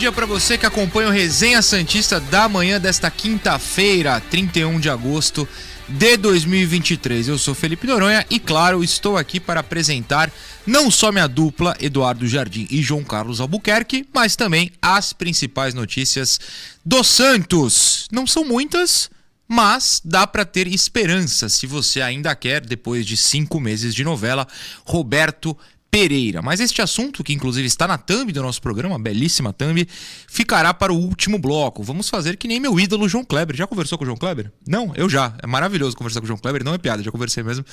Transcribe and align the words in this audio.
Dia 0.00 0.10
para 0.10 0.24
você 0.24 0.56
que 0.56 0.64
acompanha 0.64 1.10
o 1.10 1.12
Resenha 1.12 1.60
Santista 1.60 2.18
da 2.18 2.48
manhã 2.48 2.80
desta 2.80 3.10
quinta-feira, 3.10 4.18
31 4.30 4.80
de 4.80 4.88
agosto 4.88 5.46
de 5.86 6.16
2023. 6.16 7.28
Eu 7.28 7.36
sou 7.36 7.54
Felipe 7.54 7.86
Noronha 7.86 8.24
e, 8.30 8.38
claro, 8.38 8.82
estou 8.82 9.18
aqui 9.18 9.38
para 9.38 9.60
apresentar 9.60 10.32
não 10.66 10.90
só 10.90 11.12
minha 11.12 11.26
dupla, 11.26 11.76
Eduardo 11.78 12.26
Jardim 12.26 12.66
e 12.70 12.80
João 12.80 13.04
Carlos 13.04 13.42
Albuquerque, 13.42 14.08
mas 14.10 14.36
também 14.36 14.72
as 14.80 15.12
principais 15.12 15.74
notícias 15.74 16.40
do 16.82 17.04
Santos. 17.04 18.08
Não 18.10 18.26
são 18.26 18.42
muitas, 18.42 19.10
mas 19.46 20.00
dá 20.02 20.26
para 20.26 20.46
ter 20.46 20.66
esperança 20.66 21.50
se 21.50 21.66
você 21.66 22.00
ainda 22.00 22.34
quer, 22.34 22.64
depois 22.64 23.04
de 23.04 23.18
cinco 23.18 23.60
meses 23.60 23.94
de 23.94 24.02
novela, 24.02 24.48
Roberto 24.82 25.54
Pereira. 25.90 26.40
Mas 26.40 26.60
este 26.60 26.80
assunto, 26.80 27.24
que 27.24 27.32
inclusive 27.32 27.66
está 27.66 27.88
na 27.88 27.98
thumb 27.98 28.32
do 28.32 28.42
nosso 28.42 28.62
programa, 28.62 28.98
belíssima 28.98 29.52
thumb, 29.52 29.86
ficará 30.28 30.72
para 30.72 30.92
o 30.92 30.96
último 30.96 31.38
bloco. 31.38 31.82
Vamos 31.82 32.08
fazer 32.08 32.36
que 32.36 32.46
nem 32.46 32.60
meu 32.60 32.78
ídolo 32.78 33.08
João 33.08 33.24
Kleber. 33.24 33.56
Já 33.56 33.66
conversou 33.66 33.98
com 33.98 34.04
o 34.04 34.06
João 34.06 34.16
Kleber? 34.16 34.52
Não, 34.66 34.92
eu 34.94 35.08
já. 35.08 35.34
É 35.42 35.46
maravilhoso 35.46 35.96
conversar 35.96 36.20
com 36.20 36.24
o 36.24 36.28
João 36.28 36.38
Kleber, 36.38 36.64
não 36.64 36.74
é 36.74 36.78
piada, 36.78 37.02
já 37.02 37.10
conversei 37.10 37.42
mesmo. 37.42 37.64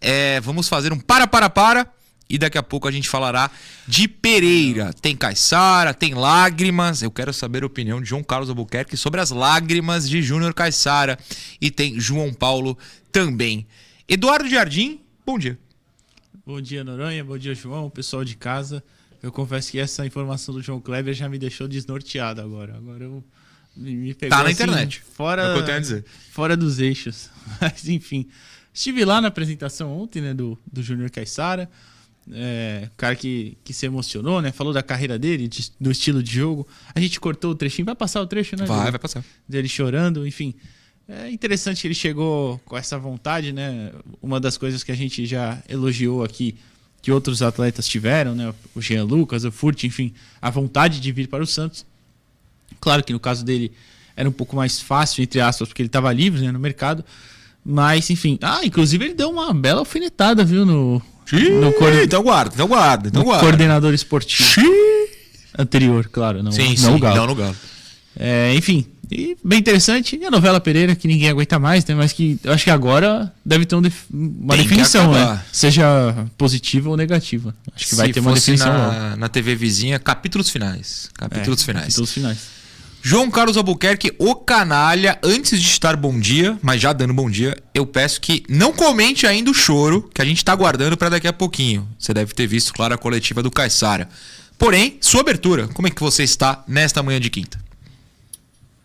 É, 0.00 0.40
vamos 0.40 0.68
fazer 0.68 0.92
um 0.92 0.98
para, 0.98 1.26
para, 1.26 1.48
para. 1.48 1.86
E 2.28 2.38
daqui 2.38 2.56
a 2.56 2.62
pouco 2.62 2.88
a 2.88 2.90
gente 2.90 3.08
falará 3.08 3.50
de 3.86 4.08
Pereira. 4.08 4.92
Tem 4.94 5.16
Caissara, 5.16 5.92
tem 5.92 6.14
lágrimas. 6.14 7.02
Eu 7.02 7.10
quero 7.10 7.32
saber 7.32 7.62
a 7.62 7.66
opinião 7.66 8.00
de 8.00 8.08
João 8.08 8.22
Carlos 8.22 8.48
Albuquerque 8.48 8.96
sobre 8.96 9.20
as 9.20 9.30
lágrimas 9.30 10.08
de 10.08 10.22
Júnior 10.22 10.54
Caissara. 10.54 11.18
E 11.60 11.70
tem 11.70 11.98
João 12.00 12.32
Paulo 12.32 12.76
também. 13.10 13.66
Eduardo 14.08 14.48
Jardim, 14.48 15.00
bom 15.26 15.38
dia. 15.38 15.58
Bom 16.52 16.60
dia, 16.60 16.84
Noronha. 16.84 17.24
Bom 17.24 17.38
dia, 17.38 17.54
João. 17.54 17.88
Pessoal 17.88 18.22
de 18.22 18.36
casa. 18.36 18.84
Eu 19.22 19.32
confesso 19.32 19.70
que 19.70 19.78
essa 19.78 20.04
informação 20.04 20.54
do 20.54 20.60
João 20.60 20.78
Kleber 20.82 21.14
já 21.14 21.26
me 21.26 21.38
deixou 21.38 21.66
desnorteado 21.66 22.42
agora. 22.42 22.76
Agora 22.76 23.04
eu 23.04 23.24
me 23.74 24.12
pegou 24.12 24.36
Tá 24.36 24.42
na 24.44 24.50
assim, 24.50 24.62
internet. 24.62 25.00
Fora, 25.00 25.44
É 25.44 25.50
o 25.50 25.54
que 25.54 25.60
eu 25.60 25.64
tenho 25.64 25.78
a 25.78 25.80
dizer. 25.80 26.04
fora 26.30 26.54
dos 26.54 26.78
eixos. 26.78 27.30
Mas, 27.58 27.88
enfim. 27.88 28.28
Estive 28.70 29.02
lá 29.02 29.18
na 29.18 29.28
apresentação 29.28 29.90
ontem, 29.98 30.20
né, 30.20 30.34
do, 30.34 30.58
do 30.70 30.82
Júnior 30.82 31.08
Caissara. 31.10 31.70
É, 32.30 32.90
cara 32.98 33.16
que, 33.16 33.56
que 33.64 33.72
se 33.72 33.86
emocionou, 33.86 34.42
né? 34.42 34.52
Falou 34.52 34.74
da 34.74 34.82
carreira 34.82 35.18
dele, 35.18 35.48
de- 35.48 35.72
do 35.80 35.90
estilo 35.90 36.22
de 36.22 36.34
jogo. 36.34 36.68
A 36.94 37.00
gente 37.00 37.18
cortou 37.18 37.52
o 37.52 37.54
trechinho. 37.54 37.86
Vai 37.86 37.94
passar 37.94 38.20
o 38.20 38.26
trecho, 38.26 38.56
né? 38.56 38.66
Vai, 38.66 38.76
Júlio? 38.76 38.92
vai 38.92 39.00
passar. 39.00 39.24
dele 39.48 39.68
chorando, 39.68 40.26
enfim. 40.26 40.54
É 41.14 41.30
interessante 41.30 41.82
que 41.82 41.86
ele 41.88 41.94
chegou 41.94 42.58
com 42.64 42.76
essa 42.76 42.98
vontade, 42.98 43.52
né? 43.52 43.90
Uma 44.22 44.40
das 44.40 44.56
coisas 44.56 44.82
que 44.82 44.90
a 44.90 44.94
gente 44.94 45.26
já 45.26 45.58
elogiou 45.68 46.24
aqui, 46.24 46.54
que 47.02 47.12
outros 47.12 47.42
atletas 47.42 47.86
tiveram, 47.86 48.34
né? 48.34 48.54
O 48.74 48.80
Jean 48.80 49.04
Lucas, 49.04 49.44
o 49.44 49.52
Furt, 49.52 49.84
enfim, 49.84 50.12
a 50.40 50.48
vontade 50.48 51.00
de 51.00 51.12
vir 51.12 51.28
para 51.28 51.42
o 51.42 51.46
Santos. 51.46 51.84
Claro 52.80 53.04
que 53.04 53.12
no 53.12 53.20
caso 53.20 53.44
dele 53.44 53.72
era 54.16 54.28
um 54.28 54.32
pouco 54.32 54.56
mais 54.56 54.80
fácil, 54.80 55.22
entre 55.22 55.40
aspas, 55.40 55.68
porque 55.68 55.82
ele 55.82 55.88
estava 55.88 56.10
livre 56.12 56.40
né, 56.40 56.50
no 56.50 56.58
mercado. 56.58 57.04
Mas, 57.64 58.08
enfim. 58.10 58.38
Ah, 58.40 58.60
inclusive 58.64 59.04
ele 59.04 59.14
deu 59.14 59.30
uma 59.30 59.52
bela 59.52 59.80
alfinetada, 59.80 60.44
viu? 60.44 60.64
No, 60.64 60.94
no, 61.60 61.72
coor- 61.74 61.92
Então 62.02 62.22
guarda, 62.22 62.54
então 62.54 62.66
guarda, 62.68 63.08
então 63.08 63.22
guarda. 63.22 63.44
coordenador 63.44 63.92
esportivo 63.94 64.48
anterior, 65.58 66.08
claro. 66.10 66.42
Não, 66.42 66.50
Sim, 66.52 66.68
não 66.70 66.76
sim, 66.76 66.94
o 66.94 66.98
Galo. 66.98 67.16
não 67.16 67.26
no 67.26 67.34
Galo. 67.34 67.56
É, 68.18 68.54
enfim, 68.54 68.86
e 69.12 69.36
bem 69.44 69.58
interessante. 69.58 70.16
E 70.16 70.24
a 70.24 70.30
novela 70.30 70.60
Pereira, 70.60 70.94
que 70.96 71.06
ninguém 71.06 71.28
aguenta 71.28 71.58
mais, 71.58 71.84
né? 71.84 71.94
Mas 71.94 72.12
que 72.12 72.38
eu 72.42 72.52
acho 72.52 72.64
que 72.64 72.70
agora 72.70 73.32
deve 73.44 73.66
ter 73.66 73.74
um 73.76 73.82
def- 73.82 74.04
uma 74.12 74.54
Tem 74.54 74.62
definição, 74.64 75.12
né? 75.12 75.40
Seja 75.52 76.26
positiva 76.38 76.88
ou 76.90 76.96
negativa. 76.96 77.54
Acho 77.74 77.86
que 77.88 77.94
vai 77.94 78.06
Se 78.08 78.12
ter 78.14 78.20
uma 78.20 78.32
definição 78.32 78.72
na, 78.72 79.16
na 79.16 79.28
TV 79.28 79.54
vizinha, 79.54 79.98
capítulos 79.98 80.48
finais. 80.50 81.10
Capítulos 81.14 81.60
É, 81.62 81.64
finais. 81.64 81.84
Capítulos 81.86 82.12
finais. 82.12 82.38
João 83.04 83.28
Carlos 83.30 83.56
Albuquerque, 83.56 84.12
o 84.16 84.34
canalha, 84.36 85.18
antes 85.24 85.60
de 85.60 85.66
estar 85.66 85.96
bom 85.96 86.20
dia, 86.20 86.56
mas 86.62 86.80
já 86.80 86.92
dando 86.92 87.12
bom 87.12 87.28
dia, 87.28 87.56
eu 87.74 87.84
peço 87.84 88.20
que 88.20 88.44
não 88.48 88.72
comente 88.72 89.26
ainda 89.26 89.50
o 89.50 89.54
choro 89.54 90.08
que 90.14 90.22
a 90.22 90.24
gente 90.24 90.44
tá 90.44 90.52
aguardando 90.52 90.96
para 90.96 91.08
daqui 91.08 91.26
a 91.26 91.32
pouquinho. 91.32 91.88
Você 91.98 92.14
deve 92.14 92.32
ter 92.32 92.46
visto, 92.46 92.72
claro, 92.72 92.94
a 92.94 92.98
coletiva 92.98 93.42
do 93.42 93.50
Caissara. 93.50 94.08
Porém, 94.56 94.98
sua 95.00 95.22
abertura, 95.22 95.66
como 95.66 95.88
é 95.88 95.90
que 95.90 96.00
você 96.00 96.22
está 96.22 96.62
nesta 96.68 97.02
manhã 97.02 97.18
de 97.20 97.28
quinta? 97.28 97.58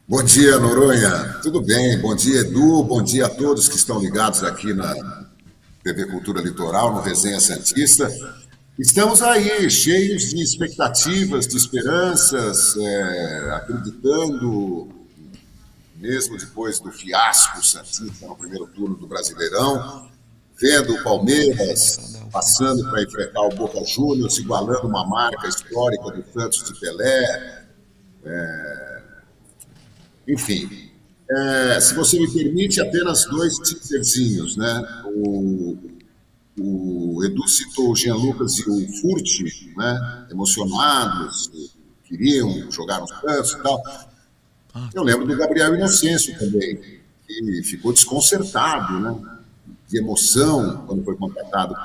Bom 0.09 0.23
dia, 0.23 0.57
Noronha. 0.57 1.37
Tudo 1.43 1.61
bem? 1.61 1.99
Bom 1.99 2.15
dia, 2.15 2.39
Edu. 2.39 2.81
Bom 2.81 3.03
dia 3.03 3.25
a 3.25 3.29
todos 3.29 3.67
que 3.67 3.75
estão 3.75 3.99
ligados 3.99 4.41
aqui 4.41 4.73
na 4.73 4.95
TV 5.83 6.05
Cultura 6.05 6.41
Litoral, 6.41 6.93
no 6.93 7.01
Resenha 7.01 7.41
Santista. 7.41 8.09
Estamos 8.79 9.21
aí, 9.21 9.69
cheios 9.69 10.29
de 10.29 10.41
expectativas, 10.41 11.45
de 11.45 11.57
esperanças, 11.57 12.77
é, 12.77 13.49
acreditando, 13.51 14.87
mesmo 15.97 16.37
depois 16.37 16.79
do 16.79 16.89
fiasco 16.89 17.61
Santista 17.61 18.27
no 18.27 18.35
primeiro 18.37 18.65
turno 18.67 18.95
do 18.95 19.07
Brasileirão, 19.07 20.07
vendo 20.57 20.93
o 20.95 21.03
Palmeiras 21.03 22.17
passando 22.31 22.89
para 22.89 23.03
enfrentar 23.03 23.41
o 23.41 23.49
Boca 23.49 23.83
Juniors, 23.83 24.37
igualando 24.37 24.87
uma 24.87 25.05
marca 25.05 25.49
histórica 25.49 26.11
do 26.11 26.23
Santos 26.31 26.63
de 26.63 26.79
Pelé, 26.79 27.65
enfim, 30.27 30.69
é, 31.29 31.79
se 31.79 31.93
você 31.93 32.19
me 32.19 32.31
permite, 32.31 32.79
apenas 32.81 33.25
dois 33.25 33.57
teaserzinhos, 33.57 34.55
né? 34.55 35.03
O, 35.05 35.77
o 36.59 37.23
Edu 37.23 37.47
citou 37.47 37.91
o 37.91 37.95
Jean 37.95 38.15
Lucas 38.15 38.57
e 38.57 38.69
o 38.69 38.87
Furt, 39.01 39.41
né? 39.75 40.27
Emocionados, 40.31 41.51
queriam 42.05 42.71
jogar 42.71 42.99
nos 43.01 43.11
cantos 43.11 43.51
e 43.51 43.61
tal. 43.61 43.81
Eu 44.93 45.03
lembro 45.03 45.25
do 45.27 45.35
Gabriel 45.35 45.75
Inocêncio 45.75 46.37
também, 46.37 46.79
que 47.25 47.63
ficou 47.63 47.91
desconcertado, 47.91 48.99
né? 48.99 49.39
De 49.87 49.97
emoção 49.97 50.85
quando 50.87 51.03
foi 51.03 51.15
contratado 51.15 51.75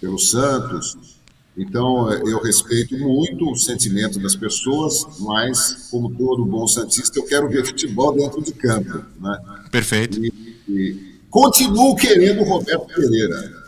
pelo 0.00 0.18
Santos. 0.18 1.19
Então, 1.60 2.10
eu 2.10 2.42
respeito 2.42 2.96
muito 2.96 3.50
o 3.50 3.54
sentimento 3.54 4.18
das 4.18 4.34
pessoas, 4.34 5.06
mas, 5.18 5.88
como 5.90 6.10
todo 6.10 6.42
bom 6.46 6.66
Santista, 6.66 7.18
eu 7.18 7.26
quero 7.26 7.50
ver 7.50 7.66
futebol 7.66 8.16
dentro 8.16 8.42
de 8.42 8.52
campo. 8.52 9.04
Né? 9.20 9.38
Perfeito. 9.70 10.24
E, 10.24 10.32
e 10.66 11.20
continuo 11.28 11.94
querendo 11.96 12.40
o 12.40 12.44
Roberto 12.44 12.86
Pereira. 12.86 13.60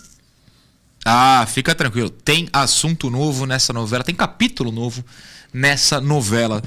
Ah, 1.05 1.45
fica 1.47 1.75
tranquilo. 1.75 2.09
Tem 2.09 2.49
assunto 2.51 3.11
novo 3.11 3.45
nessa 3.45 3.75
novela, 3.75 4.03
tem 4.03 4.15
capítulo 4.15 4.73
novo 4.73 5.05
nessa 5.53 6.01
novela. 6.01 6.63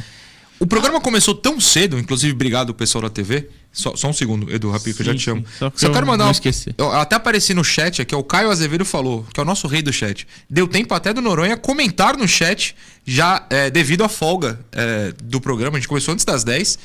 O 0.65 0.67
programa 0.67 0.99
começou 0.99 1.35
tão 1.35 1.61
cedo, 1.61 1.99
inclusive, 1.99 2.33
obrigado 2.33 2.73
pessoal 2.73 3.03
da 3.03 3.09
TV. 3.11 3.47
Só, 3.71 3.95
só 3.95 4.09
um 4.09 4.13
segundo, 4.13 4.51
Edu, 4.51 4.71
rapidinho, 4.71 4.95
que 4.95 5.01
eu 5.03 5.05
já 5.05 5.13
te 5.13 5.19
chamo. 5.19 5.45
sim. 5.59 5.69
Só 5.75 5.91
quero 5.91 6.07
mandar 6.07 6.23
não 6.23 6.29
um- 6.29 6.31
esquecer. 6.31 6.73
Eu 6.75 6.91
até 6.91 7.15
apareci 7.15 7.53
no 7.53 7.63
chat 7.63 8.01
aqui, 8.01 8.15
o 8.15 8.23
Caio 8.23 8.49
Azevedo 8.49 8.83
falou, 8.83 9.23
que 9.31 9.39
é 9.39 9.43
o 9.43 9.45
nosso 9.45 9.67
rei 9.67 9.83
do 9.83 9.93
chat. 9.93 10.25
Deu 10.49 10.67
tempo 10.67 10.91
até 10.95 11.13
do 11.13 11.21
Noronha 11.21 11.55
comentar 11.55 12.17
no 12.17 12.27
chat, 12.27 12.75
já 13.05 13.45
é, 13.51 13.69
devido 13.69 14.03
à 14.03 14.09
folga 14.09 14.59
é, 14.71 15.13
do 15.23 15.39
programa. 15.39 15.77
A 15.77 15.79
gente 15.79 15.87
começou 15.87 16.13
antes 16.15 16.25
das 16.25 16.43
10. 16.43 16.79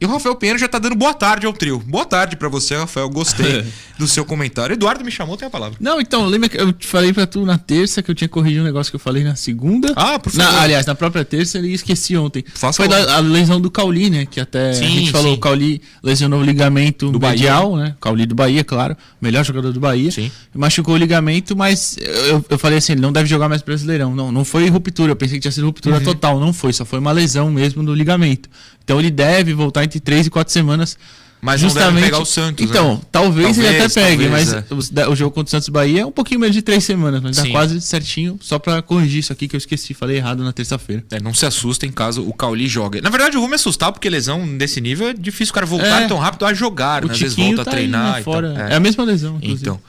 E 0.00 0.04
o 0.04 0.08
Rafael 0.08 0.34
Pinheiro 0.34 0.58
já 0.58 0.66
tá 0.66 0.78
dando 0.78 0.96
boa 0.96 1.14
tarde 1.14 1.46
ao 1.46 1.52
trio. 1.52 1.78
Boa 1.86 2.04
tarde 2.04 2.36
pra 2.36 2.48
você, 2.48 2.76
Rafael. 2.76 3.08
Gostei 3.08 3.64
do 3.98 4.08
seu 4.08 4.24
comentário. 4.24 4.74
Eduardo 4.74 5.04
me 5.04 5.10
chamou, 5.10 5.36
tem 5.36 5.46
a 5.46 5.50
palavra. 5.50 5.76
Não, 5.80 6.00
então, 6.00 6.26
lembra 6.26 6.48
que 6.48 6.60
eu 6.60 6.72
te 6.72 6.86
falei 6.86 7.12
pra 7.12 7.26
tu 7.26 7.46
na 7.46 7.56
terça 7.58 8.02
que 8.02 8.10
eu 8.10 8.14
tinha 8.14 8.28
corrigido 8.28 8.62
um 8.62 8.64
negócio 8.66 8.90
que 8.90 8.96
eu 8.96 9.00
falei 9.00 9.22
na 9.22 9.36
segunda? 9.36 9.92
Ah, 9.94 10.18
por 10.18 10.34
Na- 10.34 10.44
favor. 10.46 10.60
aliás, 10.62 10.84
na 10.84 10.94
própria 10.96 11.24
terça 11.24 11.58
e 11.60 11.72
esqueci 11.72 12.16
ontem. 12.16 12.44
Faça 12.54 12.76
Foi 12.76 12.88
da 12.88 13.16
a 13.16 13.20
lesão 13.20 13.60
do 13.60 13.70
Cauli, 13.70 14.10
né? 14.10 14.26
Que 14.26 14.40
até 14.40 14.70
a 14.70 14.74
Sim, 14.74 14.88
gente 14.88 15.12
falou, 15.12 15.28
sim. 15.32 15.36
o 15.36 15.40
Cauli 15.40 15.80
lesionou 16.02 16.40
o 16.40 16.44
ligamento 16.44 17.10
Do 17.12 17.18
Bahia. 17.20 17.34
medial, 17.36 17.76
né? 17.76 17.94
Cauli 18.00 18.26
do 18.26 18.34
Bahia, 18.34 18.64
claro. 18.64 18.96
Melhor 19.22 19.44
jogador 19.44 19.72
do 19.72 19.78
Bahia. 19.80 20.10
Sim. 20.10 20.30
Machucou 20.52 20.94
o 20.94 20.98
ligamento, 20.98 21.56
mas 21.56 21.96
eu, 21.98 22.44
eu 22.50 22.58
falei 22.58 22.78
assim, 22.78 22.92
ele 22.92 23.00
não 23.00 23.12
deve 23.12 23.28
jogar 23.28 23.48
mais 23.48 23.62
Brasileirão. 23.62 24.12
Não, 24.14 24.32
não 24.32 24.44
foi 24.44 24.68
ruptura. 24.68 25.12
Eu 25.12 25.16
pensei 25.16 25.36
que 25.38 25.42
tinha 25.42 25.52
sido 25.52 25.66
ruptura 25.66 25.98
Uhum. 25.98 26.02
total. 26.04 26.40
Não 26.40 26.52
foi, 26.52 26.72
só 26.72 26.84
foi 26.84 26.98
uma 26.98 27.12
lesão 27.12 27.48
mesmo 27.50 27.82
do 27.84 27.94
ligamento. 27.94 28.48
Então 28.84 28.98
ele 28.98 29.10
deve 29.10 29.54
voltar 29.54 29.82
entre 29.82 29.98
três 29.98 30.26
e 30.26 30.30
quatro 30.30 30.52
semanas 30.52 30.96
Mas 31.40 31.60
justamente 31.60 31.86
não 31.86 31.94
deve 31.94 32.06
pegar 32.06 32.22
o 32.22 32.26
Santos. 32.26 32.64
Então, 32.64 32.94
né? 32.94 33.00
talvez, 33.10 33.46
talvez, 33.46 33.58
ele 33.58 33.82
até 33.82 33.88
pegue, 33.88 34.28
talvez, 34.28 34.52
mas 34.52 34.96
é. 34.96 35.08
o, 35.08 35.16
jogo 35.16 35.30
contra 35.30 35.48
o 35.48 35.50
Santos 35.50 35.68
Bahia 35.68 36.02
é 36.02 36.06
um 36.06 36.12
pouquinho 36.12 36.40
menos 36.40 36.54
de 36.54 36.62
três 36.62 36.84
semanas, 36.84 37.22
mas 37.22 37.36
Sim. 37.36 37.44
dá 37.44 37.50
quase 37.50 37.80
certinho, 37.80 38.38
só 38.40 38.58
para 38.58 38.82
corrigir 38.82 39.20
isso 39.20 39.32
aqui 39.32 39.48
que 39.48 39.56
eu 39.56 39.58
esqueci, 39.58 39.94
falei 39.94 40.18
errado 40.18 40.44
na 40.44 40.52
terça-feira. 40.52 41.04
É, 41.10 41.20
não 41.20 41.32
se 41.34 41.46
assustem 41.46 41.90
caso 41.90 42.26
o 42.26 42.32
Cauli 42.32 42.68
jogue. 42.68 43.00
Na 43.00 43.10
verdade, 43.10 43.36
eu 43.36 43.40
vou 43.40 43.48
me 43.48 43.56
assustar 43.56 43.90
porque 43.90 44.08
lesão 44.08 44.56
desse 44.56 44.80
nível 44.80 45.08
é 45.08 45.14
difícil 45.14 45.52
o 45.52 45.54
cara 45.54 45.66
voltar 45.66 46.02
é. 46.02 46.06
tão 46.06 46.18
rápido 46.18 46.44
a 46.44 46.52
jogar, 46.54 47.04
o 47.04 47.08
né? 47.08 47.14
Às 47.14 47.20
vezes 47.20 47.36
volta 47.36 47.64
tá 47.64 47.70
a 47.70 47.74
treinar. 47.74 48.14
Aí, 48.14 48.20
né, 48.20 48.22
fora. 48.22 48.66
É. 48.68 48.72
é. 48.72 48.76
a 48.76 48.80
mesma 48.80 49.04
lesão, 49.04 49.36
inclusive. 49.36 49.62
Então, 49.62 49.80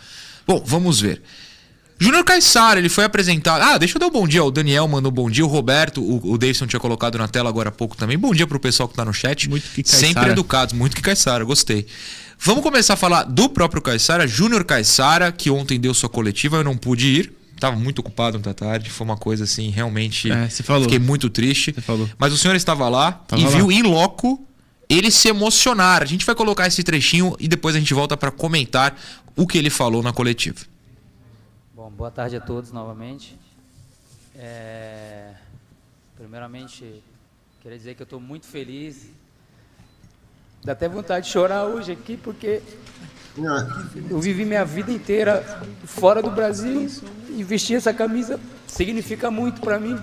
bom, 0.48 0.64
vamos 0.66 1.02
ver. 1.02 1.22
Júnior 1.98 2.24
Caissara, 2.26 2.80
ele 2.80 2.90
foi 2.90 3.06
apresentado. 3.06 3.62
Ah, 3.62 3.78
deixa 3.78 3.96
eu 3.96 4.00
dar 4.00 4.08
um 4.08 4.12
bom 4.12 4.28
dia. 4.28 4.44
O 4.44 4.52
Daniel 4.52 4.88
mandou 4.88 5.12
um 5.12 5.16
bom 5.16 5.30
dia. 5.30 5.46
O 5.46 5.48
Roberto, 5.48 6.02
o, 6.02 6.34
o 6.34 6.38
Davidson 6.38 6.68
tinha 6.68 6.80
colocado 6.80 7.18
na 7.18 7.28
tela 7.28 7.50
agora 7.50 7.70
há 7.70 7.72
pouco 7.72 7.96
também. 7.96 8.18
Bom 8.18 8.34
dia 8.34 8.46
pro 8.46 8.60
pessoal 8.60 8.90
que 8.90 8.96
tá 8.96 9.06
no 9.06 9.14
chat. 9.14 9.50
Muito 9.50 9.64
que 9.70 9.82
Caissara. 9.82 10.08
Sempre 10.08 10.30
educados, 10.32 10.74
muito 10.74 10.96
que 10.96 11.02
Caissara, 11.02 11.44
gostei. 11.46 11.88
Vamos 12.38 12.64
começar 12.64 12.96
a 12.96 12.98
falar 12.98 13.24
do 13.24 13.48
próprio 13.48 13.82
Caissara, 13.82 14.28
Júnior 14.28 14.66
Caissara, 14.66 15.32
que 15.32 15.50
ontem 15.50 15.80
deu 15.80 15.94
sua 15.94 16.10
coletiva, 16.10 16.58
eu 16.58 16.64
não 16.64 16.76
pude 16.76 17.08
ir. 17.08 17.34
Tava 17.60 17.78
muito 17.78 18.00
ocupado 18.00 18.38
ontem 18.38 18.50
à 18.50 18.54
tarde, 18.54 18.90
foi 18.90 19.06
uma 19.06 19.16
coisa 19.16 19.46
assim, 19.46 19.70
realmente. 19.70 20.30
É, 20.30 20.50
você 20.50 20.62
falou. 20.62 20.84
Fiquei 20.84 21.00
muito 21.00 21.30
triste. 21.30 21.72
Você 21.74 21.82
falou. 21.82 22.10
Mas 22.20 22.34
o 22.34 22.38
senhor 22.38 22.56
estava 22.56 22.90
lá 22.90 23.14
tava 23.14 23.42
e 23.42 23.46
lá. 23.46 23.52
viu 23.52 23.72
em 23.72 23.82
loco 23.82 24.46
ele 24.90 25.10
se 25.10 25.30
emocionar. 25.30 26.04
A 26.04 26.06
gente 26.06 26.26
vai 26.26 26.36
colocar 26.36 26.68
esse 26.68 26.84
trechinho 26.84 27.36
e 27.40 27.48
depois 27.48 27.76
a 27.76 27.80
gente 27.80 27.94
volta 27.94 28.18
para 28.18 28.32
comentar 28.32 29.00
o 29.36 29.48
que 29.48 29.58
ele 29.58 29.70
falou 29.70 30.04
na 30.04 30.12
coletiva. 30.12 30.58
Boa 31.96 32.12
tarde 32.12 32.36
a 32.36 32.42
todos 32.42 32.72
novamente. 32.72 33.40
É... 34.36 35.34
Primeiramente, 36.18 37.02
queria 37.62 37.78
dizer 37.78 37.96
que 37.96 38.02
eu 38.02 38.06
estou 38.06 38.20
muito 38.20 38.46
feliz 38.46 39.10
Dá 40.66 40.72
até 40.72 40.90
vontade 40.90 41.28
de 41.28 41.32
chorar 41.32 41.66
hoje 41.66 41.92
aqui, 41.92 42.18
porque 42.18 42.60
eu 44.10 44.20
vivi 44.20 44.44
minha 44.44 44.66
vida 44.66 44.92
inteira 44.92 45.44
fora 45.86 46.24
do 46.24 46.32
Brasil 46.32 46.90
e 47.30 47.44
vestir 47.44 47.76
essa 47.76 47.94
camisa 47.94 48.40
significa 48.66 49.30
muito 49.30 49.62
para 49.62 49.80
mim, 49.80 49.96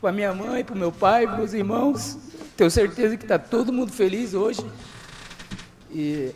para 0.00 0.12
minha 0.12 0.32
mãe, 0.32 0.64
para 0.64 0.76
meu 0.76 0.92
pai, 0.92 1.26
para 1.26 1.38
meus 1.38 1.52
irmãos. 1.54 2.16
Tenho 2.56 2.70
certeza 2.70 3.16
que 3.16 3.24
está 3.24 3.36
todo 3.36 3.72
mundo 3.72 3.90
feliz 3.90 4.32
hoje. 4.32 4.64
E 5.90 6.32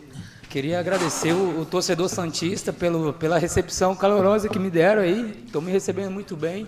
queria 0.53 0.79
agradecer 0.79 1.33
o, 1.33 1.61
o, 1.61 1.65
torcedor 1.65 2.07
Santista 2.07 2.71
pelo, 2.71 3.11
pela 3.11 3.39
recepção 3.39 3.95
calorosa 3.95 4.47
que 4.47 4.59
me 4.59 4.69
deram 4.69 5.01
aí. 5.01 5.43
Estão 5.47 5.59
me 5.59 5.71
recebendo 5.71 6.11
muito 6.11 6.37
bem. 6.37 6.67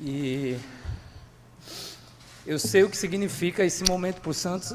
E 0.00 0.56
eu 2.46 2.56
sei 2.56 2.84
o 2.84 2.88
que 2.88 2.96
significa 2.96 3.64
esse 3.64 3.82
momento 3.82 4.20
para 4.20 4.30
o 4.30 4.34
Santos 4.34 4.72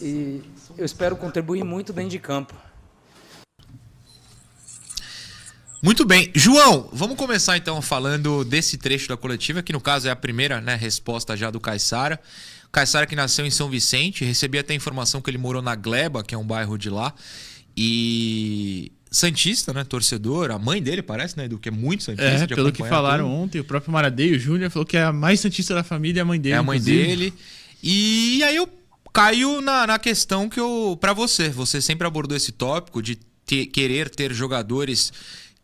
e 0.00 0.40
eu 0.78 0.84
espero 0.84 1.16
contribuir 1.16 1.64
muito 1.64 1.92
dentro 1.92 2.10
de 2.10 2.20
campo. 2.20 2.54
Muito 5.82 6.04
bem. 6.04 6.30
João, 6.36 6.88
vamos 6.92 7.16
começar 7.16 7.56
então 7.56 7.82
falando 7.82 8.44
desse 8.44 8.78
trecho 8.78 9.08
da 9.08 9.16
coletiva, 9.16 9.60
que 9.60 9.72
no 9.72 9.80
caso 9.80 10.06
é 10.06 10.12
a 10.12 10.16
primeira 10.16 10.60
né, 10.60 10.76
resposta 10.76 11.36
já 11.36 11.50
do 11.50 11.58
Caissara. 11.58 12.20
Caissara 12.76 13.06
que 13.06 13.16
nasceu 13.16 13.46
em 13.46 13.50
São 13.50 13.70
Vicente, 13.70 14.22
recebi 14.22 14.58
até 14.58 14.74
a 14.74 14.76
informação 14.76 15.22
que 15.22 15.30
ele 15.30 15.38
morou 15.38 15.62
na 15.62 15.74
Gleba, 15.74 16.22
que 16.22 16.34
é 16.34 16.38
um 16.38 16.44
bairro 16.44 16.76
de 16.76 16.90
lá. 16.90 17.14
E 17.74 18.92
Santista, 19.10 19.72
né? 19.72 19.82
Torcedor, 19.82 20.50
a 20.50 20.58
mãe 20.58 20.82
dele 20.82 21.00
parece, 21.00 21.38
né? 21.38 21.48
Do 21.48 21.58
que 21.58 21.70
é 21.70 21.72
muito 21.72 22.04
Santista. 22.04 22.44
É, 22.44 22.46
pelo 22.46 22.70
que 22.70 22.86
falaram 22.86 23.24
tudo. 23.24 23.34
ontem, 23.34 23.60
o 23.60 23.64
próprio 23.64 23.90
Maradeio 23.90 24.38
Júnior 24.38 24.70
falou 24.70 24.84
que 24.84 24.94
é 24.94 25.04
a 25.04 25.10
mais 25.10 25.40
Santista 25.40 25.74
da 25.74 25.82
família, 25.82 26.20
é 26.20 26.22
a 26.22 26.26
mãe 26.26 26.38
dele. 26.38 26.54
É 26.54 26.58
a 26.58 26.62
mãe 26.62 26.76
inclusive. 26.76 27.06
dele. 27.06 27.34
E 27.82 28.44
aí 28.44 28.56
eu 28.56 28.68
caio 29.10 29.62
na, 29.62 29.86
na 29.86 29.98
questão 29.98 30.46
que 30.46 30.60
eu. 30.60 30.98
para 31.00 31.14
você, 31.14 31.48
você 31.48 31.80
sempre 31.80 32.06
abordou 32.06 32.36
esse 32.36 32.52
tópico 32.52 33.00
de 33.00 33.16
ter, 33.46 33.64
querer 33.68 34.10
ter 34.10 34.34
jogadores 34.34 35.14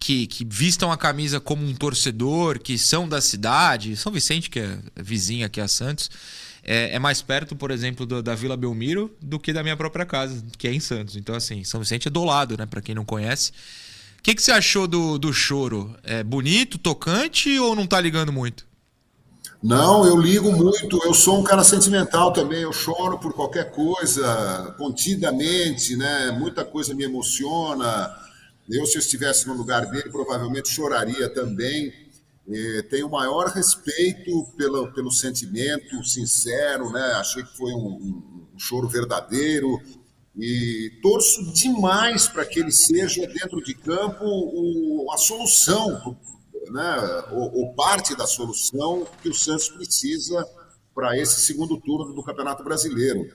que, 0.01 0.27
que, 0.27 0.47
vistam 0.49 0.91
a 0.91 0.97
camisa 0.97 1.41
como 1.41 1.63
um 1.63 1.75
torcedor, 1.75 2.59
que 2.59 2.79
são 2.79 3.07
da 3.07 3.21
cidade. 3.21 3.97
São 3.97 4.11
Vicente, 4.11 4.49
que 4.49 4.61
é 4.61 4.79
vizinha 4.97 5.45
aqui 5.45 5.61
a 5.61 5.69
Santos, 5.69 6.11
é, 6.65 6.95
é 6.95 6.99
mais 6.99 7.21
perto, 7.21 7.57
por 7.57 7.71
exemplo, 7.71 8.07
do, 8.07 8.23
da 8.23 8.35
Vila 8.35 8.57
Belmiro 8.57 9.11
do 9.21 9.39
que 9.39 9.53
da 9.53 9.63
minha 9.63 9.77
própria 9.77 10.07
casa, 10.07 10.45
que 10.57 10.69
é 10.69 10.73
em 10.73 10.81
Santos. 10.81 11.17
Então, 11.17 11.35
assim, 11.35 11.65
São 11.65 11.81
Vicente 11.81 12.09
é 12.09 12.11
do 12.11 12.25
lado, 12.25 12.57
né? 12.57 12.67
Para 12.67 12.81
quem 12.81 12.95
não 12.95 13.05
conhece. 13.05 13.51
O 14.19 14.23
que, 14.23 14.35
que 14.35 14.43
você 14.43 14.53
achou 14.53 14.87
do, 14.87 15.19
do 15.19 15.33
choro? 15.33 15.97
É 16.05 16.23
bonito, 16.23 16.79
tocante 16.79 17.59
ou 17.59 17.75
não 17.75 17.87
tá 17.87 18.01
ligando 18.01 18.33
muito? 18.33 18.65
Não, 19.61 20.05
eu 20.05 20.17
ligo 20.17 20.53
muito. 20.53 21.01
Eu 21.05 21.15
sou 21.15 21.39
um 21.39 21.45
cara 21.45 21.63
sentimental 21.63 22.33
também. 22.33 22.63
Eu 22.63 22.73
choro 22.73 23.19
por 23.19 23.33
qualquer 23.33 23.71
coisa, 23.71 24.75
contidamente, 24.77 25.97
né? 25.97 26.33
Muita 26.33 26.65
coisa 26.65 26.95
me 26.95 27.05
emociona. 27.05 28.13
Eu, 28.69 28.87
se 28.87 28.97
eu 28.97 29.01
estivesse 29.01 29.47
no 29.47 29.55
lugar 29.55 29.87
dele, 29.87 30.11
provavelmente 30.11 30.69
choraria 30.69 31.29
também. 31.29 31.93
E 32.49 32.83
tenho 32.91 33.07
o 33.07 33.11
maior 33.11 33.49
respeito 33.49 34.47
pelo, 34.57 34.93
pelo 34.93 35.11
sentimento 35.11 36.03
sincero, 36.05 36.91
né? 36.91 37.13
Achei 37.15 37.43
que 37.43 37.57
foi 37.57 37.73
um, 37.73 38.47
um 38.55 38.59
choro 38.59 38.89
verdadeiro 38.89 39.81
e 40.37 40.99
torço 41.03 41.53
demais 41.53 42.27
para 42.27 42.45
que 42.45 42.59
ele 42.59 42.73
seja 42.73 43.27
dentro 43.27 43.63
de 43.63 43.75
campo 43.75 44.25
o, 44.25 45.13
a 45.13 45.17
solução 45.19 46.17
né, 46.71 47.25
ou 47.31 47.75
parte 47.75 48.17
da 48.17 48.27
solução 48.27 49.07
que 49.23 49.29
o 49.29 49.35
Santos 49.35 49.69
precisa 49.69 50.45
para 50.95 51.19
esse 51.19 51.41
segundo 51.41 51.79
turno 51.81 52.15
do 52.15 52.23
Campeonato 52.23 52.65
Brasileiro. 52.65 53.27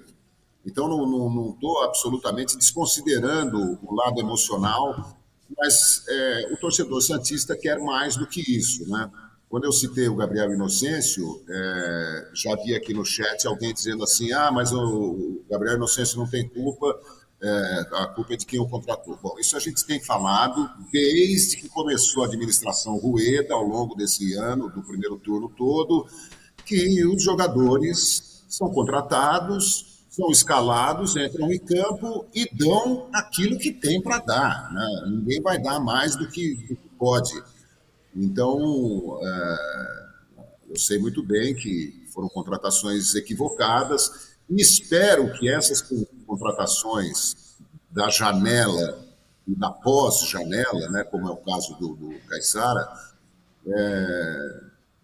Então, 0.65 0.87
não 0.87 1.51
estou 1.51 1.83
absolutamente 1.83 2.57
desconsiderando 2.57 3.79
o 3.81 3.95
lado 3.95 4.19
emocional, 4.19 5.17
mas 5.55 6.03
é, 6.07 6.49
o 6.51 6.57
torcedor 6.57 7.01
Santista 7.01 7.55
quer 7.55 7.79
mais 7.79 8.15
do 8.15 8.25
que 8.25 8.41
isso. 8.41 8.89
Né? 8.89 9.09
Quando 9.47 9.65
eu 9.65 9.71
citei 9.71 10.07
o 10.07 10.15
Gabriel 10.15 10.51
Inocêncio, 10.51 11.43
é, 11.47 12.29
já 12.33 12.55
vi 12.55 12.75
aqui 12.75 12.93
no 12.93 13.05
chat 13.05 13.45
alguém 13.45 13.73
dizendo 13.73 14.03
assim: 14.03 14.31
ah, 14.33 14.51
mas 14.51 14.73
o 14.73 15.43
Gabriel 15.49 15.75
Inocêncio 15.75 16.17
não 16.17 16.27
tem 16.27 16.47
culpa 16.49 16.99
é, 17.41 17.87
a 17.91 18.07
culpa 18.07 18.33
é 18.33 18.37
de 18.37 18.45
quem 18.45 18.59
o 18.59 18.67
contratou. 18.67 19.17
Bom, 19.21 19.35
isso 19.39 19.55
a 19.55 19.59
gente 19.59 19.85
tem 19.85 20.03
falado 20.03 20.69
desde 20.91 21.57
que 21.57 21.69
começou 21.69 22.23
a 22.23 22.27
administração 22.27 22.97
Rueda, 22.97 23.53
ao 23.53 23.63
longo 23.63 23.95
desse 23.95 24.33
ano, 24.33 24.69
do 24.69 24.81
primeiro 24.81 25.17
turno 25.17 25.49
todo, 25.49 26.07
que 26.65 27.05
os 27.05 27.21
jogadores 27.21 28.43
são 28.49 28.69
contratados, 28.71 29.96
são 30.17 30.31
escalados, 30.31 31.15
entram 31.15 31.51
em 31.53 31.59
campo 31.59 32.25
e 32.33 32.49
dão 32.51 33.07
aquilo 33.13 33.59
que 33.59 33.71
tem 33.71 34.01
para 34.01 34.17
dar. 34.17 34.73
Né? 34.73 35.03
Ninguém 35.09 35.39
vai 35.43 35.61
dar 35.61 35.79
mais 35.79 36.15
do 36.15 36.27
que, 36.27 36.75
pode. 36.97 37.31
Então, 38.15 39.19
é, 39.21 40.07
eu 40.71 40.75
sei 40.75 40.97
muito 40.97 41.21
bem 41.21 41.53
que 41.53 42.07
foram 42.11 42.27
contratações 42.27 43.13
equivocadas 43.13 44.35
e 44.49 44.59
espero 44.59 45.31
que 45.33 45.47
essas 45.47 45.83
contratações 46.25 47.55
da 47.91 48.09
janela 48.09 49.05
e 49.47 49.53
da 49.53 49.69
pós-janela, 49.69 50.89
né, 50.89 51.03
como 51.03 51.27
é 51.27 51.31
o 51.31 51.37
caso 51.37 51.75
do, 51.75 51.95
do 51.95 52.19
Caixara, 52.27 52.87
é, 53.67 54.61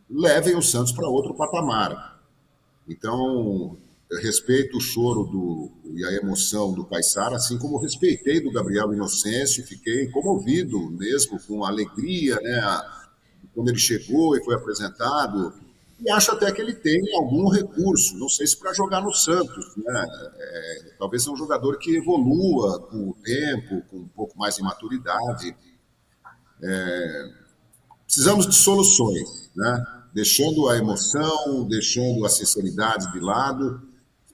levem 0.10 0.56
o 0.56 0.62
Santos 0.62 0.92
para 0.92 1.08
outro 1.08 1.36
patamar. 1.36 2.20
Então, 2.90 3.78
respeito 4.22 4.78
o 4.78 4.82
choro 4.82 5.24
do, 5.24 5.72
e 5.96 6.04
a 6.06 6.12
emoção 6.14 6.74
do 6.74 6.86
Caixara, 6.86 7.36
assim 7.36 7.58
como 7.58 7.78
respeitei 7.78 8.42
do 8.42 8.52
Gabriel 8.52 8.94
Inocêncio, 8.94 9.66
fiquei 9.66 10.10
comovido 10.10 10.80
mesmo, 10.92 11.40
com 11.48 11.64
alegria, 11.64 12.36
né, 12.36 12.82
quando 13.54 13.70
ele 13.70 13.80
chegou 13.80 14.36
e 14.36 14.44
foi 14.44 14.56
apresentado 14.56 15.54
e 16.04 16.12
acho 16.12 16.32
até 16.32 16.52
que 16.52 16.62
ele 16.62 16.74
tem 16.74 17.00
algum 17.16 17.48
recurso, 17.48 18.18
não 18.18 18.28
sei 18.28 18.46
se 18.46 18.60
para 18.60 18.74
jogar 18.74 19.02
no 19.02 19.14
Santos. 19.14 19.74
Né? 19.78 20.06
É, 20.38 20.96
talvez 21.00 21.24
seja 21.24 21.34
um 21.34 21.38
jogador 21.38 21.78
que 21.78 21.96
evolua 21.96 22.80
com 22.88 23.10
o 23.10 23.14
tempo, 23.24 23.82
com 23.90 23.98
um 24.00 24.08
pouco 24.10 24.38
mais 24.38 24.56
de 24.56 24.64
maturidade. 24.64 25.56
É, 26.62 27.30
precisamos 28.06 28.46
de 28.48 28.56
soluções, 28.56 29.50
né? 29.56 29.82
deixando 30.14 30.68
a 30.68 30.78
emoção, 30.78 31.66
deixando 31.70 32.26
a 32.26 32.30
sinceridade 32.30 33.10
de 33.14 33.20
lado. 33.22 33.82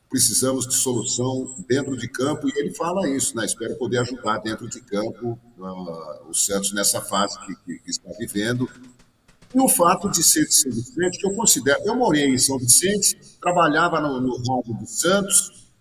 Precisamos 0.10 0.68
de 0.68 0.74
solução 0.74 1.56
dentro 1.68 1.96
de 1.96 2.08
campo, 2.08 2.50
e 2.50 2.60
ele 2.60 2.74
fala 2.74 3.08
isso, 3.10 3.38
né? 3.38 3.46
Espero 3.46 3.78
poder 3.78 4.00
ajudar 4.00 4.40
dentro 4.40 4.68
de 4.68 4.82
campo 4.82 5.40
uh, 5.58 6.30
o 6.30 6.34
Santos 6.34 6.74
nessa 6.74 7.00
fase 7.00 7.38
que, 7.46 7.56
que, 7.56 7.80
que 7.84 7.92
está 7.92 8.10
vivendo 8.18 8.68
e 9.54 9.60
o 9.60 9.68
fato 9.68 10.10
de 10.10 10.24
ser 10.24 10.46
de 10.46 10.54
São 10.54 10.72
Vicente, 10.72 11.18
que 11.20 11.28
eu 11.28 11.34
considero. 11.34 11.80
Eu 11.84 11.96
morei 11.96 12.28
em 12.28 12.38
São 12.38 12.58
Vicente, 12.58 13.18
trabalhava 13.42 14.00
no, 14.00 14.22
no 14.22 14.38
Ramo 14.38 14.80
de 14.80 14.90
Santos, 14.90 15.72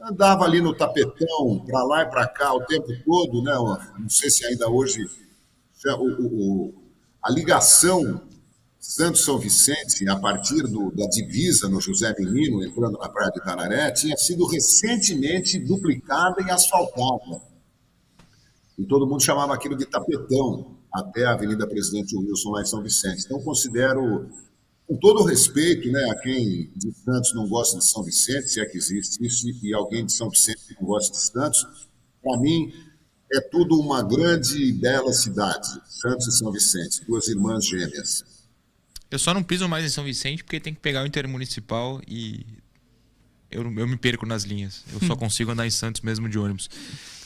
andava 0.00 0.44
ali 0.44 0.60
no 0.60 0.74
tapetão, 0.74 1.64
para 1.66 1.82
lá 1.84 2.02
e 2.02 2.06
para 2.06 2.26
cá 2.28 2.54
o 2.54 2.64
tempo 2.64 2.88
todo, 3.04 3.42
né? 3.42 3.52
Não 3.98 4.08
sei 4.08 4.30
se 4.30 4.46
ainda 4.46 4.68
hoje 4.68 5.04
o, 5.98 6.22
o, 6.22 6.74
a 7.22 7.30
ligação 7.32 8.22
Santos 8.82 9.24
São 9.24 9.38
Vicente, 9.38 10.08
a 10.08 10.16
partir 10.16 10.64
do, 10.64 10.90
da 10.90 11.06
divisa 11.06 11.68
no 11.68 11.80
José 11.80 12.12
Menino, 12.18 12.64
entrando 12.64 12.98
na 12.98 13.08
Praia 13.08 13.30
de 13.30 13.40
Tararé, 13.40 13.92
tinha 13.92 14.16
sido 14.16 14.44
recentemente 14.44 15.56
duplicada 15.60 16.42
e 16.42 16.50
asfaltada. 16.50 17.40
E 18.76 18.84
todo 18.84 19.06
mundo 19.06 19.22
chamava 19.22 19.54
aquilo 19.54 19.76
de 19.76 19.86
tapetão, 19.86 20.76
até 20.92 21.24
a 21.24 21.32
Avenida 21.32 21.64
Presidente 21.64 22.16
Wilson, 22.16 22.50
lá 22.50 22.62
em 22.62 22.66
São 22.66 22.82
Vicente. 22.82 23.22
Então, 23.24 23.40
considero, 23.40 24.28
com 24.88 24.96
todo 24.96 25.22
respeito 25.22 25.88
né, 25.88 26.10
a 26.10 26.16
quem 26.16 26.68
de 26.74 26.92
Santos 26.92 27.32
não 27.36 27.48
gosta 27.48 27.78
de 27.78 27.84
São 27.84 28.02
Vicente, 28.02 28.48
se 28.48 28.60
é 28.60 28.66
que 28.66 28.78
existe 28.78 29.24
isso, 29.24 29.46
e 29.62 29.72
alguém 29.72 30.04
de 30.04 30.12
São 30.12 30.28
Vicente 30.28 30.58
que 30.66 30.74
não 30.74 30.88
gosta 30.88 31.12
de 31.12 31.22
Santos, 31.22 31.88
para 32.20 32.36
mim, 32.40 32.72
é 33.32 33.40
tudo 33.42 33.78
uma 33.78 34.02
grande 34.02 34.60
e 34.60 34.72
bela 34.72 35.12
cidade, 35.12 35.68
Santos 35.86 36.26
e 36.26 36.32
São 36.32 36.50
Vicente, 36.50 37.04
duas 37.06 37.28
irmãs 37.28 37.64
gêmeas. 37.64 38.41
Eu 39.12 39.18
só 39.18 39.34
não 39.34 39.42
piso 39.42 39.68
mais 39.68 39.84
em 39.84 39.90
São 39.90 40.02
Vicente 40.04 40.42
porque 40.42 40.58
tem 40.58 40.72
que 40.72 40.80
pegar 40.80 41.02
o 41.02 41.06
intermunicipal 41.06 42.00
e 42.08 42.46
eu, 43.50 43.62
eu 43.62 43.86
me 43.86 43.96
perco 43.98 44.24
nas 44.24 44.44
linhas. 44.44 44.82
Eu 44.90 45.06
só 45.06 45.14
consigo 45.16 45.50
andar 45.50 45.66
em 45.66 45.70
Santos 45.70 46.00
mesmo 46.00 46.28
de 46.30 46.38
ônibus. 46.38 46.70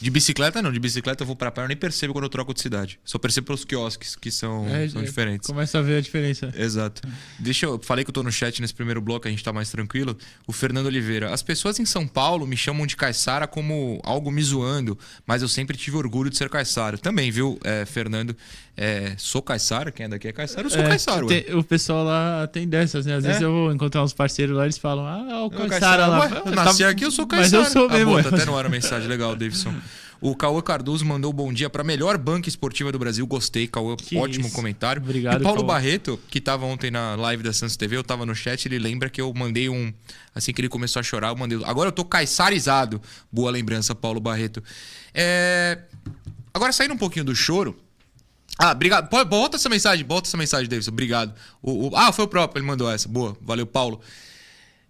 De 0.01 0.11
bicicleta, 0.11 0.61
não. 0.61 0.71
De 0.71 0.79
bicicleta 0.79 1.23
eu 1.23 1.27
vou 1.27 1.35
pra 1.35 1.51
praia, 1.51 1.65
eu 1.65 1.69
nem 1.69 1.77
percebo 1.77 2.13
quando 2.13 2.25
eu 2.25 2.29
troco 2.29 2.53
de 2.53 2.61
cidade. 2.61 2.99
Só 3.05 3.19
percebo 3.19 3.47
pelos 3.47 3.65
quiosques, 3.65 4.15
que 4.15 4.31
são, 4.31 4.67
É, 4.69 4.89
são 4.89 5.01
é, 5.01 5.05
diferentes. 5.05 5.47
Começa 5.47 5.79
a 5.79 5.83
ver 5.83 5.97
a 5.97 6.01
diferença. 6.01 6.53
Exato. 6.57 7.01
Deixa 7.39 7.65
eu. 7.67 7.79
Falei 7.83 8.05
que 8.05 8.11
eu 8.11 8.15
tô 8.15 8.23
no 8.23 8.31
chat 8.31 8.61
nesse 8.61 8.75
primeiro 8.75 9.01
bloco, 9.01 9.27
a 9.27 9.31
gente 9.31 9.43
tá 9.43 9.53
mais 9.53 9.71
tranquilo. 9.71 10.17
O 10.47 10.53
Fernando 10.53 10.87
Oliveira. 10.87 11.33
As 11.33 11.43
pessoas 11.43 11.79
em 11.81 11.87
São 11.87 12.07
Paulo 12.07 12.47
me 12.47 12.57
chamam 12.57 12.87
de 12.87 12.95
caiçara 12.97 13.47
como 13.47 14.01
algo 14.05 14.31
me 14.31 14.43
zoando, 14.43 14.99
mas 15.27 15.41
eu 15.41 15.49
sempre 15.49 15.77
tive 15.79 15.97
orgulho 15.97 16.29
de 16.29 16.37
ser 16.37 16.49
caiçara. 16.51 16.99
Também, 16.99 17.31
viu, 17.31 17.59
é, 17.65 17.85
Fernando? 17.87 18.37
É, 18.77 19.15
sou 19.17 19.41
caiçara, 19.41 19.91
quem 19.91 20.05
é 20.05 20.09
daqui 20.11 20.29
é 20.29 20.33
caiçara, 20.33 20.67
eu 20.67 20.71
sou 20.71 20.81
É, 20.83 20.97
tem- 21.27 21.55
o 21.55 21.65
pessoal 21.65 22.05
lá 22.05 22.47
tem 22.47 22.69
dessas, 22.69 23.07
né? 23.07 23.15
Às 23.15 23.25
vezes 23.25 23.41
É. 23.41 23.45
eu 23.47 23.51
vou 23.51 23.73
encontrar 23.73 24.03
uns 24.05 24.13
parceiros 24.13 24.55
lá, 24.55 24.65
eles 24.65 24.77
falam, 24.77 25.07
ah, 25.07 25.23
o 25.43 25.47
Eu, 25.47 25.51
Caissara 25.51 25.69
Caissara, 25.71 26.07
lá. 26.07 26.19
ué, 26.21 26.43
eu 26.45 26.53
nasci 26.55 26.85
aqui, 26.85 27.03
eu 27.07 27.11
sou 27.11 27.27
Mas 27.31 27.41
Caissara. 27.51 27.65
eu 27.65 27.71
sou 27.71 27.87
Ah, 27.89 27.93
mesmo. 27.95 28.05
boa, 28.07 28.17
ué. 28.19 28.23
tá 28.23 28.29
até 28.37 28.45
no 28.45 28.55
ar 28.59 28.67
a 28.67 28.69
mensagem. 28.69 29.09
Legal, 29.09 29.35
Davidson. 29.35 29.75
O 30.21 30.35
Cauã 30.35 30.61
Cardoso 30.63 31.05
mandou 31.05 31.33
bom 31.33 31.53
dia 31.53 31.69
pra 31.69 31.85
melhor 31.85 32.17
banca 32.17 32.49
esportiva 32.49 32.91
do 32.91 32.99
Brasil. 32.99 33.27
Gostei, 33.27 33.67
Cauã. 33.67 33.97
Que 33.97 34.17
ótimo 34.17 34.47
isso. 34.47 34.55
comentário. 34.55 35.03
Obrigado, 35.03 35.35
e 35.35 35.41
o 35.41 35.43
Paulo 35.43 35.59
Cauã. 35.61 35.67
Barreto, 35.75 36.19
que 36.29 36.41
tava 36.41 36.65
ontem 36.65 36.91
na 36.91 37.15
live 37.17 37.43
da 37.43 37.53
Santos 37.53 37.77
TV, 37.77 37.97
eu 37.97 38.05
tava 38.05 38.25
no 38.25 38.35
chat, 38.35 38.67
ele 38.67 38.79
lembra 38.79 39.11
que 39.11 39.21
eu 39.21 39.33
mandei 39.35 39.69
um. 39.69 39.93
Assim 40.35 40.53
que 40.53 40.61
ele 40.61 40.69
começou 40.69 41.01
a 41.01 41.03
chorar, 41.03 41.29
eu 41.29 41.37
mandei. 41.37 41.61
Agora 41.65 41.89
eu 41.89 41.93
tô 41.93 42.05
caissarizado. 42.05 43.01
Boa 43.31 43.51
lembrança, 43.51 43.95
Paulo 43.95 44.21
Barreto. 44.21 44.63
É... 45.15 45.79
Agora, 46.53 46.73
saindo 46.73 46.95
um 46.95 46.99
pouquinho 46.99 47.25
do 47.25 47.35
choro. 47.35 47.77
Ah, 48.59 48.73
obrigado. 48.73 49.11
Volta 49.29 49.57
essa 49.57 49.69
mensagem, 49.69 50.03
volta 50.07 50.29
essa 50.29 50.37
mensagem, 50.39 50.67
Davidson. 50.67 50.91
Obrigado. 50.91 51.35
O, 51.61 51.89
o- 51.89 51.97
Ah, 51.97 52.11
foi 52.11 52.25
o 52.25 52.29
próprio, 52.29 52.61
ele 52.61 52.67
mandou 52.67 52.91
essa. 52.91 53.07
Boa, 53.07 53.37
valeu, 53.43 53.67
Paulo. 53.67 54.01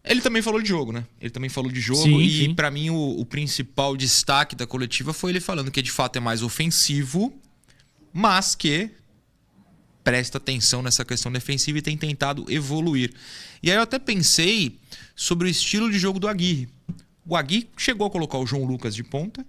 Ele 0.07 0.21
também 0.21 0.41
falou 0.41 0.63
de 0.63 0.69
jogo, 0.69 0.93
né? 0.93 1.05
Ele 1.21 1.31
também 1.31 1.51
falou 1.51 1.71
de 1.71 1.81
jogo 1.81 2.03
Sim, 2.03 2.21
e 2.21 2.55
pra 2.55 2.71
mim 2.71 2.91
o, 2.91 3.21
o 3.21 3.27
principal 3.27 3.97
destaque 3.97 4.55
da 4.55 4.67
coletiva 4.67 5.13
foi 5.13 5.33
ele 5.33 5.41
falando 5.41 5.71
que 5.71 5.83
de 5.83 5.91
fato 5.91 6.17
é 6.17 6.21
mais 6.21 6.43
ofensivo, 6.43 7.35
mas 8.13 8.55
que 8.55 8.91
presta 10.05 10.39
atenção 10.39 10.83
nessa 10.83 11.05
questão 11.05 11.33
defensiva 11.33 11.79
e 11.79 11.83
tem 11.83 11.97
tentado 11.97 12.47
evoluir. 12.49 13.13
E 13.61 13.69
aí 13.69 13.77
eu 13.77 13.83
até 13.83 13.99
pensei 13.99 14.79
sobre 15.17 15.49
o 15.49 15.51
estilo 15.51 15.91
de 15.91 15.99
jogo 15.99 16.21
do 16.21 16.29
Aguirre. 16.29 16.69
O 17.27 17.35
Aguirre 17.35 17.69
chegou 17.77 18.07
a 18.07 18.11
colocar 18.11 18.39
o 18.39 18.47
João 18.47 18.65
Lucas 18.65 18.95
de 18.95 19.03
ponta, 19.03 19.45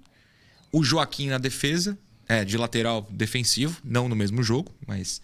o 0.72 0.84
Joaquim 0.84 1.28
na 1.28 1.38
defesa, 1.38 1.96
é, 2.28 2.44
de 2.44 2.58
lateral 2.58 3.08
defensivo, 3.12 3.80
não 3.84 4.10
no 4.10 4.16
mesmo 4.16 4.42
jogo, 4.42 4.74
mas 4.88 5.22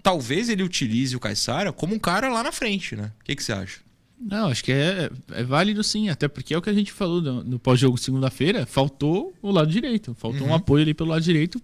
talvez 0.00 0.48
ele 0.48 0.62
utilize 0.62 1.16
o 1.16 1.20
Caissara 1.20 1.72
como 1.72 1.92
um 1.92 1.98
cara 1.98 2.28
lá 2.28 2.44
na 2.44 2.52
frente, 2.52 2.94
né? 2.94 3.10
O 3.20 3.24
que, 3.24 3.34
que 3.34 3.42
você 3.42 3.52
acha? 3.52 3.80
Não, 4.18 4.48
acho 4.48 4.64
que 4.64 4.72
é, 4.72 5.10
é 5.32 5.42
válido 5.44 5.84
sim, 5.84 6.08
até 6.08 6.26
porque 6.26 6.54
é 6.54 6.58
o 6.58 6.62
que 6.62 6.70
a 6.70 6.74
gente 6.74 6.90
falou 6.92 7.20
no, 7.20 7.44
no 7.44 7.58
pós-jogo 7.58 7.98
segunda-feira, 7.98 8.64
faltou 8.64 9.34
o 9.42 9.50
lado 9.50 9.70
direito, 9.70 10.14
faltou 10.14 10.46
um 10.46 10.54
apoio 10.54 10.82
ali 10.82 10.94
pelo 10.94 11.10
lado 11.10 11.22
direito. 11.22 11.60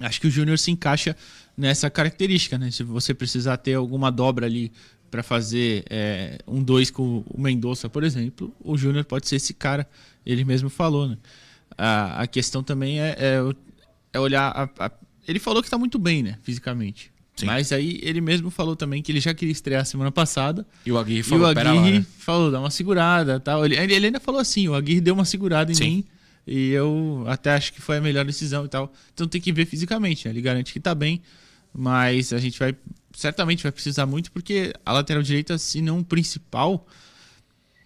Acho 0.00 0.20
que 0.20 0.26
o 0.26 0.30
Júnior 0.30 0.58
se 0.58 0.70
encaixa 0.70 1.16
nessa 1.56 1.88
característica, 1.90 2.58
né? 2.58 2.70
Se 2.70 2.82
você 2.82 3.12
precisar 3.14 3.56
ter 3.58 3.74
alguma 3.74 4.10
dobra 4.10 4.46
ali 4.46 4.72
para 5.10 5.22
fazer 5.22 5.84
é, 5.90 6.38
um 6.46 6.62
dois 6.62 6.90
com 6.90 7.22
o 7.26 7.40
Mendonça, 7.40 7.88
por 7.88 8.02
exemplo, 8.02 8.54
o 8.60 8.76
Júnior 8.76 9.04
pode 9.04 9.28
ser 9.28 9.36
esse 9.36 9.52
cara, 9.52 9.86
ele 10.24 10.44
mesmo 10.44 10.70
falou, 10.70 11.08
né? 11.08 11.18
A, 11.76 12.22
a 12.22 12.26
questão 12.26 12.62
também 12.62 13.00
é, 13.00 13.16
é, 13.18 13.38
é 14.14 14.20
olhar. 14.20 14.48
a- 14.50 14.86
a- 14.86 14.92
ele 15.26 15.38
falou 15.38 15.62
que 15.62 15.70
tá 15.70 15.78
muito 15.78 15.98
bem, 15.98 16.22
né, 16.22 16.38
fisicamente. 16.42 17.12
Sim. 17.34 17.46
Mas 17.46 17.72
aí 17.72 17.98
ele 18.02 18.20
mesmo 18.20 18.50
falou 18.50 18.76
também 18.76 19.02
que 19.02 19.10
ele 19.10 19.20
já 19.20 19.32
queria 19.32 19.52
estrear 19.52 19.86
semana 19.86 20.12
passada. 20.12 20.66
E 20.84 20.92
o 20.92 20.98
Aguirre 20.98 21.20
E 21.20 21.22
falou, 21.22 21.50
o 21.50 21.54
pera 21.54 21.72
lá, 21.72 21.80
Aguirre 21.80 21.98
né? 22.00 22.06
falou, 22.18 22.50
dá 22.50 22.60
uma 22.60 22.70
segurada 22.70 23.40
tal. 23.40 23.64
Ele, 23.64 23.76
ele 23.76 24.06
ainda 24.06 24.20
falou 24.20 24.40
assim, 24.40 24.68
o 24.68 24.74
Aguirre 24.74 25.00
deu 25.00 25.14
uma 25.14 25.24
segurada 25.24 25.72
em 25.72 25.74
Sim. 25.74 25.84
mim. 25.84 26.04
E 26.46 26.70
eu 26.70 27.24
até 27.28 27.52
acho 27.54 27.72
que 27.72 27.80
foi 27.80 27.98
a 27.98 28.00
melhor 28.00 28.24
decisão 28.24 28.64
e 28.64 28.68
tal. 28.68 28.92
Então 29.14 29.26
tem 29.26 29.40
que 29.40 29.52
ver 29.52 29.64
fisicamente, 29.64 30.26
né? 30.26 30.34
Ele 30.34 30.42
garante 30.42 30.72
que 30.72 30.80
tá 30.80 30.94
bem. 30.94 31.22
Mas 31.72 32.32
a 32.32 32.38
gente 32.38 32.58
vai. 32.58 32.74
Certamente 33.14 33.62
vai 33.62 33.72
precisar 33.72 34.06
muito, 34.06 34.30
porque 34.32 34.72
a 34.84 34.92
lateral 34.92 35.22
direita, 35.22 35.56
se 35.58 35.80
não 35.80 36.00
o 36.00 36.04
principal, 36.04 36.86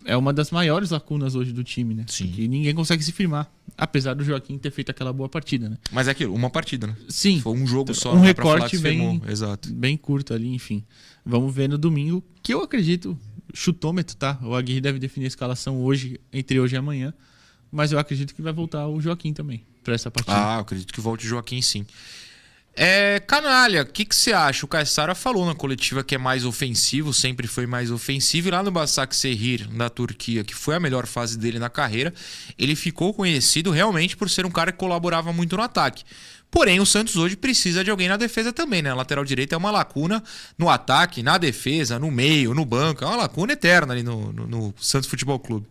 é 0.06 0.16
uma 0.16 0.32
das 0.32 0.50
maiores 0.50 0.90
lacunas 0.90 1.34
hoje 1.34 1.52
do 1.52 1.62
time, 1.64 1.94
né? 1.94 2.04
Sim. 2.08 2.28
Que 2.28 2.48
ninguém 2.48 2.74
consegue 2.74 3.02
se 3.02 3.12
firmar. 3.12 3.50
Apesar 3.76 4.14
do 4.14 4.24
Joaquim 4.24 4.56
ter 4.56 4.70
feito 4.70 4.90
aquela 4.90 5.12
boa 5.12 5.28
partida, 5.28 5.68
né? 5.68 5.76
Mas 5.90 6.08
é 6.08 6.12
aquilo, 6.12 6.32
uma 6.34 6.48
partida, 6.48 6.86
né? 6.86 6.96
Sim. 7.08 7.40
Foi 7.40 7.52
um 7.52 7.66
jogo 7.66 7.92
só, 7.92 8.10
um 8.10 8.12
falar 8.14 8.26
recorte 8.26 8.78
bem. 8.78 9.20
Exato. 9.28 9.70
bem 9.72 9.96
curto 9.96 10.32
ali, 10.32 10.54
enfim. 10.54 10.84
Vamos 11.24 11.54
ver 11.54 11.68
no 11.68 11.76
domingo, 11.76 12.24
que 12.42 12.54
eu 12.54 12.62
acredito, 12.62 13.18
chutômetro, 13.52 14.16
tá? 14.16 14.38
O 14.42 14.54
Aguirre 14.54 14.80
deve 14.80 14.98
definir 14.98 15.26
a 15.26 15.28
escalação 15.28 15.82
hoje, 15.82 16.20
entre 16.32 16.58
hoje 16.60 16.76
e 16.76 16.78
amanhã. 16.78 17.12
Mas 17.70 17.92
eu 17.92 17.98
acredito 17.98 18.34
que 18.34 18.40
vai 18.40 18.52
voltar 18.52 18.86
o 18.86 19.00
Joaquim 19.00 19.32
também 19.32 19.64
para 19.82 19.94
essa 19.94 20.10
partida. 20.10 20.36
Ah, 20.36 20.56
eu 20.56 20.60
acredito 20.60 20.94
que 20.94 21.00
volte 21.00 21.26
o 21.26 21.28
Joaquim 21.28 21.60
sim. 21.60 21.84
É, 22.78 23.20
canalha, 23.20 23.82
o 23.82 23.86
que, 23.86 24.04
que 24.04 24.14
você 24.14 24.34
acha? 24.34 24.66
O 24.66 24.68
Caissara 24.68 25.14
falou 25.14 25.46
na 25.46 25.54
coletiva 25.54 26.04
que 26.04 26.14
é 26.14 26.18
mais 26.18 26.44
ofensivo, 26.44 27.14
sempre 27.14 27.46
foi 27.46 27.66
mais 27.66 27.90
ofensivo. 27.90 28.48
E 28.48 28.50
lá 28.50 28.62
no 28.62 28.70
Basak 28.70 29.16
Serrir, 29.16 29.66
na 29.72 29.88
Turquia, 29.88 30.44
que 30.44 30.54
foi 30.54 30.74
a 30.74 30.80
melhor 30.80 31.06
fase 31.06 31.38
dele 31.38 31.58
na 31.58 31.70
carreira, 31.70 32.12
ele 32.58 32.76
ficou 32.76 33.14
conhecido 33.14 33.70
realmente 33.70 34.14
por 34.14 34.28
ser 34.28 34.44
um 34.44 34.50
cara 34.50 34.72
que 34.72 34.78
colaborava 34.78 35.32
muito 35.32 35.56
no 35.56 35.62
ataque. 35.62 36.04
Porém, 36.50 36.78
o 36.78 36.84
Santos 36.86 37.16
hoje 37.16 37.34
precisa 37.34 37.82
de 37.82 37.90
alguém 37.90 38.08
na 38.08 38.18
defesa 38.18 38.52
também, 38.52 38.82
né? 38.82 38.90
A 38.90 38.94
lateral 38.94 39.24
direita 39.24 39.54
é 39.54 39.58
uma 39.58 39.70
lacuna 39.70 40.22
no 40.58 40.68
ataque, 40.68 41.22
na 41.22 41.38
defesa, 41.38 41.98
no 41.98 42.10
meio, 42.10 42.52
no 42.52 42.64
banco. 42.64 43.02
É 43.02 43.06
uma 43.06 43.16
lacuna 43.16 43.54
eterna 43.54 43.94
ali 43.94 44.02
no, 44.02 44.32
no- 44.32 44.46
no 44.46 44.74
Santos 44.78 45.08
Futebol 45.08 45.38
Clube. 45.38 45.66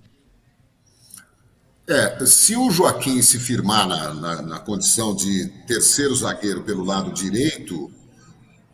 É, 1.87 2.25
se 2.25 2.55
o 2.55 2.71
Joaquim 2.71 3.21
se 3.21 3.39
firmar 3.39 3.87
na, 3.87 4.13
na, 4.13 4.41
na 4.41 4.59
condição 4.59 5.15
de 5.15 5.47
terceiro 5.67 6.15
zagueiro 6.15 6.63
pelo 6.63 6.83
lado 6.83 7.11
direito, 7.11 7.91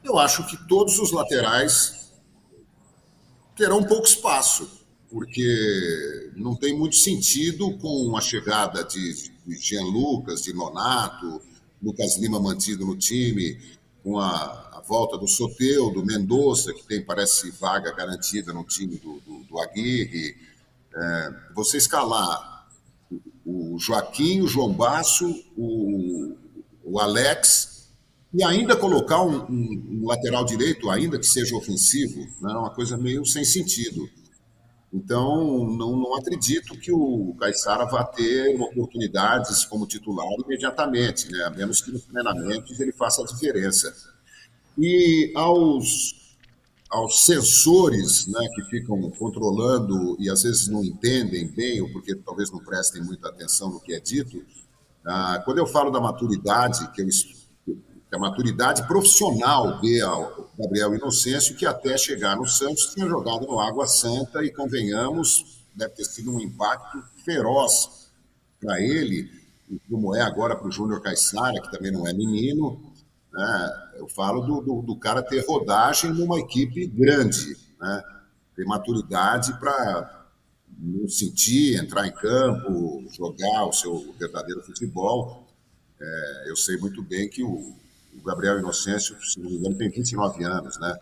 eu 0.01 0.17
acho 0.17 0.47
que 0.47 0.55
todos 0.65 0.97
os 0.97 1.11
laterais 1.11 2.09
terão 3.53 3.83
pouco 3.83 4.07
espaço, 4.07 4.65
porque 5.09 6.31
não 6.37 6.55
tem 6.55 6.73
muito 6.77 6.95
sentido 6.95 7.77
com 7.79 8.15
a 8.15 8.21
chegada 8.21 8.81
de, 8.85 9.29
Jean 9.59 9.83
Lucas, 9.83 10.41
de 10.41 10.53
Nonato, 10.53 11.41
Lucas 11.83 12.17
Lima 12.17 12.39
mantido 12.39 12.85
no 12.85 12.95
time, 12.95 13.59
com 14.01 14.19
a, 14.19 14.69
a 14.71 14.81
volta 14.87 15.17
do 15.17 15.27
Soteudo, 15.27 16.05
Mendonça, 16.05 16.73
que 16.73 16.83
tem, 16.83 17.03
parece, 17.03 17.51
vaga 17.51 17.91
garantida 17.93 18.53
no 18.53 18.63
time 18.63 18.95
do, 18.95 19.19
do, 19.19 19.43
do 19.43 19.59
Aguirre. 19.59 20.37
É, 20.95 21.33
você 21.53 21.77
escalar 21.77 22.60
o 23.45 23.77
Joaquim, 23.79 24.41
o 24.41 24.47
João 24.47 24.71
Basso, 24.73 25.27
o, 25.57 26.35
o 26.83 26.99
Alex, 26.99 27.89
e 28.33 28.43
ainda 28.43 28.75
colocar 28.75 29.21
um, 29.23 29.43
um- 29.49 29.99
um 30.03 30.07
lateral 30.07 30.45
direito, 30.45 30.89
ainda 30.89 31.19
que 31.19 31.25
seja 31.25 31.55
ofensivo, 31.55 32.19
né, 32.41 32.53
é 32.53 32.57
uma 32.57 32.69
coisa 32.73 32.97
meio 32.97 33.25
sem 33.25 33.43
sentido. 33.43 34.09
Então, 34.93 35.65
não, 35.65 35.97
não 35.97 36.15
acredito 36.17 36.77
que 36.77 36.91
o 36.91 37.33
Caixara 37.39 37.85
vá 37.85 38.03
ter 38.03 38.59
oportunidades 38.59 39.63
como 39.65 39.87
titular 39.87 40.27
imediatamente, 40.45 41.31
né, 41.31 41.43
a 41.45 41.49
menos 41.49 41.81
que 41.81 41.91
nos 41.91 42.03
treinamentos 42.03 42.79
ele 42.79 42.91
faça 42.91 43.21
a 43.21 43.25
diferença. 43.25 43.93
E 44.77 45.31
aos 45.35 46.15
aos 46.91 47.23
sensores 47.23 48.27
né, 48.27 48.47
que 48.53 48.63
ficam 48.63 49.09
controlando 49.11 50.17
e 50.19 50.29
às 50.29 50.43
vezes 50.43 50.67
não 50.67 50.83
entendem 50.83 51.47
bem, 51.47 51.81
ou 51.81 51.89
porque 51.89 52.13
talvez 52.15 52.51
não 52.51 52.59
prestem 52.59 53.01
muita 53.01 53.29
atenção 53.29 53.71
no 53.71 53.79
que 53.79 53.93
é 53.93 53.99
dito, 53.99 54.43
ah, 55.05 55.41
quando 55.45 55.57
eu 55.59 55.65
falo 55.65 55.89
da 55.89 56.01
maturidade, 56.01 56.91
que, 56.91 57.01
eu, 57.01 57.07
que 57.65 58.15
a 58.15 58.19
maturidade 58.19 58.85
profissional 58.87 59.79
ao 60.05 60.51
Gabriel 60.59 60.93
Inocêncio, 60.93 61.55
que 61.55 61.65
até 61.65 61.97
chegar 61.97 62.35
no 62.35 62.45
Santos 62.45 62.93
tinha 62.93 63.07
jogado 63.07 63.47
no 63.47 63.59
Água 63.59 63.87
Santa 63.87 64.43
e, 64.43 64.51
convenhamos, 64.51 65.63
deve 65.73 65.93
ter 65.93 66.03
sido 66.03 66.29
um 66.31 66.41
impacto 66.41 67.01
feroz 67.23 68.11
para 68.59 68.81
ele, 68.81 69.31
como 69.89 70.13
é 70.13 70.21
agora 70.21 70.57
para 70.57 70.67
o 70.67 70.71
Júnior 70.71 71.01
Caissara, 71.01 71.61
que 71.61 71.71
também 71.71 71.91
não 71.91 72.05
é 72.05 72.13
menino, 72.13 72.90
Né? 73.31 73.89
Eu 73.95 74.07
falo 74.07 74.41
do, 74.41 74.61
do, 74.61 74.81
do, 74.81 74.95
cara 74.95 75.21
ter 75.21 75.45
rodagem 75.45 76.11
numa 76.11 76.39
equipe 76.39 76.85
grande, 76.87 77.55
né? 77.79 78.03
ter 78.55 78.65
maturidade 78.65 79.57
para 79.59 80.27
não 80.77 81.07
sentir, 81.07 81.75
entrar 81.75 82.07
em 82.07 82.11
campo, 82.11 83.05
jogar 83.11 83.65
o 83.65 83.73
seu 83.73 84.13
verdadeiro 84.19 84.61
futebol. 84.63 85.47
É, 85.99 86.49
eu 86.49 86.55
sei 86.55 86.77
muito 86.77 87.01
bem 87.03 87.29
que 87.29 87.43
o, 87.43 87.75
o 88.13 88.21
Gabriel 88.25 88.59
Inocêncio, 88.59 89.15
se 89.23 89.39
não 89.39 89.49
me 89.49 89.57
engano, 89.57 89.77
tem 89.77 89.89
29 89.89 90.43
anos, 90.43 90.79
né? 90.79 90.97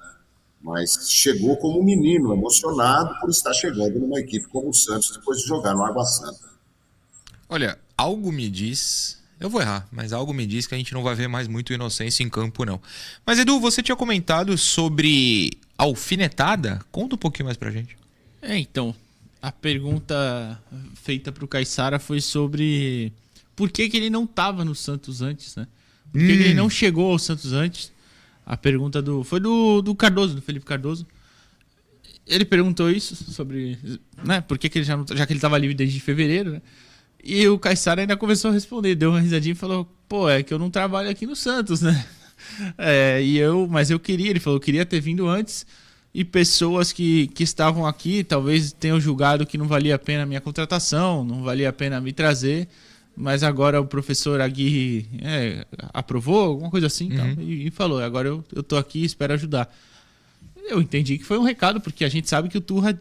mas 0.62 1.10
chegou 1.10 1.58
como 1.58 1.80
um 1.80 1.84
menino, 1.84 2.34
emocionado 2.34 3.18
por 3.20 3.30
estar 3.30 3.54
chegando 3.54 4.00
numa 4.00 4.20
equipe 4.20 4.48
como 4.48 4.70
o 4.70 4.74
Santos 4.74 5.12
depois 5.12 5.40
de 5.40 5.48
jogar 5.48 5.74
no 5.74 5.84
Água 5.86 6.06
Santa. 6.06 6.50
Olha, 7.48 7.80
algo 7.98 8.32
me 8.32 8.50
diz. 8.50 9.19
Eu 9.40 9.50
vou 9.50 9.62
errar, 9.62 9.88
mas 9.92 10.12
algo 10.12 10.34
me 10.34 10.46
diz 10.46 10.68
que 10.68 10.76
a 10.76 10.78
gente 10.78 10.94
não 10.94 11.02
vai 11.02 11.16
ver 11.16 11.30
mais 11.30 11.48
muito 11.48 11.72
inocência 11.72 12.24
em 12.24 12.30
campo, 12.30 12.66
não. 12.66 12.82
Mas, 13.26 13.40
Edu, 13.40 13.60
você 13.60 13.82
tinha 13.82 13.96
comentado 13.96 14.58
sobre 14.58 15.52
alfinetada? 15.78 16.82
Conta 16.92 17.16
um 17.16 17.18
pouquinho 17.18 17.46
mais 17.46 17.58
pra 17.58 17.72
gente. 17.72 17.98
É, 18.42 18.58
então. 18.58 18.94
A 19.42 19.54
pergunta 19.54 20.62
feita 20.96 21.32
pro 21.32 21.48
Caissara 21.48 21.98
foi 21.98 22.20
sobre 22.20 23.14
por 23.56 23.70
que, 23.70 23.88
que 23.88 23.96
ele 23.96 24.10
não 24.10 24.26
estava 24.26 24.66
no 24.66 24.76
Santos 24.76 25.22
antes, 25.22 25.56
né? 25.56 25.66
Por 26.12 26.20
que, 26.20 26.26
hum. 26.26 26.28
que 26.28 26.44
ele 26.44 26.54
hum. 26.54 26.58
não 26.58 26.70
chegou 26.70 27.10
ao 27.10 27.18
Santos 27.18 27.54
antes? 27.54 27.92
A 28.46 28.58
pergunta 28.58 29.02
do. 29.02 29.24
Foi 29.24 29.40
do, 29.40 29.82
do 29.82 29.96
Cardoso, 29.96 30.36
do 30.36 30.42
Felipe 30.42 30.66
Cardoso. 30.66 31.08
Ele 32.28 32.44
perguntou 32.44 32.90
isso 32.90 33.16
sobre. 33.32 33.78
Né, 34.24 34.42
por 34.42 34.58
que, 34.58 34.68
que 34.68 34.80
ele 34.80 34.86
já, 34.86 34.98
não, 34.98 35.06
já 35.08 35.26
que 35.26 35.32
ele 35.32 35.38
estava 35.38 35.58
livre 35.58 35.76
desde 35.76 36.02
fevereiro, 36.02 36.52
né? 36.52 36.62
E 37.24 37.48
o 37.48 37.60
Caissara 37.60 38.02
ainda 38.02 38.16
começou 38.16 38.52
a 38.52 38.54
responder, 38.54 38.96
deu 38.96 39.12
uma 39.12 39.20
risadinha 39.20 39.54
e 39.54 39.56
falou: 39.56 39.88
pô, 40.08 40.30
é 40.30 40.42
que 40.42 40.54
eu 40.54 40.60
não 40.60 40.70
trabalho 40.70 41.10
aqui 41.10 41.26
no 41.26 41.36
Santos, 41.36 41.82
né? 41.82 42.06
É, 42.78 43.22
e 43.22 43.38
eu, 43.38 43.68
mas 43.70 43.92
eu 43.92 44.00
queria, 44.00 44.30
ele 44.30 44.40
falou, 44.40 44.56
eu 44.56 44.62
queria 44.62 44.86
ter 44.86 45.02
vindo 45.02 45.28
antes 45.28 45.66
e 46.14 46.24
pessoas 46.24 46.94
que, 46.94 47.28
que 47.28 47.44
estavam 47.44 47.86
aqui 47.86 48.24
talvez 48.24 48.72
tenham 48.72 48.98
julgado 48.98 49.46
que 49.46 49.58
não 49.58 49.68
valia 49.68 49.96
a 49.96 50.00
pena 50.00 50.24
a 50.24 50.26
minha 50.26 50.40
contratação, 50.40 51.26
não 51.26 51.44
valia 51.44 51.68
a 51.68 51.74
pena 51.74 52.00
me 52.00 52.14
trazer 52.14 52.70
mas 53.20 53.44
agora 53.44 53.82
o 53.82 53.86
professor 53.86 54.40
Aguirre 54.40 55.06
é, 55.22 55.66
aprovou, 55.94 56.52
alguma 56.52 56.72
coisa 56.72 56.88
assim, 56.88 57.12
uhum. 57.12 57.36
e, 57.42 57.68
e, 57.68 57.70
falou, 57.72 58.02
agora 58.02 58.30
eu, 58.30 58.42
eu 58.56 58.64
tô 58.64 58.78
aqui 58.78 59.04
espero 59.04 59.34
ajudar. 59.34 59.70
Eu 60.70 60.82
entendi 60.82 61.18
que 61.18 61.26
foi 61.26 61.38
um 61.38 61.44
recado, 61.44 61.82
porque 61.82 62.06
a 62.06 62.10
gente 62.10 62.30
sabe 62.30 62.48
que 62.48 62.58
o 62.58 62.62
Turra 62.62 62.98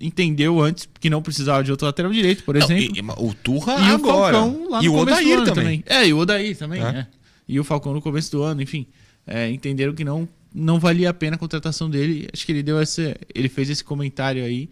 entendeu 0.00 0.60
antes 0.60 0.88
que 0.98 1.10
não 1.10 1.20
precisava 1.20 1.62
de 1.62 1.70
outro 1.70 1.86
lateral 1.86 2.10
direito, 2.10 2.42
por 2.44 2.56
exemplo. 2.56 3.02
Não, 3.02 3.14
e, 3.18 3.28
o 3.28 3.34
Turra 3.34 3.74
e 3.74 3.92
agora. 3.92 4.38
O 4.38 4.40
Falcão 4.40 4.70
lá 4.70 4.82
e 4.82 4.88
o 4.88 4.94
Odair 4.94 5.44
também. 5.44 5.54
também. 5.54 5.84
É, 5.86 6.06
e 6.06 6.12
o 6.12 6.18
Odair 6.18 6.56
também, 6.56 6.82
é. 6.82 6.88
É. 6.88 7.06
E 7.46 7.60
o 7.60 7.64
Falcão 7.64 7.92
no 7.92 8.00
começo 8.00 8.30
do 8.30 8.42
ano, 8.42 8.62
enfim. 8.62 8.86
É, 9.26 9.50
entenderam 9.50 9.94
que 9.94 10.04
não, 10.04 10.28
não 10.54 10.80
valia 10.80 11.10
a 11.10 11.14
pena 11.14 11.36
a 11.36 11.38
contratação 11.38 11.90
dele. 11.90 12.28
Acho 12.32 12.46
que 12.46 12.52
ele 12.52 12.62
deu 12.62 12.80
esse, 12.80 13.14
ele 13.34 13.48
fez 13.48 13.68
esse 13.68 13.84
comentário 13.84 14.42
aí 14.42 14.70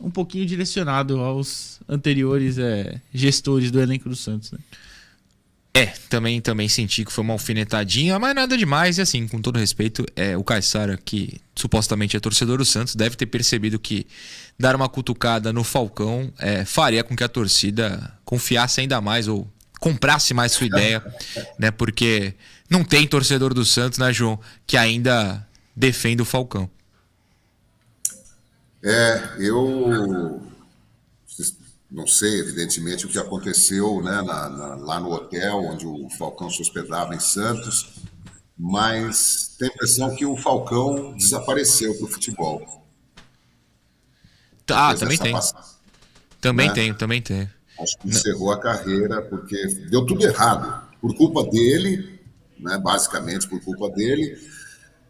um 0.00 0.10
pouquinho 0.10 0.44
direcionado 0.44 1.20
aos 1.20 1.80
anteriores 1.88 2.58
é, 2.58 3.00
gestores 3.12 3.70
do 3.70 3.80
elenco 3.80 4.08
do 4.08 4.16
Santos. 4.16 4.52
Né? 4.52 4.58
É, 5.76 5.86
também, 6.08 6.40
também 6.40 6.68
senti 6.68 7.04
que 7.04 7.12
foi 7.12 7.22
uma 7.22 7.34
alfinetadinha, 7.34 8.18
mas 8.18 8.34
nada 8.34 8.56
demais. 8.56 8.96
E 8.96 9.02
assim, 9.02 9.28
com 9.28 9.42
todo 9.42 9.58
respeito, 9.58 10.06
é, 10.16 10.34
o 10.34 10.42
Caissara, 10.42 10.98
que 11.02 11.38
supostamente 11.54 12.16
é 12.16 12.20
torcedor 12.20 12.56
do 12.58 12.64
Santos, 12.64 12.94
deve 12.94 13.14
ter 13.14 13.26
percebido 13.26 13.78
que 13.78 14.06
dar 14.58 14.74
uma 14.74 14.88
cutucada 14.88 15.52
no 15.52 15.62
Falcão 15.62 16.32
é, 16.38 16.64
faria 16.64 17.04
com 17.04 17.14
que 17.14 17.24
a 17.24 17.28
torcida 17.28 18.12
confiasse 18.24 18.80
ainda 18.80 19.00
mais 19.00 19.28
ou 19.28 19.46
comprasse 19.78 20.32
mais 20.32 20.52
sua 20.52 20.66
ideia, 20.66 21.04
né? 21.58 21.70
Porque 21.70 22.34
não 22.68 22.82
tem 22.82 23.06
torcedor 23.06 23.52
do 23.52 23.64
Santos, 23.64 23.98
né, 23.98 24.12
João, 24.12 24.38
que 24.66 24.76
ainda 24.76 25.46
defende 25.74 26.22
o 26.22 26.24
Falcão. 26.24 26.68
É, 28.82 29.36
eu 29.38 30.40
não 31.90 32.06
sei, 32.06 32.40
evidentemente, 32.40 33.06
o 33.06 33.08
que 33.08 33.18
aconteceu 33.18 34.02
né, 34.02 34.22
na, 34.22 34.48
na, 34.48 34.74
lá 34.76 35.00
no 35.00 35.12
hotel 35.12 35.58
onde 35.60 35.86
o 35.86 36.08
Falcão 36.10 36.50
se 36.50 36.60
hospedava 36.60 37.14
em 37.14 37.20
Santos, 37.20 37.94
mas 38.58 39.54
tem 39.58 39.68
a 39.68 39.72
impressão 39.72 40.14
que 40.14 40.26
o 40.26 40.36
Falcão 40.36 41.14
desapareceu 41.16 41.94
para 41.94 42.04
o 42.04 42.10
futebol. 42.10 42.85
Ah, 44.70 44.94
também 44.94 45.18
tem. 45.18 45.32
Passagem, 45.32 45.76
também 46.40 46.68
né? 46.68 46.74
tem, 46.74 46.94
também 46.94 47.22
tem. 47.22 47.50
Acho 47.80 47.98
que 47.98 48.08
encerrou 48.08 48.52
a 48.52 48.60
carreira 48.60 49.22
porque 49.22 49.66
deu 49.90 50.04
tudo 50.04 50.24
errado. 50.24 50.86
Por 51.00 51.14
culpa 51.14 51.44
dele, 51.44 52.20
né, 52.58 52.78
basicamente 52.78 53.48
por 53.48 53.60
culpa 53.60 53.90
dele, 53.90 54.38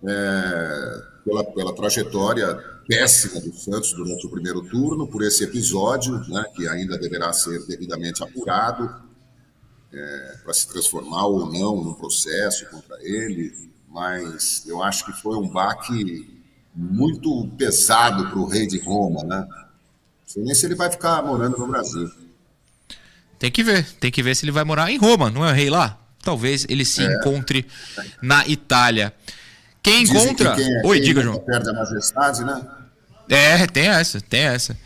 é, 0.05 1.03
pela, 1.25 1.45
pela 1.45 1.75
trajetória 1.75 2.55
péssima 2.89 3.41
do 3.41 3.53
Santos 3.55 3.93
durante 3.93 4.27
o 4.27 4.31
primeiro 4.31 4.63
turno, 4.63 5.07
por 5.07 5.23
esse 5.23 5.45
episódio, 5.45 6.19
né, 6.29 6.45
que 6.55 6.69
ainda 6.69 6.99
deverá 6.99 7.33
ser 7.33 7.65
devidamente 7.67 8.23
apurado 8.23 9.03
é, 9.93 10.37
para 10.43 10.53
se 10.53 10.69
transformar 10.69 11.27
ou 11.27 11.53
não 11.53 11.83
no 11.83 11.95
processo 11.95 12.69
contra 12.71 12.97
ele. 13.01 13.71
Mas 13.89 14.65
eu 14.67 14.83
acho 14.83 15.07
que 15.07 15.13
foi 15.13 15.37
um 15.37 15.49
baque 15.49 16.36
muito 16.77 17.49
pesado 17.57 18.29
para 18.29 18.39
o 18.39 18.47
rei 18.47 18.67
de 18.67 18.79
Roma, 18.79 19.25
né? 19.25 19.47
Não 19.49 19.57
sei 20.27 20.43
nem 20.43 20.55
se 20.55 20.67
ele 20.67 20.75
vai 20.75 20.91
ficar 20.91 21.23
morando 21.23 21.57
no 21.57 21.67
Brasil. 21.67 22.11
Tem 23.39 23.51
que 23.51 23.63
ver, 23.63 23.87
tem 23.99 24.11
que 24.11 24.23
ver 24.23 24.35
se 24.35 24.45
ele 24.45 24.53
vai 24.53 24.65
morar 24.65 24.91
em 24.91 24.99
Roma, 24.99 25.31
não 25.31 25.47
é 25.47 25.53
o 25.53 25.55
rei 25.55 25.71
lá? 25.71 25.99
Talvez 26.23 26.67
ele 26.69 26.85
se 26.85 27.03
é. 27.03 27.15
encontre 27.15 27.65
na 28.21 28.47
Itália. 28.47 29.15
Quem 29.83 30.03
encontra. 30.03 30.55
Que 30.55 30.63
quem 30.63 30.77
é, 30.77 30.83
Oi, 30.85 31.01
diga, 31.01 31.23
João. 31.23 31.39
Perde 31.39 31.71
a 31.71 31.73
majestade, 31.73 32.45
né? 32.45 32.61
É, 33.29 33.67
tem 33.67 33.87
essa, 33.87 34.21
tem 34.21 34.43
essa. 34.43 34.77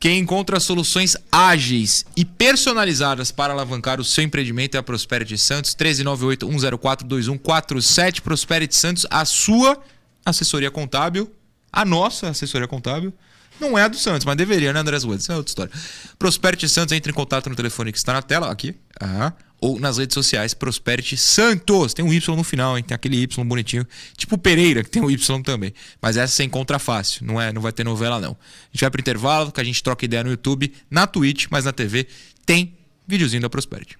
Quem 0.00 0.18
encontra 0.18 0.58
soluções 0.58 1.16
ágeis 1.30 2.04
e 2.16 2.24
personalizadas 2.24 3.30
para 3.30 3.52
alavancar 3.52 4.00
o 4.00 4.04
seu 4.04 4.24
empreendimento 4.24 4.74
é 4.74 4.78
a 4.78 4.82
Prosperity 4.82 5.38
Santos, 5.38 5.76
13981042147 5.76 8.20
Prosperity 8.20 8.74
Santos, 8.74 9.06
a 9.08 9.24
sua 9.24 9.80
assessoria 10.24 10.70
contábil, 10.70 11.32
a 11.72 11.84
nossa 11.84 12.28
assessoria 12.28 12.68
contábil. 12.68 13.12
Não 13.60 13.78
é 13.78 13.82
a 13.82 13.88
do 13.88 13.96
Santos, 13.96 14.24
mas 14.24 14.36
deveria, 14.36 14.72
né, 14.72 14.80
André 14.80 14.96
Woods? 15.04 15.22
Isso 15.22 15.32
é 15.32 15.36
outra 15.36 15.50
história. 15.50 15.72
Prosperity 16.18 16.68
Santos, 16.68 16.92
entre 16.96 17.12
em 17.12 17.14
contato 17.14 17.48
no 17.48 17.54
telefone 17.54 17.92
que 17.92 17.98
está 17.98 18.12
na 18.12 18.22
tela, 18.22 18.50
aqui. 18.50 18.74
Ah, 19.00 19.32
ou 19.62 19.78
nas 19.78 19.96
redes 19.96 20.14
sociais 20.14 20.52
Prosperity 20.52 21.16
Santos. 21.16 21.94
Tem 21.94 22.04
um 22.04 22.12
Y 22.12 22.36
no 22.36 22.42
final, 22.42 22.76
hein? 22.76 22.82
Tem 22.82 22.94
aquele 22.94 23.22
Y 23.22 23.44
bonitinho. 23.44 23.86
Tipo 24.16 24.36
Pereira, 24.36 24.82
que 24.82 24.90
tem 24.90 25.00
um 25.00 25.08
Y 25.08 25.42
também. 25.42 25.72
Mas 26.00 26.16
essa 26.16 26.34
você 26.34 26.42
encontra 26.42 26.80
fácil, 26.80 27.24
não 27.24 27.40
é? 27.40 27.52
Não 27.52 27.62
vai 27.62 27.70
ter 27.70 27.84
novela, 27.84 28.20
não. 28.20 28.32
A 28.32 28.72
gente 28.72 28.80
vai 28.80 28.90
pro 28.90 29.00
intervalo, 29.00 29.52
que 29.52 29.60
a 29.60 29.64
gente 29.64 29.80
troca 29.80 30.04
ideia 30.04 30.24
no 30.24 30.30
YouTube, 30.30 30.72
na 30.90 31.06
Twitch, 31.06 31.46
mas 31.48 31.64
na 31.64 31.72
TV 31.72 32.08
tem 32.44 32.76
videozinho 33.06 33.42
da 33.42 33.48
Prosperity. 33.48 33.96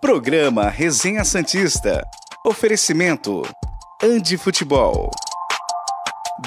Programa 0.00 0.68
Resenha 0.68 1.24
Santista. 1.24 2.02
Oferecimento. 2.48 3.42
Andi 4.00 4.36
Futebol. 4.36 5.10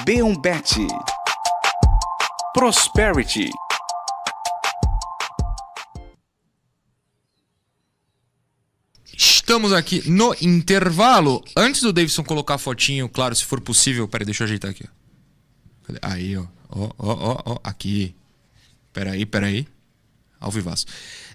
B1Bet. 0.05 0.87
Prosperity. 2.53 3.49
Estamos 9.13 9.73
aqui 9.73 10.09
no 10.09 10.33
intervalo. 10.41 11.43
Antes 11.53 11.81
do 11.81 11.91
Davidson 11.91 12.23
colocar 12.23 12.53
a 12.53 12.57
fotinho, 12.57 13.09
claro, 13.09 13.35
se 13.35 13.43
for 13.43 13.59
possível. 13.59 14.07
Peraí, 14.07 14.23
deixa 14.23 14.43
eu 14.43 14.45
ajeitar 14.45 14.71
aqui. 14.71 14.85
Aí, 16.01 16.37
ó. 16.37 16.45
Ó, 16.69 16.89
ó, 16.97 17.13
ó, 17.13 17.41
ó. 17.45 17.59
Aqui. 17.61 18.15
Peraí, 18.93 19.25
peraí. 19.25 19.67
Ao 20.39 20.49
vivaço. 20.49 20.85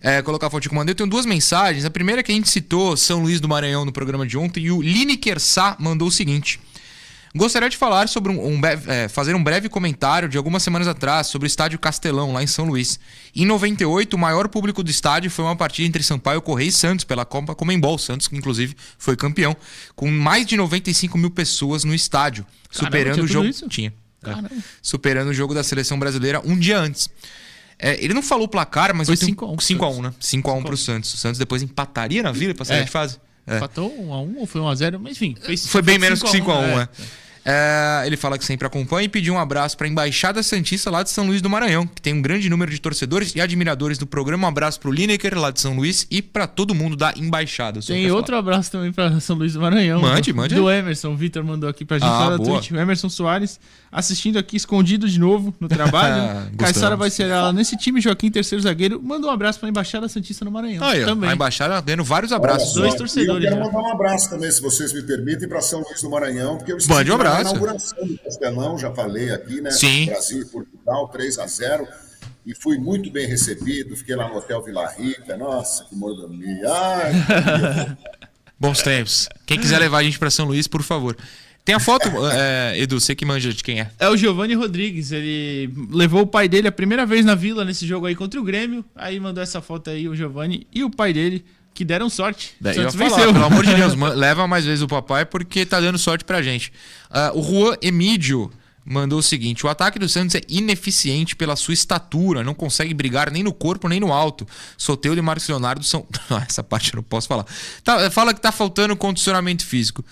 É, 0.04 0.20
colocar 0.20 0.48
a 0.48 0.50
fotinho 0.50 0.68
que 0.68 0.76
mandei. 0.76 0.92
Eu 0.92 0.96
tenho 0.96 1.08
duas 1.08 1.24
mensagens. 1.24 1.86
A 1.86 1.90
primeira 1.90 2.20
é 2.20 2.22
que 2.22 2.30
a 2.30 2.34
gente 2.34 2.50
citou 2.50 2.94
São 2.94 3.22
Luís 3.22 3.40
do 3.40 3.48
Maranhão 3.48 3.86
no 3.86 3.92
programa 3.92 4.26
de 4.26 4.36
ontem. 4.36 4.64
E 4.64 4.70
o 4.70 4.82
Lineker 4.82 5.40
Sá 5.40 5.78
mandou 5.80 6.08
o 6.08 6.12
seguinte. 6.12 6.60
Gostaria 7.34 7.70
de 7.70 7.76
falar 7.78 8.06
sobre 8.06 8.30
um, 8.30 8.46
um 8.46 8.60
é, 8.86 9.08
fazer 9.08 9.34
um 9.34 9.42
breve 9.42 9.66
comentário 9.70 10.28
de 10.28 10.36
algumas 10.36 10.62
semanas 10.62 10.86
atrás 10.86 11.28
sobre 11.28 11.46
o 11.46 11.48
estádio 11.48 11.78
Castelão, 11.78 12.34
lá 12.34 12.42
em 12.42 12.46
São 12.46 12.66
Luís. 12.66 13.00
Em 13.34 13.46
98, 13.46 14.14
o 14.14 14.18
maior 14.18 14.46
público 14.46 14.84
do 14.84 14.90
estádio 14.90 15.30
foi 15.30 15.46
uma 15.46 15.56
partida 15.56 15.88
entre 15.88 16.02
Sampaio 16.02 16.42
Correia 16.42 16.68
e 16.68 16.72
Santos, 16.72 17.06
pela 17.06 17.24
Copa 17.24 17.54
Comembol. 17.54 17.96
Santos, 17.96 18.28
que 18.28 18.36
inclusive 18.36 18.76
foi 18.98 19.16
campeão, 19.16 19.56
com 19.96 20.10
mais 20.10 20.44
de 20.44 20.54
95 20.54 21.16
mil 21.16 21.30
pessoas 21.30 21.82
no 21.82 21.94
estádio, 21.94 22.44
Caramba, 22.44 22.98
superando 22.98 23.22
o 23.24 23.26
jogo. 23.26 23.48
Isso? 23.48 23.66
Tinha. 23.70 23.92
Superando 24.82 25.28
o 25.28 25.34
jogo 25.34 25.54
da 25.54 25.64
seleção 25.64 25.98
brasileira 25.98 26.42
um 26.44 26.56
dia 26.56 26.78
antes. 26.78 27.08
É, 27.78 28.02
ele 28.02 28.14
não 28.14 28.22
falou 28.22 28.46
o 28.46 28.48
placar, 28.48 28.94
mas 28.94 29.08
foi 29.08 29.16
5x1. 29.16 29.56
5x1, 29.56 30.02
né? 30.02 30.14
5x1 30.20 30.62
pro 30.64 30.76
Santos. 30.76 31.14
O 31.14 31.16
Santos 31.16 31.38
depois 31.38 31.62
empataria 31.62 32.22
na 32.22 32.32
vila 32.32 32.52
e 32.52 32.54
passaria 32.54 32.82
é. 32.82 32.84
de 32.84 32.90
fase. 32.90 33.18
É. 33.46 33.56
Empatou 33.56 33.90
1x1 33.90 34.36
ou 34.38 34.46
foi 34.46 34.60
1x0? 34.60 34.98
Mas 34.98 35.12
enfim. 35.12 35.36
foi 35.66 35.82
bem 35.82 35.98
menos 35.98 36.22
que 36.22 36.28
5x1, 36.28 36.82
é. 36.82 36.88
É. 37.44 38.02
Ele 38.06 38.16
fala 38.16 38.38
que 38.38 38.44
sempre 38.44 38.66
acompanha 38.66 39.04
e 39.04 39.08
pediu 39.08 39.34
um 39.34 39.38
abraço 39.38 39.76
para 39.76 39.86
a 39.86 39.90
Embaixada 39.90 40.42
Santista 40.42 40.90
lá 40.90 41.02
de 41.02 41.10
São 41.10 41.26
Luís 41.26 41.42
do 41.42 41.50
Maranhão, 41.50 41.86
que 41.86 42.00
tem 42.00 42.14
um 42.14 42.22
grande 42.22 42.48
número 42.48 42.70
de 42.70 42.80
torcedores 42.80 43.34
e 43.34 43.40
admiradores 43.40 43.98
do 43.98 44.06
programa. 44.06 44.46
Um 44.46 44.48
abraço 44.48 44.80
para 44.80 44.88
o 44.88 44.92
Lineker 44.92 45.38
lá 45.38 45.50
de 45.50 45.60
São 45.60 45.76
Luís 45.76 46.06
e 46.10 46.22
para 46.22 46.46
todo 46.46 46.74
mundo 46.74 46.96
da 46.96 47.12
Embaixada. 47.16 47.80
Tem 47.80 48.10
outro 48.10 48.32
falar. 48.32 48.38
abraço 48.38 48.70
também 48.70 48.92
para 48.92 49.20
São 49.20 49.36
Luís 49.36 49.52
do 49.52 49.60
Maranhão. 49.60 50.00
Mande, 50.00 50.32
mande. 50.32 50.54
Do 50.54 50.70
Emerson. 50.70 51.12
O 51.12 51.16
Vitor 51.16 51.44
mandou 51.44 51.68
aqui 51.68 51.84
para 51.84 51.96
a 51.96 52.00
gente 52.00 52.08
ah, 52.08 52.28
lá 52.28 52.38
Twitch. 52.38 52.70
O 52.70 52.76
Emerson 52.76 53.08
Soares 53.08 53.58
assistindo 53.94 54.38
aqui 54.38 54.56
escondido 54.56 55.08
de 55.08 55.20
novo 55.20 55.54
no 55.60 55.68
trabalho. 55.68 56.50
Caissara 56.58 56.96
vai 56.96 57.10
ser 57.10 57.28
ela 57.28 57.52
nesse 57.52 57.76
time. 57.76 58.00
Joaquim, 58.00 58.30
terceiro 58.30 58.62
zagueiro. 58.62 59.00
Manda 59.02 59.26
um 59.26 59.30
abraço 59.30 59.60
para 59.60 59.68
a 59.68 59.70
Embaixada 59.70 60.08
Santista 60.08 60.44
no 60.44 60.50
Maranhão. 60.50 60.84
Aí, 60.84 61.04
também. 61.04 61.30
A 61.30 61.34
Embaixada 61.34 61.80
ganhando 61.80 62.04
vários 62.04 62.32
abraços. 62.32 62.74
Dois 62.74 62.94
torcedores. 62.94 63.44
eu 63.44 63.56
quero 63.56 63.64
mandar 63.64 63.88
um 63.88 63.92
abraço 63.92 64.28
também, 64.30 64.50
se 64.50 64.60
vocês 64.60 64.92
me 64.92 65.02
permitem, 65.02 65.48
para 65.48 65.60
São 65.60 65.80
Luís 65.80 66.02
do 66.02 66.10
Maranhão, 66.10 66.56
porque 66.56 66.72
eu 66.72 66.76
estive 66.76 66.94
Mande 66.94 67.10
um 67.10 67.14
abraço. 67.14 67.33
Na 67.34 67.50
inauguração 67.50 68.06
do 68.06 68.18
Castelão, 68.18 68.78
já 68.78 68.92
falei 68.92 69.30
aqui, 69.30 69.60
né? 69.60 69.70
Sim. 69.70 70.06
Brasil 70.06 70.42
e 70.42 70.44
Portugal, 70.46 71.08
3 71.08 71.38
a 71.38 71.46
0 71.46 71.88
e 72.46 72.54
fui 72.54 72.78
muito 72.78 73.10
bem 73.10 73.26
recebido. 73.26 73.96
Fiquei 73.96 74.14
lá 74.14 74.28
no 74.28 74.36
Hotel 74.36 74.62
Vila 74.62 74.86
Rica. 74.88 75.36
Nossa, 75.36 75.84
que 75.84 75.94
mordomia. 75.94 76.68
Ai, 76.68 77.96
Bons 78.58 78.82
tempos. 78.82 79.28
Quem 79.46 79.58
quiser 79.58 79.78
levar 79.78 79.98
a 79.98 80.02
gente 80.02 80.18
para 80.18 80.30
São 80.30 80.46
Luís, 80.46 80.66
por 80.66 80.82
favor. 80.82 81.16
Tem 81.64 81.74
a 81.74 81.80
foto, 81.80 82.08
é, 82.30 82.78
Edu, 82.78 83.00
você 83.00 83.14
que 83.14 83.24
manja 83.24 83.52
de 83.52 83.64
quem 83.64 83.80
é. 83.80 83.90
É 83.98 84.08
o 84.08 84.16
Giovanni 84.16 84.54
Rodrigues. 84.54 85.10
Ele 85.10 85.72
levou 85.90 86.22
o 86.22 86.26
pai 86.26 86.48
dele 86.48 86.68
a 86.68 86.72
primeira 86.72 87.06
vez 87.06 87.24
na 87.24 87.34
vila 87.34 87.64
nesse 87.64 87.86
jogo 87.86 88.06
aí 88.06 88.14
contra 88.14 88.38
o 88.38 88.44
Grêmio. 88.44 88.84
Aí 88.94 89.18
mandou 89.18 89.42
essa 89.42 89.60
foto 89.60 89.90
aí, 89.90 90.08
o 90.08 90.14
Giovanni 90.14 90.66
e 90.72 90.84
o 90.84 90.90
pai 90.90 91.12
dele, 91.12 91.44
que 91.74 91.84
deram 91.84 92.08
sorte. 92.08 92.54
Santos 92.62 92.94
falar, 92.94 93.08
venceu. 93.10 93.32
Pelo 93.32 93.44
amor 93.44 93.66
de 93.66 93.74
Deus, 93.74 93.94
leva 94.14 94.46
mais 94.46 94.64
vezes 94.64 94.82
o 94.82 94.88
papai 94.88 95.26
porque 95.26 95.66
tá 95.66 95.80
dando 95.80 95.98
sorte 95.98 96.24
pra 96.24 96.40
gente. 96.40 96.72
Uh, 97.10 97.38
o 97.38 97.42
Juan 97.42 97.76
Emídio 97.82 98.50
mandou 98.84 99.18
o 99.18 99.22
seguinte: 99.22 99.66
o 99.66 99.68
ataque 99.68 99.98
do 99.98 100.08
Santos 100.08 100.36
é 100.36 100.40
ineficiente 100.48 101.34
pela 101.34 101.56
sua 101.56 101.74
estatura, 101.74 102.44
não 102.44 102.54
consegue 102.54 102.94
brigar 102.94 103.30
nem 103.30 103.42
no 103.42 103.52
corpo 103.52 103.88
nem 103.88 103.98
no 103.98 104.12
alto. 104.12 104.46
Soteudo 104.78 105.18
e 105.18 105.22
Marcos 105.22 105.48
Leonardo 105.48 105.84
são. 105.84 106.06
Essa 106.48 106.62
parte 106.62 106.92
eu 106.92 106.96
não 106.96 107.02
posso 107.02 107.26
falar. 107.26 107.44
Tá, 107.82 108.10
fala 108.10 108.32
que 108.32 108.40
tá 108.40 108.52
faltando 108.52 108.96
condicionamento 108.96 109.66
físico. 109.66 110.04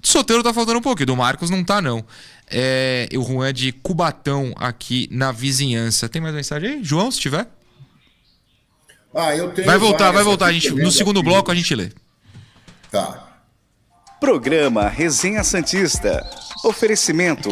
Do 0.00 0.08
Soteiro 0.08 0.42
tá 0.42 0.54
faltando 0.54 0.78
um 0.78 0.82
pouco, 0.82 1.04
do 1.04 1.16
Marcos 1.16 1.50
não 1.50 1.62
tá, 1.62 1.82
não. 1.82 2.04
É, 2.50 3.08
o 3.14 3.22
Juan 3.22 3.48
é 3.48 3.52
de 3.52 3.70
Cubatão 3.70 4.52
aqui 4.56 5.08
na 5.10 5.30
vizinhança. 5.30 6.08
Tem 6.08 6.22
mais 6.22 6.34
mensagem 6.34 6.70
aí? 6.70 6.84
João, 6.84 7.10
se 7.10 7.20
tiver? 7.20 7.46
Ah, 9.14 9.34
eu 9.34 9.50
tenho. 9.52 9.66
Vai 9.66 9.78
voltar, 9.78 10.10
vai 10.12 10.22
voltar. 10.22 10.46
A 10.46 10.52
gente, 10.52 10.70
no 10.70 10.90
segundo 10.90 11.20
aqui. 11.20 11.28
bloco 11.28 11.50
a 11.50 11.54
gente 11.54 11.74
lê. 11.74 11.90
Tá. 12.90 13.26
Programa 14.20 14.88
Resenha 14.88 15.42
Santista. 15.42 16.24
Oferecimento 16.64 17.50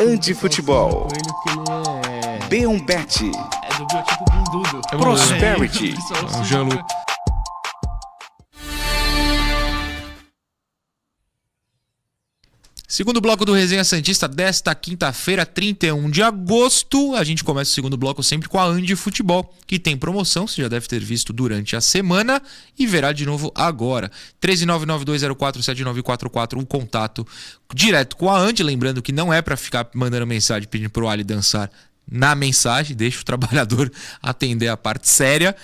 Andi 0.00 0.32
Futebol. 0.32 1.08
É... 2.06 2.38
B1 2.48 2.86
Bet. 2.86 3.24
É 3.24 3.76
do 3.76 3.86
biotipo 3.86 4.24
Bundudo. 4.30 4.80
Prosperity. 4.90 5.94
É 5.94 6.44
Segundo 12.90 13.20
bloco 13.20 13.44
do 13.44 13.52
Resenha 13.52 13.84
Santista 13.84 14.26
desta 14.26 14.74
quinta-feira, 14.74 15.44
31 15.44 16.08
de 16.08 16.22
agosto. 16.22 17.14
A 17.14 17.22
gente 17.22 17.44
começa 17.44 17.70
o 17.70 17.74
segundo 17.74 17.98
bloco 17.98 18.22
sempre 18.22 18.48
com 18.48 18.58
a 18.58 18.64
Andi 18.64 18.96
Futebol, 18.96 19.54
que 19.66 19.78
tem 19.78 19.94
promoção, 19.94 20.46
você 20.46 20.62
já 20.62 20.68
deve 20.68 20.88
ter 20.88 20.98
visto 20.98 21.30
durante 21.30 21.76
a 21.76 21.82
semana 21.82 22.40
e 22.78 22.86
verá 22.86 23.12
de 23.12 23.26
novo 23.26 23.52
agora. 23.54 24.10
13992047944, 24.40 26.56
um 26.56 26.64
contato 26.64 27.26
direto 27.74 28.16
com 28.16 28.30
a 28.30 28.38
Andi. 28.38 28.62
Lembrando 28.62 29.02
que 29.02 29.12
não 29.12 29.30
é 29.30 29.42
para 29.42 29.54
ficar 29.54 29.86
mandando 29.94 30.26
mensagem 30.26 30.66
pedindo 30.66 30.88
pro 30.88 31.08
Ali 31.08 31.24
dançar 31.24 31.70
na 32.10 32.34
mensagem, 32.34 32.96
deixa 33.04 33.20
o 33.20 33.24
trabalhador 33.24 33.92
atender 34.22 34.68
a 34.68 34.78
parte 34.78 35.10
séria. 35.10 35.54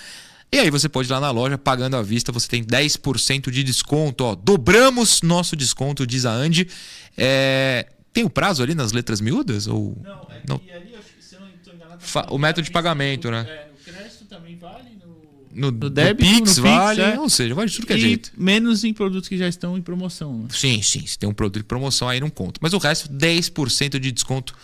E 0.55 0.59
aí 0.59 0.69
você 0.69 0.87
pode 0.87 1.09
ir 1.09 1.11
lá 1.11 1.19
na 1.19 1.31
loja, 1.31 1.57
pagando 1.57 1.97
à 1.97 2.01
vista, 2.01 2.31
você 2.31 2.47
tem 2.47 2.63
10% 2.63 3.51
de 3.51 3.61
desconto. 3.61 4.23
Ó. 4.23 4.35
Dobramos 4.35 5.21
nosso 5.21 5.53
desconto, 5.53 6.07
diz 6.07 6.25
a 6.25 6.31
Andy. 6.31 6.69
É... 7.17 7.87
Tem 8.13 8.23
o 8.23 8.27
um 8.27 8.29
prazo 8.29 8.63
ali 8.63 8.73
nas 8.73 8.93
letras 8.93 9.19
miúdas? 9.19 9.67
Ou... 9.67 9.97
Não, 10.01 10.27
é 10.29 10.41
não? 10.47 10.61
ali, 10.73 10.95
se 11.19 11.35
eu 11.35 11.41
não 11.41 11.49
estou 11.49 11.73
enganado... 11.73 12.01
Fa... 12.01 12.27
O 12.29 12.37
método 12.37 12.63
de 12.63 12.71
pagamento, 12.71 13.29
né? 13.29 13.45
É, 13.49 13.67
no 13.69 13.93
crédito 13.93 14.23
também 14.29 14.57
vale, 14.57 14.91
no... 15.05 15.15
No, 15.51 15.71
no 15.71 15.89
débito, 15.89 16.25
no 16.25 16.37
Pix, 16.37 16.55
no 16.55 16.63
vale, 16.63 17.03
Pix, 17.03 17.15
é. 17.15 17.19
ou 17.19 17.29
seja, 17.29 17.53
vale 17.53 17.69
de 17.69 17.75
tudo 17.75 17.87
que 17.87 17.93
é 17.93 17.97
jeito. 17.97 18.31
menos 18.37 18.85
em 18.85 18.93
produtos 18.93 19.27
que 19.27 19.37
já 19.37 19.49
estão 19.49 19.77
em 19.77 19.81
promoção. 19.81 20.43
Né? 20.43 20.47
Sim, 20.51 20.81
sim. 20.81 21.05
Se 21.05 21.19
tem 21.19 21.27
um 21.27 21.33
produto 21.33 21.57
de 21.57 21.65
promoção, 21.65 22.07
aí 22.07 22.21
não 22.21 22.29
conta. 22.29 22.61
Mas 22.63 22.71
o 22.71 22.77
resto, 22.77 23.09
10% 23.09 23.99
de 23.99 24.09
desconto 24.09 24.55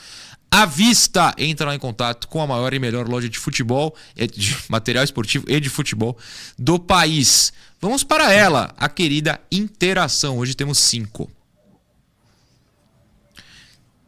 à 0.51 0.65
vista. 0.65 1.33
Entra 1.37 1.67
lá 1.67 1.75
em 1.75 1.79
contato 1.79 2.27
com 2.27 2.41
a 2.41 2.45
maior 2.45 2.73
e 2.73 2.79
melhor 2.79 3.07
loja 3.07 3.29
de 3.29 3.39
futebol, 3.39 3.95
de 4.35 4.57
material 4.69 5.03
esportivo 5.03 5.45
e 5.47 5.59
de 5.59 5.69
futebol 5.69 6.17
do 6.59 6.77
país. 6.77 7.53
Vamos 7.79 8.03
para 8.03 8.31
ela, 8.31 8.73
a 8.77 8.89
querida 8.89 9.39
interação. 9.49 10.37
Hoje 10.37 10.53
temos 10.53 10.77
cinco. 10.77 11.31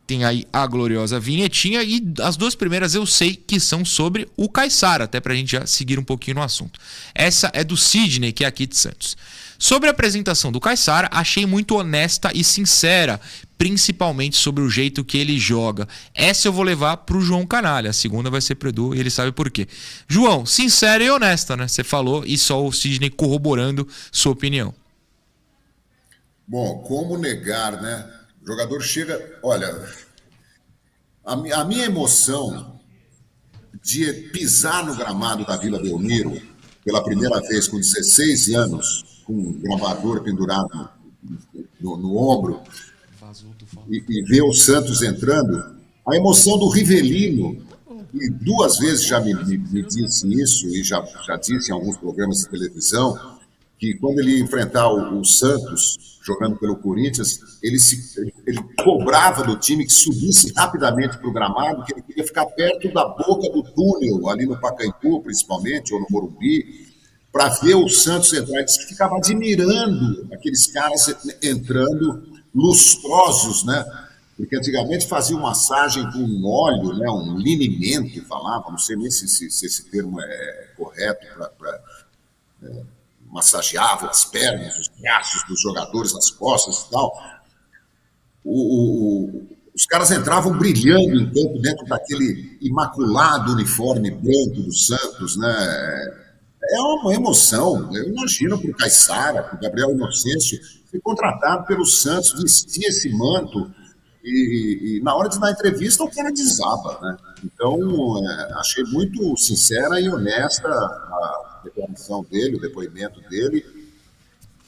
Tem 0.06 0.26
aí 0.26 0.46
a 0.52 0.68
gloriosa 0.68 1.18
vinhetinha 1.18 1.82
e 1.82 2.04
as 2.22 2.36
duas 2.36 2.56
primeiras 2.56 2.94
eu 2.94 3.06
sei 3.06 3.36
que 3.36 3.58
são 3.58 3.86
sobre 3.86 4.28
o 4.36 4.50
Caissara, 4.50 5.06
até 5.06 5.22
para 5.22 5.32
a 5.32 5.36
gente 5.36 5.54
já 5.54 5.66
seguir 5.66 5.98
um 5.98 6.04
pouquinho 6.04 6.36
no 6.36 6.44
assunto. 6.44 6.78
Essa 7.16 7.50
é 7.54 7.64
do 7.64 7.78
Sidney, 7.78 8.34
que 8.34 8.44
é 8.44 8.48
aqui 8.48 8.68
de 8.68 8.76
Santos. 8.76 9.16
Sobre 9.58 9.88
a 9.88 9.92
apresentação 9.92 10.52
do 10.52 10.60
Caissara, 10.60 11.08
achei 11.10 11.46
muito 11.46 11.78
honesta 11.78 12.30
e 12.34 12.44
sincera, 12.44 13.20
principalmente 13.64 14.36
sobre 14.36 14.62
o 14.62 14.70
jeito 14.70 15.06
que 15.06 15.18
ele 15.18 15.40
joga. 15.40 15.88
Essa 16.14 16.50
eu 16.50 16.52
vou 16.52 16.66
levar 16.66 16.98
pro 16.98 17.22
João 17.22 17.48
Canalha, 17.48 17.92
a 17.92 17.94
segunda 17.94 18.30
vai 18.30 18.42
ser 18.42 18.56
pro 18.56 18.68
Edu 18.68 18.94
e 18.94 19.00
ele 19.00 19.10
sabe 19.10 19.32
por 19.32 19.50
quê. 19.50 19.70
João, 20.06 20.46
sincera 20.46 21.02
e 21.02 21.10
honesta, 21.10 21.56
né? 21.56 21.66
Você 21.66 21.82
falou 21.82 22.26
e 22.26 22.38
só 22.38 22.62
o 22.62 22.74
Sidney 22.74 23.10
corroborando 23.10 23.88
sua 24.12 24.34
opinião. 24.34 24.74
Bom, 26.46 26.80
como 26.80 27.18
negar, 27.18 27.82
né? 27.82 28.06
O 28.42 28.48
jogador 28.48 28.82
chega. 28.82 29.40
Olha, 29.42 29.90
a, 31.24 31.32
a 31.32 31.64
minha 31.64 31.86
emoção 31.86 32.78
de 33.82 34.12
pisar 34.34 34.86
no 34.86 34.94
gramado 34.94 35.46
da 35.46 35.56
Vila 35.56 35.82
Belmiro 35.82 36.38
pela 36.84 37.02
primeira 37.02 37.40
vez 37.40 37.70
com 37.70 37.78
16 37.78 38.50
anos 38.56 39.24
com 39.24 39.32
um 39.32 39.54
gravador 39.54 40.22
pendurado 40.22 40.90
no, 41.80 41.96
no 41.96 42.18
ombro 42.18 42.62
e, 43.90 44.04
e 44.08 44.24
ver 44.24 44.42
o 44.42 44.54
Santos 44.54 45.02
entrando, 45.02 45.74
a 46.08 46.16
emoção 46.16 46.58
do 46.58 46.70
Rivelino, 46.70 47.64
e 48.14 48.30
duas 48.30 48.78
vezes 48.78 49.06
já 49.06 49.20
me, 49.20 49.34
me, 49.34 49.58
me, 49.58 49.82
disse 49.84 50.28
isso, 50.42 50.68
e 50.68 50.84
já, 50.84 51.04
já 51.26 51.36
disse 51.36 51.72
em 51.72 51.74
alguns 51.74 51.98
programas 51.98 52.40
de 52.40 52.50
televisão, 52.50 53.18
que 53.80 53.96
quando 53.96 54.20
ele 54.20 54.40
enfrentar 54.40 54.88
o, 54.88 55.20
o 55.20 55.26
Santos, 55.26 56.20
jogando 56.24 56.56
pelo 56.58 56.76
Corinthians, 56.76 57.40
ele, 57.62 57.80
se, 57.80 58.20
ele, 58.20 58.34
ele 58.46 58.60
cobrava 58.84 59.44
do 59.44 59.58
time 59.58 59.86
que 59.86 59.92
subisse 59.92 60.54
rapidamente 60.56 61.18
para 61.18 61.28
o 61.28 61.34
gramado, 61.34 61.84
que 61.84 61.94
ele 61.94 62.02
queria 62.02 62.24
ficar 62.24 62.46
perto 62.46 62.94
da 62.94 63.06
boca 63.06 63.50
do 63.50 63.64
túnel, 63.64 64.30
ali 64.30 64.46
no 64.46 64.60
Pacaembu, 64.60 65.22
principalmente, 65.24 65.94
ou 65.94 66.00
no 66.00 66.08
Morumbi, 66.10 66.88
para 67.32 67.50
ver 67.50 67.76
o 67.76 67.90
Santos 67.90 68.32
entrar. 68.32 68.58
Ele 68.58 68.66
disse 68.66 68.80
que 68.80 68.90
ficava 68.90 69.18
admirando 69.18 70.28
aqueles 70.32 70.68
caras 70.68 71.14
entrando 71.42 72.33
lustrosos, 72.54 73.64
né? 73.64 73.84
Porque 74.36 74.56
antigamente 74.56 75.08
fazia 75.08 75.38
massagem 75.38 76.10
com 76.12 76.20
um 76.20 76.48
óleo, 76.48 76.94
né? 76.98 77.10
um 77.10 77.38
linimento, 77.38 78.26
falava, 78.26 78.72
não 78.72 78.78
sei 78.78 78.96
nem 78.96 79.10
se, 79.12 79.28
se, 79.28 79.50
se 79.50 79.66
esse 79.66 79.86
termo 79.86 80.20
é 80.20 80.70
correto 80.76 81.26
para. 81.58 81.82
É, 82.64 82.94
as 83.36 84.26
pernas, 84.26 84.78
os 84.78 84.90
braços 85.00 85.44
dos 85.48 85.60
jogadores, 85.60 86.16
as 86.16 86.30
costas 86.30 86.86
e 86.86 86.90
tal. 86.92 87.12
O, 88.44 89.32
o, 89.32 89.48
os 89.76 89.88
caras 89.88 90.12
entravam 90.12 90.56
brilhando 90.56 91.20
em 91.20 91.26
campo 91.26 91.60
dentro 91.60 91.86
daquele 91.88 92.58
imaculado 92.62 93.54
uniforme 93.54 94.12
branco 94.12 94.62
do 94.62 94.72
Santos, 94.72 95.36
né? 95.36 96.23
É 96.70 96.80
uma 96.80 97.14
emoção. 97.14 97.94
Eu 97.94 98.10
imagino 98.10 98.60
para 98.60 98.70
o 98.70 98.76
Caixara, 98.76 99.44
para 99.44 99.58
o 99.58 99.62
Gabriel 99.62 99.92
Inocêncio, 99.92 100.60
ser 100.90 101.02
contratado 101.02 101.66
pelo 101.66 101.86
Santos, 101.86 102.34
vestir 102.42 102.86
esse 102.86 103.10
manto 103.10 103.72
e, 104.24 104.98
e, 104.98 105.04
na 105.04 105.16
hora 105.16 105.28
de 105.28 105.40
dar 105.40 105.52
entrevista 105.52 106.04
o 106.04 106.12
cara 106.12 106.32
desaba. 106.32 107.00
Né? 107.02 107.18
Então, 107.44 107.78
é, 108.26 108.54
achei 108.54 108.84
muito 108.86 109.36
sincera 109.38 110.00
e 110.00 110.10
honesta 110.10 110.68
a 110.70 111.62
declaração 111.64 112.24
dele, 112.30 112.56
o 112.56 112.62
depoimento 112.62 113.20
dele, 113.30 113.66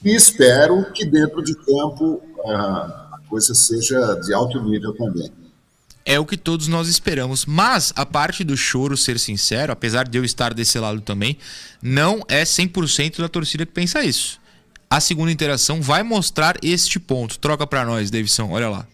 e 0.03 0.13
espero 0.13 0.91
que 0.91 1.05
dentro 1.05 1.41
de 1.41 1.55
campo 1.55 2.21
a 2.45 3.19
coisa 3.29 3.55
seja 3.55 4.15
de 4.15 4.34
alto 4.34 4.62
nível 4.62 4.93
também 4.93 5.31
é 6.06 6.20
o 6.20 6.26
que 6.26 6.38
todos 6.38 6.68
nós 6.68 6.88
esperamos. 6.88 7.46
Mas 7.46 7.91
a 7.96 8.06
parte 8.06 8.44
do 8.44 8.56
choro, 8.56 8.96
ser 8.96 9.20
sincero, 9.20 9.74
apesar 9.74 10.08
de 10.08 10.18
eu 10.18 10.24
estar 10.24 10.54
desse 10.54 10.78
lado 10.78 11.02
também, 11.02 11.38
não 11.82 12.22
é 12.28 12.44
100% 12.44 13.18
da 13.18 13.28
torcida 13.28 13.65
que 13.65 13.72
pensa 13.72 14.04
isso. 14.04 14.39
A 14.88 15.00
segunda 15.00 15.32
interação 15.32 15.82
vai 15.82 16.04
mostrar 16.04 16.58
este 16.62 17.00
ponto. 17.00 17.39
Troca 17.39 17.65
para 17.65 17.84
nós, 17.84 18.12
Davidson, 18.12 18.52
olha 18.52 18.70
lá. 18.70 18.88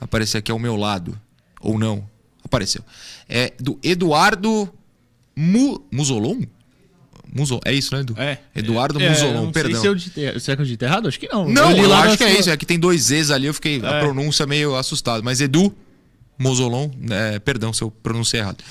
aparecer 0.00 0.38
aqui 0.38 0.52
ao 0.52 0.58
meu 0.58 0.76
lado. 0.76 1.20
Ou 1.60 1.76
não. 1.78 2.08
Apareceu. 2.44 2.82
É 3.28 3.52
do 3.58 3.76
Eduardo 3.82 4.72
Mu... 5.34 5.84
Musolon? 5.90 6.42
Muso... 7.34 7.60
É 7.64 7.72
isso, 7.72 7.92
né, 7.92 8.02
Edu? 8.02 8.14
É. 8.16 8.38
Eduardo 8.54 9.02
é, 9.02 9.10
Musolon, 9.10 9.50
perdão. 9.50 9.80
Se 9.80 9.86
eu 9.86 9.94
dite... 9.96 10.40
Será 10.40 10.56
que 10.56 10.62
eu 10.62 10.64
digitei 10.64 10.88
errado? 10.88 11.08
Acho 11.08 11.18
que 11.18 11.28
não. 11.28 11.48
Não, 11.48 11.72
eu, 11.72 11.84
eu 11.84 11.94
acho 11.94 12.16
que 12.16 12.24
é 12.24 12.38
isso. 12.38 12.48
É 12.48 12.56
que 12.56 12.64
tem 12.64 12.78
dois 12.78 13.02
Z's 13.02 13.32
ali, 13.32 13.46
eu 13.48 13.54
fiquei 13.54 13.80
é. 13.80 13.86
a 13.86 13.98
pronúncia 13.98 14.46
meio 14.46 14.76
assustado. 14.76 15.24
Mas 15.24 15.40
Edu 15.40 15.74
Musolon, 16.38 16.90
é, 17.10 17.38
perdão 17.38 17.72
se 17.72 17.82
eu 17.82 17.90
pronunciei 17.90 18.40
errado. 18.40 18.62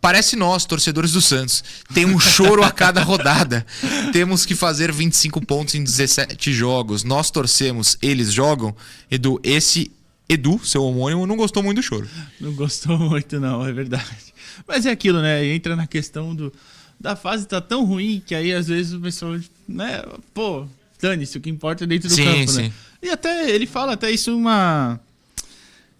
Parece 0.00 0.34
nós, 0.34 0.64
torcedores 0.64 1.12
do 1.12 1.20
Santos. 1.20 1.62
Tem 1.92 2.06
um 2.06 2.18
choro 2.18 2.62
a 2.62 2.70
cada 2.70 3.02
rodada. 3.02 3.66
Temos 4.12 4.46
que 4.46 4.54
fazer 4.54 4.90
25 4.90 5.44
pontos 5.44 5.74
em 5.74 5.84
17 5.84 6.52
jogos. 6.54 7.04
Nós 7.04 7.30
torcemos, 7.30 7.98
eles 8.00 8.32
jogam. 8.32 8.74
Edu, 9.10 9.38
esse 9.42 9.92
Edu, 10.26 10.60
seu 10.64 10.84
homônimo, 10.84 11.26
não 11.26 11.36
gostou 11.36 11.62
muito 11.62 11.78
do 11.78 11.82
choro. 11.82 12.08
Não 12.40 12.52
gostou 12.52 12.96
muito, 12.96 13.38
não, 13.38 13.66
é 13.66 13.72
verdade. 13.72 14.32
Mas 14.66 14.86
é 14.86 14.90
aquilo, 14.90 15.20
né? 15.20 15.44
Entra 15.44 15.74
na 15.76 15.86
questão 15.86 16.34
do. 16.34 16.52
Da 16.98 17.16
fase 17.16 17.46
tá 17.46 17.60
tão 17.60 17.84
ruim 17.84 18.22
que 18.24 18.34
aí 18.34 18.52
às 18.52 18.68
vezes 18.68 18.92
o 18.92 19.00
pessoal, 19.00 19.38
né? 19.68 20.02
Pô, 20.32 20.66
dane-se, 21.00 21.36
o 21.36 21.40
que 21.40 21.50
importa 21.50 21.84
é 21.84 21.86
dentro 21.86 22.08
do 22.08 22.14
sim, 22.14 22.24
campo, 22.24 22.38
né? 22.38 22.46
sim. 22.46 22.62
né? 22.62 22.72
E 23.02 23.10
até 23.10 23.50
ele 23.50 23.66
fala 23.66 23.94
até 23.94 24.10
isso 24.10 24.36
uma. 24.36 25.00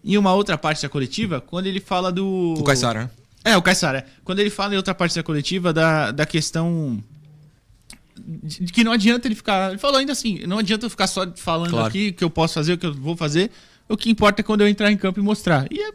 Em 0.02 0.16
uma 0.16 0.32
outra 0.32 0.56
parte 0.56 0.82
da 0.82 0.88
coletiva, 0.88 1.40
quando 1.40 1.66
ele 1.66 1.80
fala 1.80 2.10
do. 2.10 2.54
O 2.58 2.64
Caissara, 2.64 3.04
né? 3.04 3.10
É, 3.44 3.56
o 3.56 3.62
Caissara. 3.62 3.98
É. 3.98 4.06
Quando 4.24 4.38
ele 4.38 4.50
fala 4.50 4.74
em 4.74 4.76
outra 4.76 4.94
parte 4.94 5.14
da 5.14 5.22
coletiva 5.22 5.72
da, 5.72 6.10
da 6.10 6.24
questão 6.24 7.02
de, 8.26 8.64
de 8.64 8.72
que 8.72 8.84
não 8.84 8.92
adianta 8.92 9.26
ele 9.26 9.34
ficar. 9.34 9.70
Ele 9.70 9.78
falou 9.78 9.98
ainda 9.98 10.12
assim: 10.12 10.40
não 10.46 10.58
adianta 10.58 10.86
eu 10.86 10.90
ficar 10.90 11.06
só 11.06 11.26
falando 11.36 11.70
claro. 11.70 11.86
aqui 11.86 12.08
o 12.08 12.14
que 12.14 12.24
eu 12.24 12.30
posso 12.30 12.54
fazer, 12.54 12.74
o 12.74 12.78
que 12.78 12.86
eu 12.86 12.94
vou 12.94 13.16
fazer. 13.16 13.50
O 13.88 13.96
que 13.96 14.10
importa 14.10 14.40
é 14.40 14.44
quando 14.44 14.60
eu 14.60 14.68
entrar 14.68 14.90
em 14.90 14.96
campo 14.96 15.18
e 15.18 15.22
mostrar. 15.22 15.66
E 15.70 15.80
é, 15.80 15.90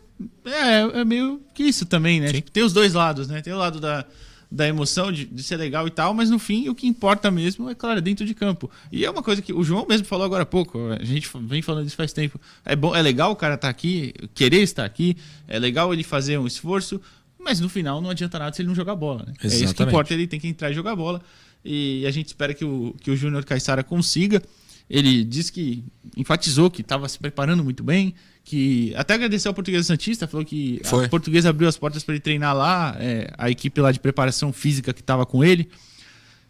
é, 0.46 1.00
é 1.02 1.06
meio 1.06 1.42
que 1.54 1.64
isso 1.64 1.86
também, 1.86 2.20
né? 2.20 2.32
Tipo, 2.32 2.52
tem 2.52 2.64
os 2.64 2.74
dois 2.74 2.94
lados, 2.94 3.28
né? 3.28 3.42
Tem 3.42 3.54
o 3.54 3.58
lado 3.58 3.80
da, 3.80 4.06
da 4.52 4.68
emoção 4.68 5.12
de, 5.12 5.26
de, 5.26 5.44
ser 5.44 5.58
legal 5.58 5.88
e 5.88 5.92
tal, 5.92 6.14
mas 6.14 6.30
no 6.30 6.40
fim 6.40 6.70
o 6.70 6.76
que 6.76 6.88
importa 6.88 7.30
mesmo 7.32 7.70
é, 7.70 7.76
claro, 7.76 8.02
dentro 8.02 8.26
de 8.26 8.34
campo. 8.34 8.70
E 8.92 9.06
é 9.06 9.10
uma 9.10 9.24
coisa 9.24 9.42
que 9.42 9.54
o 9.54 9.64
João 9.64 9.86
mesmo 9.88 10.06
falou 10.06 10.26
agora 10.26 10.44
há 10.44 10.46
pouco, 10.46 10.80
a 10.92 11.04
gente 11.04 11.30
vem 11.42 11.62
falando 11.62 11.88
isso 11.88 11.96
faz 11.96 12.14
tempo. 12.14 12.40
É 12.64 12.76
bom, 12.76 12.96
é 12.96 13.02
legal 13.02 13.32
o 13.32 13.36
cara 13.36 13.56
estar 13.56 13.68
tá 13.68 13.72
aqui, 13.72 14.14
querer 14.34 14.62
estar 14.62 14.86
aqui, 14.86 15.18
é 15.48 15.60
legal 15.60 15.94
ele 15.94 16.04
fazer 16.04 16.38
um 16.38 16.48
esforço, 16.48 17.02
mas 17.40 17.60
no 17.60 17.70
final 17.70 18.02
não 18.02 18.10
adianta 18.10 18.40
nada 18.40 18.56
se 18.56 18.62
ele 18.62 18.70
não 18.70 18.76
jogar 18.76 18.96
bola. 18.96 19.26
Né? 19.28 19.34
É 19.44 19.48
isso 19.48 19.74
que 19.74 19.84
importa, 19.84 20.14
ele 20.14 20.28
tem 20.28 20.40
que 20.40 20.48
entrar 20.48 20.72
e 20.72 20.74
jogar 20.74 20.96
bola. 20.96 21.22
E 21.64 22.06
a 22.06 22.12
gente 22.12 22.28
espera 22.28 22.54
que 22.54 22.64
o, 22.64 22.96
que 23.02 23.10
o 23.10 23.16
Júnior 23.16 23.44
Caixara 23.44 23.84
consiga. 23.84 24.42
Ele 24.90 25.24
disse 25.24 25.52
que 25.52 25.84
enfatizou 26.16 26.70
que 26.70 26.82
estava 26.82 27.10
se 27.10 27.18
preparando 27.18 27.64
muito 27.64 27.84
bem, 27.84 28.14
que 28.44 28.94
até 28.96 29.16
agradeceu 29.16 29.50
ao 29.50 29.56
Português 29.56 29.88
Santista, 29.88 30.28
falou 30.28 30.46
que 30.46 30.80
Foi. 30.86 31.06
a 31.06 31.10
Portuguesa 31.10 31.50
abriu 31.50 31.68
as 31.68 31.78
portas 31.78 32.04
para 32.04 32.14
ele 32.14 32.22
treinar 32.22 32.56
lá, 32.56 32.96
é, 33.00 33.34
a 33.38 33.50
equipe 33.50 33.82
lá 33.82 33.92
de 33.92 34.00
preparação 34.00 34.54
física 34.54 34.94
que 34.94 35.02
estava 35.02 35.26
com 35.26 35.44
ele. 35.44 35.70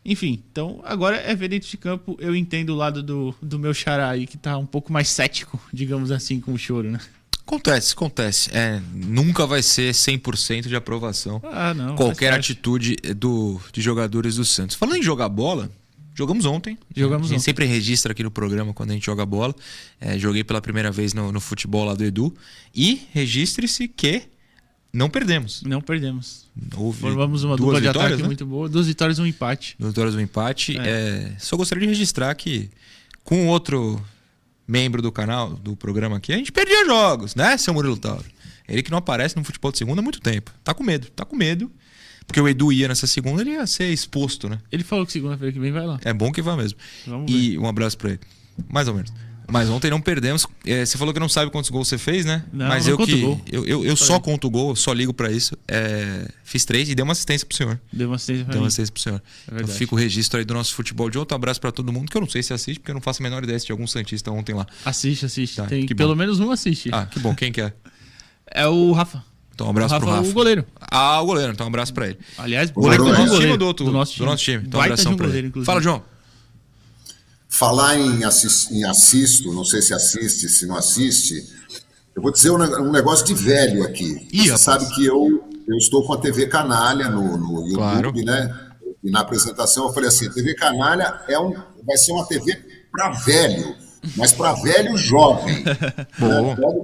Enfim, 0.04 0.44
então 0.52 0.82
agora 0.84 1.18
é 1.18 1.34
ver 1.34 1.48
dentro 1.48 1.68
de 1.68 1.78
campo. 1.78 2.16
Eu 2.20 2.36
entendo 2.36 2.72
o 2.72 2.76
lado 2.76 3.02
do, 3.02 3.34
do 3.42 3.58
meu 3.58 3.74
xará 3.74 4.10
aí, 4.10 4.28
que 4.28 4.36
está 4.36 4.58
um 4.58 4.66
pouco 4.66 4.92
mais 4.92 5.08
cético, 5.08 5.60
digamos 5.74 6.12
assim, 6.12 6.40
com 6.40 6.54
o 6.54 6.58
choro, 6.58 6.92
né? 6.92 7.00
Acontece, 7.42 7.94
acontece. 7.94 8.50
É, 8.54 8.82
nunca 8.92 9.46
vai 9.46 9.64
ser 9.64 9.94
100% 9.94 10.68
de 10.68 10.76
aprovação 10.76 11.40
ah, 11.44 11.74
não, 11.76 11.96
qualquer 11.96 12.34
atitude 12.34 12.96
do, 13.16 13.62
de 13.72 13.82
jogadores 13.82 14.36
do 14.36 14.44
Santos. 14.44 14.76
Falando 14.76 14.98
em 14.98 15.04
jogar 15.04 15.30
bola, 15.30 15.70
jogamos 16.16 16.46
ontem. 16.46 16.78
Jogamos 16.96 17.28
a 17.28 17.30
gente 17.30 17.38
ontem. 17.38 17.44
sempre 17.44 17.66
registra 17.66 18.14
aqui 18.14 18.24
no 18.24 18.32
programa 18.32 18.74
quando 18.74 18.92
a 18.92 18.94
gente 18.94 19.06
joga 19.06 19.26
bola. 19.26 19.54
É, 20.00 20.18
joguei 20.18 20.44
pela 20.44 20.62
primeira 20.62 20.92
vez 20.92 21.14
no, 21.14 21.32
no 21.32 21.40
futebol 21.40 21.86
lá 21.86 21.94
do 21.94 22.04
Edu. 22.04 22.34
E 22.74 23.02
registre-se 23.14 23.88
que 23.88 24.24
não 24.92 25.10
perdemos. 25.10 25.62
Não 25.64 25.82
perdemos. 25.82 26.46
Houve 26.76 27.02
Formamos 27.02 27.44
uma 27.44 27.58
dupla 27.58 27.82
de 27.82 27.90
ataque 27.90 28.22
né? 28.22 28.24
muito 28.24 28.46
boa. 28.46 28.70
Duas 28.70 28.88
vitórias 28.88 29.18
e 29.18 29.22
um 29.22 29.26
empate. 29.26 29.76
Duas 29.78 29.92
vitórias 29.92 30.16
e 30.16 30.18
um 30.18 30.22
empate. 30.22 30.78
É. 30.78 30.82
É, 30.88 31.36
só 31.38 31.58
gostaria 31.58 31.82
de 31.82 31.90
registrar 31.90 32.34
que 32.34 32.70
com 33.24 33.48
outro 33.48 34.02
membro 34.66 35.02
do 35.02 35.12
canal, 35.12 35.50
do 35.52 35.76
programa 35.76 36.18
aqui, 36.18 36.32
a 36.32 36.38
gente 36.38 36.52
perdia 36.52 36.86
jogos, 36.86 37.36
né, 37.36 37.58
seu 37.58 37.74
Murilo 37.74 37.98
Tauro? 37.98 38.24
Ele 38.68 38.82
que 38.82 38.90
não 38.90 38.98
aparece 38.98 39.36
no 39.36 39.44
futebol 39.44 39.72
de 39.72 39.78
segunda 39.78 40.02
há 40.02 40.04
muito 40.04 40.20
tempo. 40.20 40.52
Tá 40.64 40.74
com 40.74 40.84
medo, 40.84 41.08
tá 41.10 41.26
com 41.26 41.36
medo. 41.36 41.70
Porque 42.28 42.42
o 42.42 42.48
Edu 42.48 42.72
ia 42.72 42.88
nessa 42.88 43.08
segunda, 43.08 43.42
ele 43.42 43.52
ia 43.52 43.68
ser 43.68 43.92
exposto, 43.92 44.50
né? 44.50 44.60
Ele 44.72 44.84
falou 44.84 45.06
que 45.06 45.12
segunda-feira 45.12 45.54
que 45.54 45.60
vem 45.60 45.72
vai 45.72 45.86
lá. 45.86 46.00
É 46.04 46.14
bom 46.14 46.32
que 46.32 46.42
vá 46.42 46.56
mesmo. 46.56 46.78
Vamos 47.06 47.32
e 47.32 47.52
ver. 47.52 47.60
um 47.60 47.68
abraço 47.68 47.98
pra 47.98 48.12
ele. 48.12 48.20
Mais 48.70 48.88
ou 48.88 48.94
menos. 48.96 49.12
Mas 49.48 49.70
ontem 49.70 49.92
não 49.92 50.02
perdemos. 50.02 50.48
É, 50.66 50.86
você 50.86 50.98
falou 50.98 51.14
que 51.14 51.20
não 51.20 51.30
sabe 51.30 51.52
quantos 51.52 51.70
gols 51.70 51.88
você 51.88 51.98
fez, 51.98 52.26
né? 52.26 52.44
Não, 52.52 52.68
Mas 52.68 52.86
não 52.86 52.94
eu 52.94 52.98
que. 52.98 53.22
Gol. 53.22 53.42
Eu, 53.52 53.66
eu, 53.66 53.86
eu 53.86 53.96
só 53.96 54.20
conto 54.20 54.48
o 54.48 54.50
gol, 54.50 54.76
só 54.76 54.92
ligo 54.92 55.14
para 55.14 55.32
isso. 55.32 55.56
É, 55.68 56.28
fiz 56.44 56.66
três 56.66 56.90
e 56.90 56.96
dei 56.96 57.04
uma 57.04 57.12
assistência 57.12 57.46
pro 57.46 57.56
senhor. 57.56 57.80
Deu 57.92 58.10
uma 58.10 58.16
assistência 58.16 58.46
pra 58.46 58.54
Deu 58.54 58.62
uma 58.62 58.68
assistência 58.68 58.92
pro 58.92 59.02
senhor. 59.02 59.22
É 59.52 59.56
então 59.62 59.68
fica 59.68 59.94
o 59.94 59.98
registro 59.98 60.40
aí 60.40 60.46
do 60.46 60.54
nosso 60.54 60.74
futebol 60.74 61.10
de 61.10 61.18
outro 61.18 61.36
abraço 61.36 61.62
para 61.62 61.72
todo 61.72 61.92
mundo, 61.94 62.10
que 62.10 62.18
eu 62.18 62.22
não 62.22 62.30
sei 62.30 62.42
se 62.42 62.54
assiste, 62.54 62.80
porque 62.80 62.92
eu 62.92 62.96
não 62.96 63.02
faço 63.02 63.22
a 63.22 63.24
menor 63.24 63.44
ideia 63.44 63.60
se 63.60 63.66
de 63.68 63.72
algum 63.72 63.86
Santista 63.86 64.32
ontem 64.32 64.56
lá. 64.56 64.66
Assiste, 64.84 65.26
assiste. 65.26 65.58
Tá, 65.58 65.66
Tem, 65.66 65.86
pelo 65.86 66.16
menos 66.16 66.40
um 66.40 66.52
assiste. 66.52 66.90
Ah, 66.92 67.06
que 67.06 67.20
bom. 67.20 67.36
Quem 67.36 67.52
que 67.52 67.62
é? 67.62 67.74
É 68.48 68.68
o 68.68 68.92
Rafa. 68.94 69.24
Então 69.56 69.68
um 69.68 69.70
abraço 69.70 69.94
o 69.94 69.98
Rafa, 69.98 70.06
pro 70.06 70.16
Rafa. 70.16 70.30
o 70.30 70.34
goleiro. 70.34 70.66
Ah, 70.80 71.22
o 71.22 71.26
goleiro. 71.26 71.54
Então 71.54 71.66
um 71.66 71.70
abraço 71.70 71.94
para 71.94 72.08
ele. 72.08 72.20
Aliás, 72.38 72.70
goleiro 72.70 73.06
do 73.06 73.14
nosso 73.14 73.40
time 73.40 73.52
ou 73.52 73.58
do 73.58 73.66
outro? 73.66 73.86
Do 73.86 73.92
nosso 73.92 74.12
time. 74.12 74.26
Do 74.26 74.30
nosso 74.30 74.44
time. 74.44 74.64
Então 74.68 74.80
um 74.80 74.84
abração 74.84 75.14
um 75.14 75.16
pra 75.16 75.26
goleiro, 75.26 75.46
ele. 75.46 75.48
Inclusive. 75.48 75.66
Fala, 75.66 75.82
João. 75.82 76.04
Falar 77.48 77.98
em, 77.98 78.26
assist, 78.26 78.70
em 78.74 78.84
assisto, 78.84 79.54
não 79.54 79.64
sei 79.64 79.82
se 79.82 79.94
assiste, 79.94 80.50
se 80.50 80.66
não 80.66 80.76
assiste, 80.76 81.48
eu 82.14 82.22
vou 82.22 82.32
dizer 82.32 82.52
um, 82.52 82.92
negócio 82.92 83.26
de 83.26 83.34
velho 83.34 83.84
aqui. 83.84 84.28
Ih, 84.32 84.50
Você 84.50 84.58
sabe 84.58 84.94
que 84.94 85.06
eu, 85.06 85.44
eu 85.68 85.78
estou 85.78 86.06
com 86.06 86.14
a 86.14 86.18
TV 86.18 86.48
Canalha 86.48 87.10
no, 87.10 87.38
no 87.38 87.68
YouTube, 87.68 87.76
claro. 87.76 88.12
né? 88.14 88.60
E 89.02 89.10
na 89.10 89.22
apresentação 89.22 89.88
eu 89.88 89.94
falei 89.94 90.10
assim, 90.10 90.30
TV 90.30 90.54
Canalha 90.56 91.22
é 91.30 91.40
um, 91.40 91.54
vai 91.86 91.96
ser 91.96 92.12
uma 92.12 92.26
TV 92.26 92.58
para 92.92 93.12
velho, 93.12 93.76
mas 94.18 94.34
para 94.34 94.54
velho 94.54 94.98
jovem. 94.98 95.64
Bom. 96.20 96.56
Velho, 96.56 96.84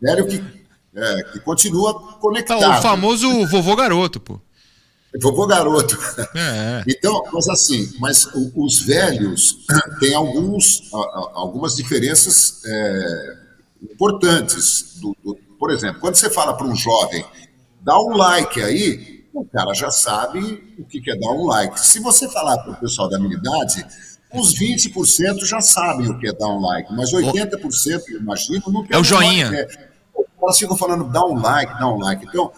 velho 0.00 0.26
que, 0.26 0.63
é, 0.94 1.22
que 1.32 1.40
continua 1.40 1.94
conectado. 2.18 2.60
Tá, 2.60 2.78
o 2.78 2.82
famoso 2.82 3.46
vovô 3.46 3.74
garoto, 3.74 4.20
pô. 4.20 4.40
Vovô 5.20 5.46
garoto. 5.46 5.96
É. 6.34 6.84
Então, 6.88 7.22
mas 7.32 7.48
assim, 7.48 7.92
mas 8.00 8.26
os 8.54 8.80
velhos 8.80 9.58
têm 10.00 10.14
alguns, 10.14 10.90
algumas 10.92 11.76
diferenças 11.76 12.62
é, 12.66 13.36
importantes. 13.82 14.98
Do, 15.00 15.16
do, 15.24 15.36
por 15.58 15.70
exemplo, 15.70 16.00
quando 16.00 16.16
você 16.16 16.28
fala 16.30 16.54
para 16.54 16.66
um 16.66 16.74
jovem, 16.74 17.24
dá 17.80 17.98
um 17.98 18.16
like 18.16 18.60
aí, 18.60 19.24
o 19.32 19.44
cara 19.44 19.72
já 19.74 19.90
sabe 19.90 20.74
o 20.78 20.84
que 20.84 21.10
é 21.10 21.16
dar 21.16 21.30
um 21.30 21.46
like. 21.46 21.78
Se 21.78 22.00
você 22.00 22.28
falar 22.28 22.58
para 22.58 22.72
o 22.72 22.76
pessoal 22.76 23.08
da 23.08 23.18
minha 23.18 23.36
idade, 23.36 23.86
uns 24.32 24.52
20% 24.54 25.44
já 25.44 25.60
sabem 25.60 26.10
o 26.10 26.18
que 26.18 26.28
é 26.28 26.32
dar 26.32 26.48
um 26.48 26.60
like, 26.60 26.92
mas 26.92 27.12
80%, 27.12 28.02
eu 28.08 28.20
imagino, 28.20 28.62
não 28.66 28.84
tem 28.84 28.96
É 28.96 29.00
o 29.00 29.04
joinha. 29.04 29.50
Like, 29.50 29.72
é. 29.72 29.93
Elas 30.44 30.58
ficam 30.58 30.76
falando, 30.76 31.04
dá 31.04 31.24
um 31.24 31.40
like, 31.40 31.78
dá 31.78 31.88
um 31.88 31.98
like. 31.98 32.26
Então, 32.26 32.52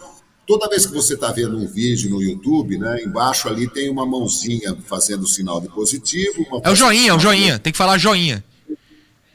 Toda 0.47 0.69
vez 0.69 0.85
que 0.85 0.93
você 0.93 1.15
está 1.15 1.29
vendo 1.33 1.57
um 1.57 1.67
vídeo 1.67 2.09
no 2.09 2.23
YouTube, 2.23 2.77
né, 2.77 3.03
embaixo 3.03 3.49
ali 3.49 3.69
tem 3.69 3.89
uma 3.89 4.05
mãozinha 4.05 4.77
fazendo 4.85 5.23
o 5.23 5.27
sinal 5.27 5.59
de 5.59 5.67
positivo. 5.67 6.45
é 6.63 6.71
o 6.71 6.75
joinha, 6.75 7.11
é 7.11 7.13
o 7.13 7.19
joinha. 7.19 7.59
Tem 7.59 7.73
que 7.73 7.77
falar 7.77 7.97
joinha. 7.97 8.41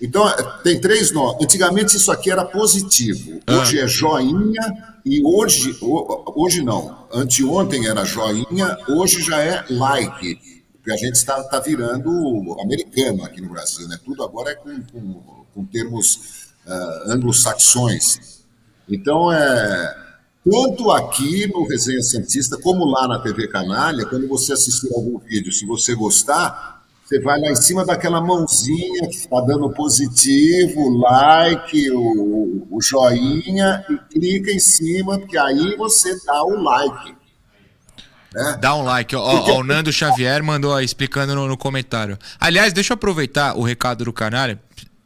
Então, 0.00 0.24
tem 0.64 0.80
três 0.80 1.12
nomes. 1.12 1.44
Antigamente 1.44 1.98
isso 1.98 2.10
aqui 2.10 2.30
era 2.30 2.46
positivo. 2.46 3.42
Hoje 3.46 3.78
ah. 3.78 3.84
é 3.84 3.86
joinha 3.86 4.94
e 5.04 5.22
hoje, 5.22 5.76
hoje 6.34 6.62
não. 6.64 7.06
Anteontem 7.12 7.86
era 7.86 8.06
joinha, 8.06 8.78
hoje 8.88 9.20
já 9.22 9.38
é 9.38 9.66
like. 9.68 10.38
Porque 10.72 10.92
a 10.92 10.96
gente 10.96 11.16
está 11.16 11.44
tá 11.44 11.60
virando 11.60 12.10
americano 12.60 13.22
aqui 13.22 13.42
no 13.42 13.50
Brasil, 13.50 13.86
né? 13.86 13.98
Tudo 14.02 14.24
agora 14.24 14.50
é 14.50 14.54
com, 14.54 14.80
com, 14.90 15.44
com 15.54 15.64
termos 15.66 16.48
uh, 16.66 17.12
anglo-saxões. 17.12 18.41
Então, 18.88 19.32
é 19.32 20.02
tanto 20.44 20.90
aqui 20.90 21.46
no 21.52 21.66
Resenha 21.66 22.02
Cientista, 22.02 22.58
como 22.60 22.84
lá 22.84 23.06
na 23.06 23.20
TV 23.20 23.46
Canalha, 23.46 24.04
quando 24.06 24.26
você 24.26 24.52
assistir 24.52 24.92
algum 24.92 25.18
vídeo, 25.18 25.52
se 25.52 25.64
você 25.64 25.94
gostar, 25.94 26.82
você 27.04 27.20
vai 27.20 27.40
lá 27.40 27.48
em 27.48 27.54
cima 27.54 27.84
daquela 27.84 28.20
mãozinha 28.20 29.08
que 29.08 29.16
está 29.16 29.40
dando 29.40 29.70
positivo, 29.70 30.98
like, 30.98 31.90
o, 31.92 32.66
o 32.70 32.82
joinha, 32.82 33.84
e 33.88 33.98
clica 34.12 34.50
em 34.50 34.58
cima, 34.58 35.18
porque 35.18 35.38
aí 35.38 35.76
você 35.76 36.16
dá 36.26 36.42
o 36.42 36.60
like. 36.60 37.14
Né? 38.34 38.58
Dá 38.60 38.74
um 38.74 38.82
like. 38.82 39.14
Ó, 39.14 39.20
ó, 39.20 39.60
o 39.60 39.62
Nando 39.62 39.92
Xavier 39.92 40.42
mandou 40.42 40.80
explicando 40.80 41.34
no, 41.34 41.46
no, 41.46 41.56
comentário. 41.56 42.18
Aliás, 42.40 42.72
deixa 42.72 42.92
eu 42.92 42.94
aproveitar 42.94 43.56
o 43.56 43.62
recado 43.62 44.04
do 44.04 44.12
canal 44.12 44.48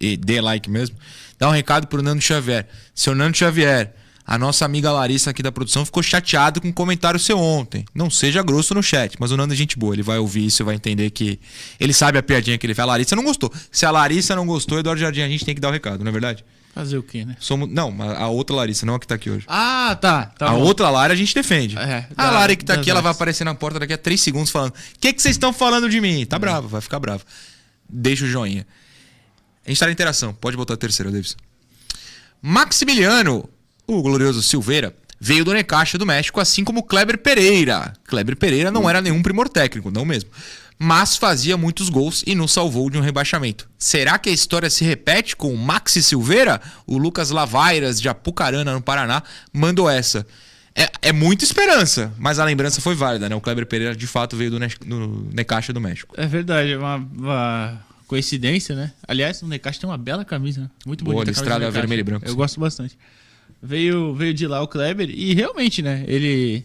e 0.00 0.16
dê 0.16 0.40
like 0.40 0.70
mesmo. 0.70 0.96
Dá 1.38 1.48
um 1.48 1.52
recado 1.52 1.86
pro 1.86 2.02
Nando 2.02 2.20
Xavier. 2.20 2.66
Seu 2.94 3.14
Nando 3.14 3.36
Xavier, 3.36 3.92
a 4.26 4.36
nossa 4.36 4.64
amiga 4.64 4.90
Larissa 4.90 5.30
aqui 5.30 5.42
da 5.42 5.52
produção 5.52 5.84
ficou 5.84 6.02
chateada 6.02 6.60
com 6.60 6.66
o 6.66 6.70
um 6.70 6.72
comentário 6.72 7.20
seu 7.20 7.38
ontem. 7.38 7.84
Não 7.94 8.10
seja 8.10 8.42
grosso 8.42 8.74
no 8.74 8.82
chat, 8.82 9.16
mas 9.20 9.30
o 9.30 9.36
Nando 9.36 9.52
é 9.54 9.56
gente 9.56 9.78
boa. 9.78 9.94
Ele 9.94 10.02
vai 10.02 10.18
ouvir 10.18 10.46
isso 10.46 10.62
e 10.62 10.64
vai 10.64 10.74
entender 10.74 11.10
que 11.10 11.38
ele 11.78 11.92
sabe 11.92 12.18
a 12.18 12.22
piadinha 12.22 12.58
que 12.58 12.66
ele 12.66 12.74
fez. 12.74 12.82
A 12.82 12.86
Larissa 12.86 13.14
não 13.14 13.24
gostou. 13.24 13.52
Se 13.70 13.86
a 13.86 13.90
Larissa 13.90 14.34
não 14.34 14.46
gostou, 14.46 14.78
Eduardo 14.78 15.00
Jardim, 15.00 15.20
a 15.20 15.28
gente 15.28 15.44
tem 15.44 15.54
que 15.54 15.60
dar 15.60 15.68
o 15.68 15.72
recado, 15.72 16.02
não 16.02 16.08
é 16.08 16.12
verdade? 16.12 16.44
Fazer 16.74 16.98
o 16.98 17.02
quê, 17.02 17.24
né? 17.24 17.36
Somos, 17.40 17.70
não, 17.70 17.96
a 18.02 18.28
outra 18.28 18.54
Larissa, 18.54 18.84
não 18.84 18.96
a 18.96 19.00
que 19.00 19.06
tá 19.06 19.14
aqui 19.14 19.30
hoje. 19.30 19.46
Ah, 19.48 19.96
tá. 19.98 20.26
tá 20.26 20.48
a 20.48 20.50
bom. 20.50 20.60
outra 20.60 20.90
Lara 20.90 21.14
a 21.14 21.16
gente 21.16 21.34
defende. 21.34 21.78
É, 21.78 22.06
a 22.14 22.30
Lara 22.30 22.54
que 22.54 22.64
tá 22.64 22.74
aqui, 22.74 22.90
ela 22.90 23.00
vai 23.00 23.12
aparecer 23.12 23.44
na 23.44 23.54
porta 23.54 23.78
daqui 23.78 23.94
a 23.94 23.98
três 23.98 24.20
segundos 24.20 24.50
falando: 24.50 24.72
O 24.72 24.98
que, 25.00 25.10
que 25.12 25.22
vocês 25.22 25.36
estão 25.36 25.54
falando 25.54 25.88
de 25.88 26.02
mim? 26.02 26.26
Tá 26.26 26.36
é. 26.36 26.38
brava, 26.38 26.68
vai 26.68 26.82
ficar 26.82 27.00
brava. 27.00 27.22
Deixa 27.88 28.26
o 28.26 28.28
joinha. 28.28 28.66
A 29.66 29.70
gente 29.70 29.78
tá 29.78 29.86
na 29.86 29.92
interação. 29.92 30.32
Pode 30.32 30.56
botar 30.56 30.74
a 30.74 30.76
terceira, 30.76 31.10
Davis. 31.10 31.36
Maximiliano, 32.40 33.48
o 33.86 34.00
glorioso 34.00 34.42
Silveira, 34.42 34.94
veio 35.20 35.44
do 35.44 35.52
Necaxa 35.52 35.98
do 35.98 36.06
México, 36.06 36.40
assim 36.40 36.62
como 36.62 36.82
Kleber 36.82 37.18
Pereira. 37.18 37.92
Kleber 38.06 38.36
Pereira 38.36 38.70
não 38.70 38.88
era 38.88 39.00
nenhum 39.00 39.22
primor 39.22 39.48
técnico, 39.48 39.90
não 39.90 40.04
mesmo 40.04 40.30
mas 40.78 41.16
fazia 41.16 41.56
muitos 41.56 41.88
gols 41.88 42.22
e 42.26 42.34
nos 42.34 42.52
salvou 42.52 42.90
de 42.90 42.98
um 42.98 43.00
rebaixamento. 43.00 43.68
Será 43.78 44.18
que 44.18 44.28
a 44.28 44.32
história 44.32 44.68
se 44.68 44.84
repete 44.84 45.34
com 45.34 45.52
o 45.52 45.56
Maxi 45.56 46.02
Silveira? 46.02 46.60
O 46.86 46.98
Lucas 46.98 47.30
Lavairas, 47.30 48.00
de 48.00 48.08
Apucarana, 48.08 48.72
no 48.72 48.82
Paraná, 48.82 49.22
mandou 49.52 49.88
essa. 49.88 50.26
É, 50.74 50.90
é 51.08 51.12
muita 51.12 51.44
esperança, 51.44 52.12
mas 52.18 52.38
a 52.38 52.44
lembrança 52.44 52.82
foi 52.82 52.94
válida, 52.94 53.28
né? 53.28 53.34
O 53.34 53.40
Kleber 53.40 53.64
Pereira 53.64 53.96
de 53.96 54.06
fato 54.06 54.36
veio 54.36 54.50
do, 54.50 54.58
ne 54.58 54.68
do 54.84 55.26
Necaxa 55.32 55.72
do 55.72 55.80
México. 55.80 56.14
É 56.18 56.26
verdade, 56.26 56.72
é 56.72 56.78
uma, 56.78 56.96
uma, 56.96 57.80
coincidência, 58.06 58.74
né? 58.74 58.92
Aliás, 59.06 59.42
o 59.42 59.48
Necaxa 59.48 59.80
tem 59.80 59.90
uma 59.90 59.98
bela 59.98 60.24
camisa, 60.24 60.62
né? 60.62 60.70
muito 60.86 61.04
bonita. 61.04 61.24
Boa, 61.24 61.30
listrada 61.30 61.70
vermelha 61.70 62.00
e 62.00 62.04
branca. 62.04 62.28
Eu 62.28 62.36
gosto 62.36 62.60
bastante. 62.60 62.96
Veio, 63.62 64.14
veio 64.14 64.34
de 64.34 64.46
lá 64.46 64.62
o 64.62 64.68
Kleber 64.68 65.10
e 65.10 65.34
realmente, 65.34 65.82
né? 65.82 66.04
Ele 66.06 66.64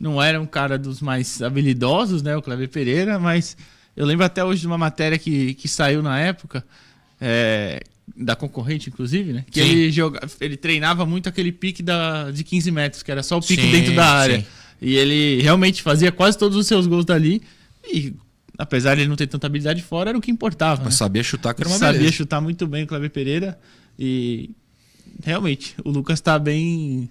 não 0.00 0.20
era 0.20 0.40
um 0.40 0.46
cara 0.46 0.78
dos 0.78 1.00
mais 1.00 1.42
habilidosos, 1.42 2.22
né, 2.22 2.34
o 2.34 2.40
Cleber 2.40 2.68
Pereira, 2.68 3.18
mas 3.18 3.56
eu 3.94 4.06
lembro 4.06 4.24
até 4.24 4.42
hoje 4.42 4.62
de 4.62 4.66
uma 4.66 4.78
matéria 4.78 5.18
que, 5.18 5.52
que 5.54 5.68
saiu 5.68 6.02
na 6.02 6.18
época, 6.18 6.64
é, 7.20 7.82
da 8.16 8.34
concorrente, 8.34 8.88
inclusive, 8.88 9.32
né? 9.32 9.44
Que 9.50 9.60
ele, 9.60 9.90
joga, 9.92 10.20
ele 10.40 10.56
treinava 10.56 11.04
muito 11.04 11.28
aquele 11.28 11.52
pique 11.52 11.82
da, 11.82 12.30
de 12.30 12.42
15 12.42 12.70
metros, 12.70 13.02
que 13.02 13.12
era 13.12 13.22
só 13.22 13.36
o 13.36 13.42
pique 13.42 13.62
sim, 13.62 13.70
dentro 13.70 13.94
da 13.94 14.06
área. 14.06 14.40
Sim. 14.40 14.46
E 14.80 14.96
ele 14.96 15.42
realmente 15.42 15.82
fazia 15.82 16.10
quase 16.10 16.38
todos 16.38 16.56
os 16.56 16.66
seus 16.66 16.86
gols 16.86 17.04
dali. 17.04 17.42
E 17.86 18.14
apesar 18.60 18.94
de 18.94 19.00
ele 19.00 19.08
não 19.08 19.16
ter 19.16 19.26
tanta 19.26 19.46
habilidade 19.46 19.82
fora, 19.82 20.10
era 20.10 20.18
o 20.18 20.20
que 20.20 20.30
importava. 20.30 20.82
Mas 20.84 20.94
né? 20.94 20.98
sabia 20.98 21.22
chutar, 21.22 21.54
que 21.54 21.62
era 21.62 21.68
uma 21.68 21.78
Sabia 21.78 21.98
beleza. 21.98 22.16
chutar 22.16 22.40
muito 22.40 22.66
bem 22.66 22.84
o 22.84 22.86
Cleber 22.86 23.10
Pereira. 23.10 23.58
E 23.98 24.50
realmente, 25.24 25.74
o 25.82 25.90
Lucas 25.90 26.18
está 26.18 26.38
bem 26.38 27.08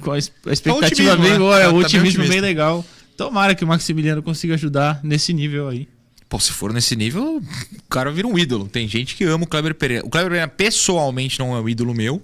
com 0.00 0.12
a 0.12 0.18
expectativa 0.18 1.16
bem 1.16 1.38
boa, 1.38 1.58
né? 1.58 1.68
o 1.68 1.76
otimismo, 1.76 2.28
bem 2.28 2.40
legal. 2.40 2.84
Tomara 3.16 3.54
que 3.54 3.64
o 3.64 3.66
Maximiliano 3.66 4.22
consiga 4.22 4.54
ajudar 4.54 5.00
nesse 5.02 5.32
nível 5.32 5.68
aí. 5.68 5.88
Pô, 6.28 6.38
se 6.38 6.52
for 6.52 6.72
nesse 6.72 6.96
nível, 6.96 7.38
o 7.38 7.88
cara 7.88 8.10
vira 8.10 8.26
um 8.26 8.38
ídolo. 8.38 8.68
Tem 8.68 8.86
gente 8.86 9.14
que 9.16 9.24
ama 9.24 9.44
o 9.44 9.46
Kleber 9.46 9.74
Pereira. 9.74 10.06
O 10.06 10.10
Kleber 10.10 10.30
Pereira 10.30 10.48
pessoalmente 10.48 11.38
não 11.38 11.54
é 11.56 11.60
um 11.60 11.68
ídolo 11.68 11.94
meu, 11.94 12.22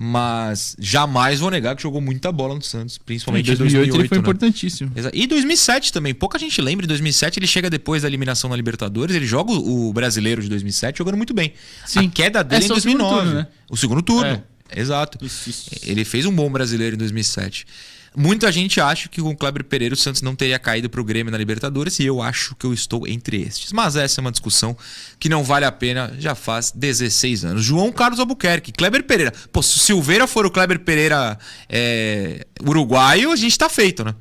mas 0.00 0.76
jamais 0.78 1.40
vou 1.40 1.50
negar 1.50 1.74
que 1.74 1.82
jogou 1.82 2.00
muita 2.00 2.30
bola 2.30 2.54
no 2.54 2.62
Santos, 2.62 2.98
principalmente 2.98 3.50
em 3.50 3.56
2008. 3.56 3.88
2008 3.88 4.00
ele 4.00 4.08
foi 4.08 4.18
né? 4.18 4.20
importantíssimo. 4.20 4.92
E 5.12 5.26
2007 5.26 5.92
também. 5.92 6.14
Pouca 6.14 6.38
gente 6.38 6.62
lembra. 6.62 6.86
Em 6.86 6.88
2007 6.88 7.40
ele 7.40 7.48
chega 7.48 7.68
depois 7.68 8.02
da 8.02 8.08
eliminação 8.08 8.48
na 8.48 8.54
Libertadores, 8.54 9.16
ele 9.16 9.26
joga 9.26 9.50
o 9.50 9.92
brasileiro 9.92 10.40
de 10.40 10.48
2007 10.48 10.98
jogando 10.98 11.16
muito 11.16 11.34
bem. 11.34 11.52
Sim. 11.84 12.06
A 12.06 12.10
queda 12.10 12.44
dele 12.44 12.62
é 12.62 12.66
em 12.66 12.68
2009. 12.68 12.78
O 12.78 13.10
segundo 13.10 13.24
turno, 13.24 13.34
né? 13.34 13.46
O 13.68 13.76
segundo 13.76 14.02
turno. 14.02 14.42
É. 14.70 14.80
Exato. 14.80 15.18
Isso, 15.20 15.50
isso. 15.50 15.70
Ele 15.82 16.04
fez 16.04 16.26
um 16.26 16.32
bom 16.32 16.48
brasileiro 16.48 16.94
em 16.94 16.98
2007. 16.98 17.66
Muita 18.20 18.50
gente 18.50 18.80
acha 18.80 19.08
que 19.08 19.22
com 19.22 19.30
o 19.30 19.36
Kleber 19.36 19.62
Pereira 19.62 19.94
o 19.94 19.96
Santos 19.96 20.22
não 20.22 20.34
teria 20.34 20.58
caído 20.58 20.90
para 20.90 21.00
o 21.00 21.04
Grêmio 21.04 21.30
na 21.30 21.38
Libertadores 21.38 22.00
e 22.00 22.04
eu 22.04 22.20
acho 22.20 22.56
que 22.56 22.66
eu 22.66 22.74
estou 22.74 23.06
entre 23.06 23.40
estes. 23.40 23.72
Mas 23.72 23.94
essa 23.94 24.20
é 24.20 24.22
uma 24.22 24.32
discussão 24.32 24.76
que 25.20 25.28
não 25.28 25.44
vale 25.44 25.64
a 25.64 25.70
pena 25.70 26.12
já 26.18 26.34
faz 26.34 26.72
16 26.72 27.44
anos. 27.44 27.64
João 27.64 27.92
Carlos 27.92 28.18
Albuquerque, 28.18 28.72
Kleber 28.72 29.04
Pereira. 29.04 29.32
Pô, 29.52 29.62
se 29.62 29.76
o 29.76 29.78
Silveira 29.78 30.26
for 30.26 30.44
o 30.44 30.50
Kleber 30.50 30.80
Pereira 30.80 31.38
é, 31.68 32.44
uruguaio, 32.60 33.30
a 33.30 33.36
gente 33.36 33.52
está 33.52 33.68
feito, 33.68 34.04
né? 34.04 34.12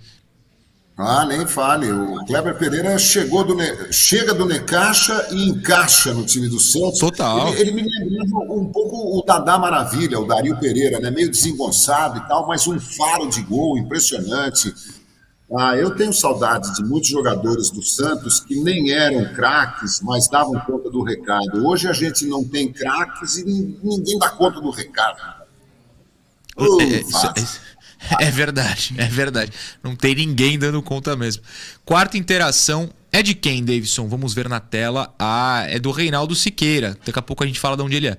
Ah, 0.98 1.26
nem 1.26 1.46
fale. 1.46 1.92
O 1.92 2.26
Kleber 2.26 2.58
Pereira 2.58 2.98
chegou 2.98 3.44
do 3.44 3.54
ne... 3.54 3.94
chega 3.94 4.34
do 4.34 4.46
Necaxa 4.46 5.28
e 5.30 5.48
encaixa 5.48 6.12
no 6.12 6.26
time 6.26 6.50
do 6.50 6.60
Santos. 6.60 6.98
Total. 6.98 7.50
Ele, 7.50 7.62
ele 7.62 7.72
me 7.72 7.84
lembrava 7.84 8.52
um 8.52 8.66
pouco 8.66 9.20
o 9.20 9.24
Dadá 9.24 9.60
Maravilha, 9.60 10.20
o 10.20 10.26
Dario 10.26 10.58
Pereira, 10.60 11.00
né? 11.00 11.12
Meio 11.12 11.30
desengonçado 11.30 12.18
e 12.18 12.28
tal, 12.28 12.48
mas 12.48 12.66
um 12.66 12.80
faro 12.80 13.30
de 13.30 13.44
gol 13.44 13.78
impressionante. 13.78 14.74
Ah, 15.56 15.78
eu 15.78 15.96
tenho 15.96 16.12
saudades 16.12 16.74
de 16.74 16.84
muitos 16.84 17.10
jogadores 17.10 17.70
do 17.70 17.84
Santos 17.84 18.40
que 18.40 18.60
nem 18.60 18.92
eram 18.92 19.34
craques, 19.36 20.02
mas 20.02 20.28
davam 20.28 20.60
conta 20.62 20.90
do 20.90 21.04
recado. 21.04 21.64
Hoje 21.64 21.88
a 21.88 21.94
gente 21.94 22.26
não 22.26 22.44
tem 22.44 22.74
craques 22.74 23.38
e 23.38 23.46
ninguém 23.46 24.18
dá 24.18 24.32
conta 24.32 24.60
do 24.60 24.72
recado. 24.72 25.22
Uh, 26.58 26.82
é, 26.82 27.04
É 27.04 27.66
verdade, 28.32 28.93
é 28.98 29.06
verdade. 29.06 29.52
Não 29.84 29.96
tem 29.96 30.15
ninguém 30.15 30.58
dando 30.58 30.82
conta 30.82 31.15
mesmo. 31.15 31.43
Quarta 31.86 32.17
interação 32.17 32.89
é 33.12 33.24
de 33.24 33.34
quem, 33.34 33.63
Davidson? 33.63 34.08
Vamos 34.08 34.34
ver 34.34 34.50
na 34.50 34.60
tela. 34.60 35.13
Ah, 35.17 35.65
é 35.67 35.80
do 35.80 35.91
Reinaldo 35.91 36.36
Siqueira. 36.36 36.98
Daqui 37.06 37.17
a 37.17 37.22
pouco 37.22 37.43
a 37.43 37.48
gente 37.48 37.60
fala 37.60 37.78
de 37.78 37.84
onde 37.84 37.96
ele 37.96 38.08
é. 38.08 38.17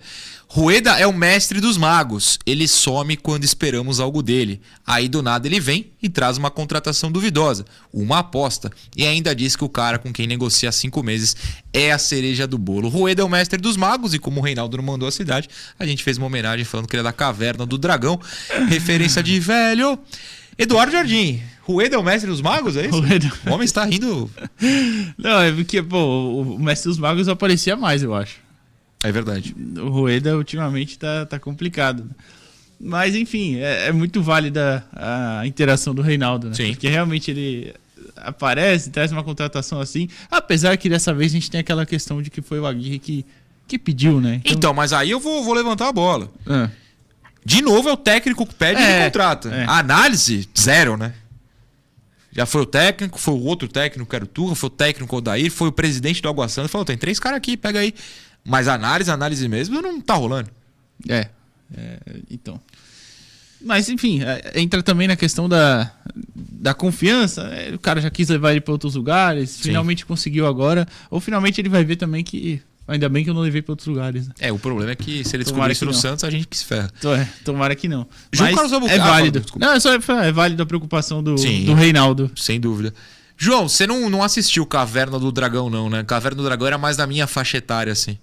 Rueda 0.50 0.98
é 0.98 1.06
o 1.06 1.12
mestre 1.12 1.60
dos 1.60 1.76
magos. 1.76 2.38
Ele 2.46 2.66
some 2.66 3.14
quando 3.18 3.44
esperamos 3.44 4.00
algo 4.00 4.22
dele. 4.22 4.62
Aí 4.86 5.06
do 5.06 5.22
nada 5.22 5.46
ele 5.46 5.60
vem 5.60 5.92
e 6.02 6.08
traz 6.08 6.38
uma 6.38 6.50
contratação 6.50 7.12
duvidosa, 7.12 7.66
uma 7.92 8.20
aposta, 8.20 8.70
e 8.96 9.04
ainda 9.04 9.34
diz 9.34 9.54
que 9.54 9.64
o 9.64 9.68
cara 9.68 9.98
com 9.98 10.10
quem 10.10 10.26
negocia 10.26 10.70
há 10.70 10.72
cinco 10.72 11.02
meses 11.02 11.36
é 11.70 11.92
a 11.92 11.98
cereja 11.98 12.46
do 12.46 12.56
bolo. 12.56 12.88
Rueda 12.88 13.20
é 13.20 13.24
o 13.24 13.28
mestre 13.28 13.60
dos 13.60 13.76
magos 13.76 14.14
e 14.14 14.18
como 14.18 14.40
o 14.40 14.42
Reinaldo 14.42 14.78
não 14.78 14.84
mandou 14.84 15.06
a 15.06 15.12
cidade, 15.12 15.48
a 15.78 15.84
gente 15.84 16.02
fez 16.02 16.16
uma 16.16 16.28
homenagem 16.28 16.64
falando 16.64 16.88
que 16.88 16.96
ele 16.96 17.00
é 17.00 17.04
da 17.04 17.12
caverna 17.12 17.66
do 17.66 17.76
dragão, 17.76 18.18
referência 18.68 19.22
de 19.22 19.38
velho. 19.38 19.98
Eduardo 20.58 20.92
Jardim, 20.92 21.40
Rueda 21.62 21.96
é 21.96 21.98
o 21.98 22.02
mestre 22.02 22.28
dos 22.28 22.40
magos, 22.40 22.76
é 22.76 22.86
isso? 22.86 22.98
Rueda... 22.98 23.32
O 23.46 23.52
homem 23.52 23.64
está 23.64 23.84
rindo. 23.84 24.30
Não, 25.16 25.40
é 25.40 25.52
porque, 25.52 25.82
pô, 25.82 26.42
o 26.42 26.58
mestre 26.58 26.88
dos 26.88 26.98
magos 26.98 27.28
aparecia 27.28 27.76
mais, 27.76 28.02
eu 28.02 28.14
acho. 28.14 28.36
É 29.04 29.12
verdade. 29.12 29.54
O 29.76 29.88
Rueda 29.88 30.36
ultimamente 30.36 30.98
tá, 30.98 31.24
tá 31.26 31.38
complicado. 31.38 32.10
Mas, 32.80 33.14
enfim, 33.14 33.56
é, 33.56 33.88
é 33.88 33.92
muito 33.92 34.22
válida 34.22 34.84
a 34.92 35.46
interação 35.46 35.94
do 35.94 36.02
Reinaldo, 36.02 36.48
né? 36.48 36.54
Sim. 36.54 36.70
Porque 36.70 36.88
realmente 36.88 37.30
ele 37.30 37.74
aparece, 38.16 38.90
traz 38.90 39.12
uma 39.12 39.22
contratação 39.22 39.80
assim. 39.80 40.08
Apesar 40.30 40.76
que 40.76 40.88
dessa 40.88 41.12
vez 41.12 41.32
a 41.32 41.34
gente 41.34 41.50
tem 41.50 41.60
aquela 41.60 41.84
questão 41.86 42.22
de 42.22 42.30
que 42.30 42.40
foi 42.40 42.58
o 42.58 42.66
Aguirre 42.66 42.98
que, 42.98 43.26
que 43.66 43.78
pediu, 43.78 44.20
né? 44.20 44.40
Então, 44.44 44.54
então 44.54 44.74
mas 44.74 44.92
aí 44.92 45.10
eu 45.10 45.20
vou, 45.20 45.44
vou 45.44 45.54
levantar 45.54 45.88
a 45.88 45.92
bola. 45.92 46.30
É. 46.46 46.70
De 47.48 47.62
novo 47.62 47.88
é 47.88 47.92
o 47.92 47.96
técnico 47.96 48.44
que 48.44 48.54
pede 48.54 48.78
é, 48.78 49.00
e 49.00 49.04
contrata. 49.06 49.48
É. 49.48 49.64
A 49.64 49.78
análise, 49.78 50.46
zero, 50.56 50.98
né? 50.98 51.14
Já 52.30 52.44
foi 52.44 52.60
o 52.60 52.66
técnico, 52.66 53.18
foi 53.18 53.32
o 53.32 53.42
outro 53.42 53.66
técnico, 53.66 54.08
que 54.08 54.14
era 54.14 54.24
o 54.26 54.28
Turra, 54.28 54.54
foi 54.54 54.66
o 54.66 54.70
técnico 54.70 55.16
Odair, 55.16 55.50
foi 55.50 55.68
o 55.68 55.72
presidente 55.72 56.20
do 56.20 56.28
Água 56.28 56.46
Santa. 56.46 56.68
Falou, 56.68 56.84
tem 56.84 56.98
três 56.98 57.18
caras 57.18 57.38
aqui, 57.38 57.56
pega 57.56 57.80
aí. 57.80 57.94
Mas 58.44 58.68
análise, 58.68 59.10
análise 59.10 59.48
mesmo, 59.48 59.80
não 59.80 59.98
tá 59.98 60.12
rolando. 60.12 60.50
É. 61.08 61.28
é 61.74 61.98
então. 62.30 62.60
Mas, 63.62 63.88
enfim, 63.88 64.22
é, 64.22 64.60
entra 64.60 64.82
também 64.82 65.08
na 65.08 65.16
questão 65.16 65.48
da, 65.48 65.90
da 66.36 66.74
confiança. 66.74 67.44
É, 67.44 67.74
o 67.74 67.78
cara 67.78 67.98
já 67.98 68.10
quis 68.10 68.28
levar 68.28 68.50
ele 68.50 68.60
para 68.60 68.72
outros 68.72 68.94
lugares, 68.94 69.48
Sim. 69.48 69.62
finalmente 69.62 70.04
conseguiu 70.04 70.46
agora. 70.46 70.86
Ou 71.10 71.20
finalmente 71.20 71.62
ele 71.62 71.70
vai 71.70 71.82
ver 71.82 71.96
também 71.96 72.22
que. 72.22 72.60
Ainda 72.88 73.06
bem 73.06 73.22
que 73.22 73.28
eu 73.28 73.34
não 73.34 73.42
levei 73.42 73.60
para 73.60 73.72
outros 73.72 73.86
lugares. 73.86 74.26
Né? 74.26 74.34
É, 74.40 74.50
o 74.50 74.58
problema 74.58 74.90
é 74.90 74.94
que 74.96 75.22
se 75.22 75.36
ele 75.36 75.44
descobrir 75.44 75.72
isso 75.72 75.84
no 75.84 75.92
não. 75.92 75.98
Santos, 75.98 76.24
a 76.24 76.30
gente 76.30 76.48
que 76.48 76.56
se 76.56 76.64
ferra. 76.64 76.90
É, 77.04 77.28
tomara 77.44 77.76
que 77.76 77.86
não. 77.86 78.06
João 78.32 78.50
Mas 78.50 78.70
Carlos 78.70 78.90
é 78.90 78.98
válido. 78.98 79.44
Ah, 79.52 79.58
não, 79.58 79.72
é, 79.72 79.80
só, 79.80 79.92
é 79.92 80.32
válido 80.32 80.62
a 80.62 80.66
preocupação 80.66 81.22
do, 81.22 81.34
do 81.34 81.74
Reinaldo. 81.74 82.30
Sem 82.34 82.58
dúvida. 82.58 82.94
João, 83.36 83.68
você 83.68 83.86
não, 83.86 84.08
não 84.08 84.22
assistiu 84.22 84.64
Caverna 84.64 85.18
do 85.18 85.30
Dragão, 85.30 85.68
não, 85.68 85.90
né? 85.90 86.02
Caverna 86.02 86.38
do 86.38 86.44
Dragão 86.44 86.66
era 86.66 86.78
mais 86.78 86.96
da 86.96 87.06
minha 87.06 87.26
faixa 87.26 87.58
etária, 87.58 87.92
assim. 87.92 88.18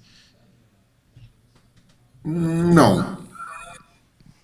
Não. 2.24 3.20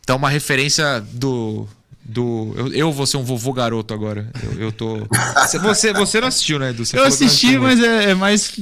Então, 0.01 0.17
uma 0.17 0.29
referência 0.29 1.01
do. 1.13 1.67
Do 2.11 2.53
eu, 2.57 2.73
eu 2.73 2.91
vou 2.91 3.05
ser 3.07 3.17
um 3.17 3.23
vovô 3.23 3.53
garoto 3.53 3.93
agora. 3.93 4.29
Eu, 4.43 4.63
eu 4.63 4.71
tô. 4.71 5.07
Você, 5.61 5.93
você 5.93 6.19
não 6.19 6.27
assistiu, 6.27 6.59
né, 6.59 6.69
Edu? 6.69 6.85
Você 6.85 6.97
eu 6.97 7.03
assisti, 7.03 7.57
mas 7.57 7.81
é, 7.81 8.11
é, 8.11 8.15
mais. 8.15 8.53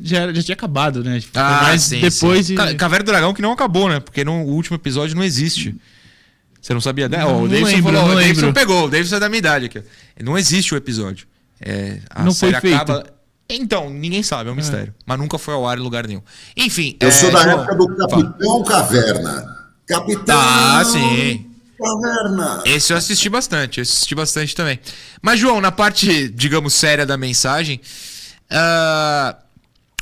Já, 0.00 0.32
já 0.32 0.42
tinha 0.42 0.54
acabado, 0.54 1.02
né? 1.02 1.20
Tipo, 1.20 1.38
ah, 1.38 1.60
mais 1.62 1.82
sim, 1.82 2.00
depois 2.00 2.46
sim. 2.46 2.54
De... 2.54 2.74
Caverna 2.74 3.04
do 3.04 3.06
Dragão 3.06 3.34
que 3.34 3.42
não 3.42 3.52
acabou, 3.52 3.88
né? 3.88 4.00
Porque 4.00 4.24
no 4.24 4.42
último 4.42 4.76
episódio 4.76 5.16
não 5.16 5.22
existe. 5.22 5.74
Você 6.60 6.72
não 6.72 6.80
sabia 6.80 7.08
dela? 7.08 7.32
Não, 7.32 7.42
oh, 7.42 7.44
o 7.44 7.48
Davidson 7.48 7.76
lembro, 7.76 7.92
falou, 7.92 8.08
não 8.08 8.14
o 8.14 8.20
Davidson 8.20 8.52
pegou, 8.52 8.84
o 8.86 8.90
Davidson 8.90 9.16
é 9.16 9.20
da 9.20 9.28
minha 9.28 9.38
idade 9.38 9.66
aqui. 9.66 9.82
Não 10.22 10.38
existe 10.38 10.74
o 10.74 10.76
episódio. 10.76 11.26
É, 11.60 11.98
a 12.10 12.22
não 12.22 12.32
série 12.32 12.60
foi 12.60 12.72
acaba. 12.72 13.02
Feito. 13.02 13.14
Então, 13.50 13.90
ninguém 13.90 14.22
sabe, 14.22 14.48
é 14.48 14.52
um 14.52 14.54
é. 14.54 14.56
mistério. 14.56 14.94
Mas 15.04 15.18
nunca 15.18 15.36
foi 15.36 15.54
ao 15.54 15.68
ar 15.68 15.76
em 15.78 15.82
lugar 15.82 16.06
nenhum. 16.06 16.22
Enfim. 16.56 16.96
Eu 16.98 17.08
é, 17.08 17.10
sou 17.10 17.30
da 17.30 17.42
época 17.42 17.74
do 17.74 17.96
Capitão 17.96 18.64
Caverna. 18.64 19.56
Capitão. 19.86 20.38
Ah, 20.40 20.82
sim. 20.84 21.53
Caverna. 21.84 22.62
Esse 22.64 22.92
eu 22.92 22.96
assisti 22.96 23.28
bastante, 23.28 23.78
eu 23.78 23.82
assisti 23.82 24.14
bastante 24.14 24.54
também. 24.54 24.80
Mas, 25.20 25.38
João, 25.38 25.60
na 25.60 25.70
parte, 25.70 26.28
digamos, 26.28 26.74
séria 26.74 27.04
da 27.04 27.16
mensagem, 27.16 27.80
uh, 28.50 29.36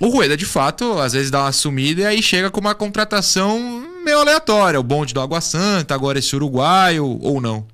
o 0.01 0.09
Rueda, 0.09 0.37
de 0.37 0.47
fato, 0.47 0.99
às 0.99 1.13
vezes 1.13 1.31
dá 1.31 1.43
uma 1.43 1.53
sumida 1.53 2.03
e 2.03 2.07
aí 2.07 2.23
chega 2.23 2.51
com 2.51 2.61
uma 2.61 2.75
contratação 2.75 3.59
meio 4.05 4.19
aleatória. 4.19 4.79
O 4.79 4.83
bonde 4.83 5.13
do 5.13 5.21
Água 5.21 5.41
Santa, 5.41 5.95
agora 5.95 6.19
esse 6.19 6.35
uruguaio, 6.35 7.19
ou 7.21 7.41
não? 7.41 7.67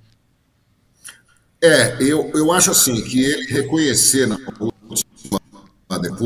É, 1.61 1.97
eu, 2.01 2.31
eu 2.35 2.53
acho 2.53 2.71
assim, 2.71 3.03
que 3.03 3.21
ele 3.21 3.47
reconhecer 3.47 4.27
na 4.27 4.39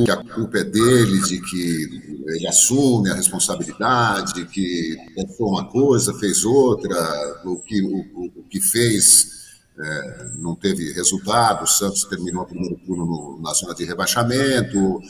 que 0.04 0.10
a 0.10 0.16
culpa 0.16 0.58
é 0.58 0.64
dele, 0.64 1.20
de 1.22 1.40
que 1.40 2.02
ele 2.26 2.48
assume 2.48 3.10
a 3.10 3.14
responsabilidade, 3.14 4.44
que 4.46 4.96
pensou 5.14 5.50
uma 5.50 5.66
coisa, 5.66 6.12
fez 6.14 6.44
outra, 6.44 6.96
o 7.44 7.56
que, 7.60 7.80
o, 7.80 8.40
o 8.40 8.42
que 8.50 8.60
fez 8.60 9.42
é, 9.78 10.30
não 10.38 10.56
teve 10.56 10.92
resultado, 10.92 11.62
o 11.62 11.66
Santos 11.66 12.04
terminou 12.04 12.42
o 12.42 12.46
primeiro 12.46 12.76
turno 12.84 13.06
no, 13.06 13.40
na 13.40 13.54
zona 13.54 13.74
de 13.74 13.84
rebaixamento, 13.84 15.00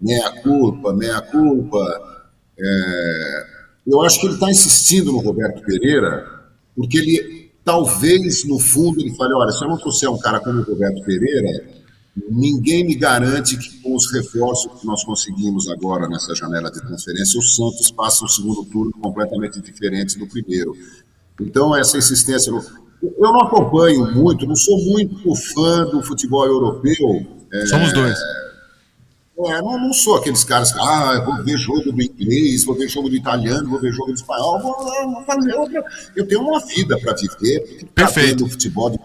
meia 0.00 0.42
culpa, 0.42 0.94
meia 0.94 1.20
culpa. 1.20 2.22
É, 2.58 3.46
eu 3.86 4.00
acho 4.00 4.20
que 4.20 4.26
ele 4.26 4.34
está 4.34 4.50
insistindo 4.50 5.12
no 5.12 5.18
Roberto 5.18 5.62
Pereira, 5.62 6.26
porque 6.74 6.96
ele 6.96 7.52
talvez 7.62 8.44
no 8.44 8.58
fundo 8.58 9.00
ele 9.00 9.14
fale: 9.16 9.34
olha, 9.34 9.52
se 9.52 9.62
eu 9.62 9.68
não 9.68 9.76
trouxer 9.76 10.08
um 10.08 10.18
cara 10.18 10.40
como 10.40 10.60
o 10.60 10.64
Roberto 10.64 11.04
Pereira, 11.04 11.81
ninguém 12.30 12.84
me 12.84 12.94
garante 12.94 13.56
que 13.56 13.80
com 13.80 13.94
os 13.94 14.10
reforços 14.12 14.80
que 14.80 14.86
nós 14.86 15.02
conseguimos 15.04 15.68
agora 15.68 16.08
nessa 16.08 16.34
janela 16.34 16.70
de 16.70 16.80
transferência, 16.80 17.38
o 17.38 17.42
Santos 17.42 17.90
passa 17.90 18.24
o 18.24 18.28
segundo 18.28 18.64
turno 18.64 18.92
completamente 19.00 19.60
diferente 19.60 20.18
do 20.18 20.26
primeiro. 20.26 20.76
Então, 21.40 21.74
essa 21.74 21.96
insistência. 21.96 22.52
No... 22.52 22.62
Eu 23.02 23.32
não 23.32 23.40
acompanho 23.40 24.12
muito, 24.14 24.46
não 24.46 24.54
sou 24.54 24.78
muito 24.84 25.34
fã 25.54 25.84
do 25.86 26.02
futebol 26.02 26.46
europeu. 26.46 27.26
É, 27.52 27.66
Somos 27.66 27.92
dois. 27.92 28.18
É, 29.44 29.62
não, 29.62 29.78
não, 29.78 29.92
sou 29.92 30.16
aqueles 30.16 30.44
caras 30.44 30.72
que, 30.72 30.78
ah, 30.78 31.20
vou 31.24 31.42
ver 31.42 31.56
jogo 31.56 31.90
do 31.90 32.02
inglês, 32.02 32.64
vou 32.64 32.76
ver 32.76 32.86
jogo 32.86 33.08
do 33.08 33.16
italiano, 33.16 33.68
vou 33.68 33.80
ver 33.80 33.90
jogo 33.90 34.12
do 34.12 34.14
espanhol. 34.14 34.60
Vou, 34.60 34.74
vou 35.12 35.24
fazer 35.24 35.54
outra. 35.54 35.82
Eu 36.14 36.28
tenho 36.28 36.42
uma 36.42 36.60
vida 36.60 36.96
para 36.98 37.14
viver. 37.14 37.86
Perfeito. 37.94 38.46
futebol 38.46 38.90
de, 38.90 38.98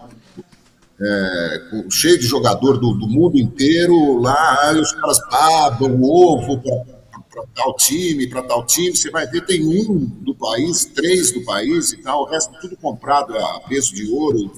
é, 1.00 1.62
cheio 1.90 2.18
de 2.18 2.26
jogador 2.26 2.78
do, 2.78 2.92
do, 2.92 3.08
mundo 3.08 3.38
inteiro. 3.38 4.20
Lá, 4.20 4.72
os 4.72 4.92
caras 4.92 5.18
babam 5.30 6.02
ovo 6.02 6.60
para 6.60 7.44
tal 7.54 7.74
time, 7.76 8.26
para 8.28 8.42
tal 8.42 8.66
time. 8.66 8.96
Você 8.96 9.10
vai 9.10 9.26
ver, 9.26 9.44
tem 9.44 9.64
um 9.64 10.04
do 10.04 10.34
país, 10.34 10.84
três 10.84 11.32
do 11.32 11.44
país 11.44 11.92
e 11.92 11.98
tal. 11.98 12.22
O 12.22 12.26
resto 12.26 12.52
tudo 12.60 12.76
comprado 12.76 13.36
a 13.36 13.60
peso 13.68 13.94
de 13.94 14.10
ouro, 14.10 14.50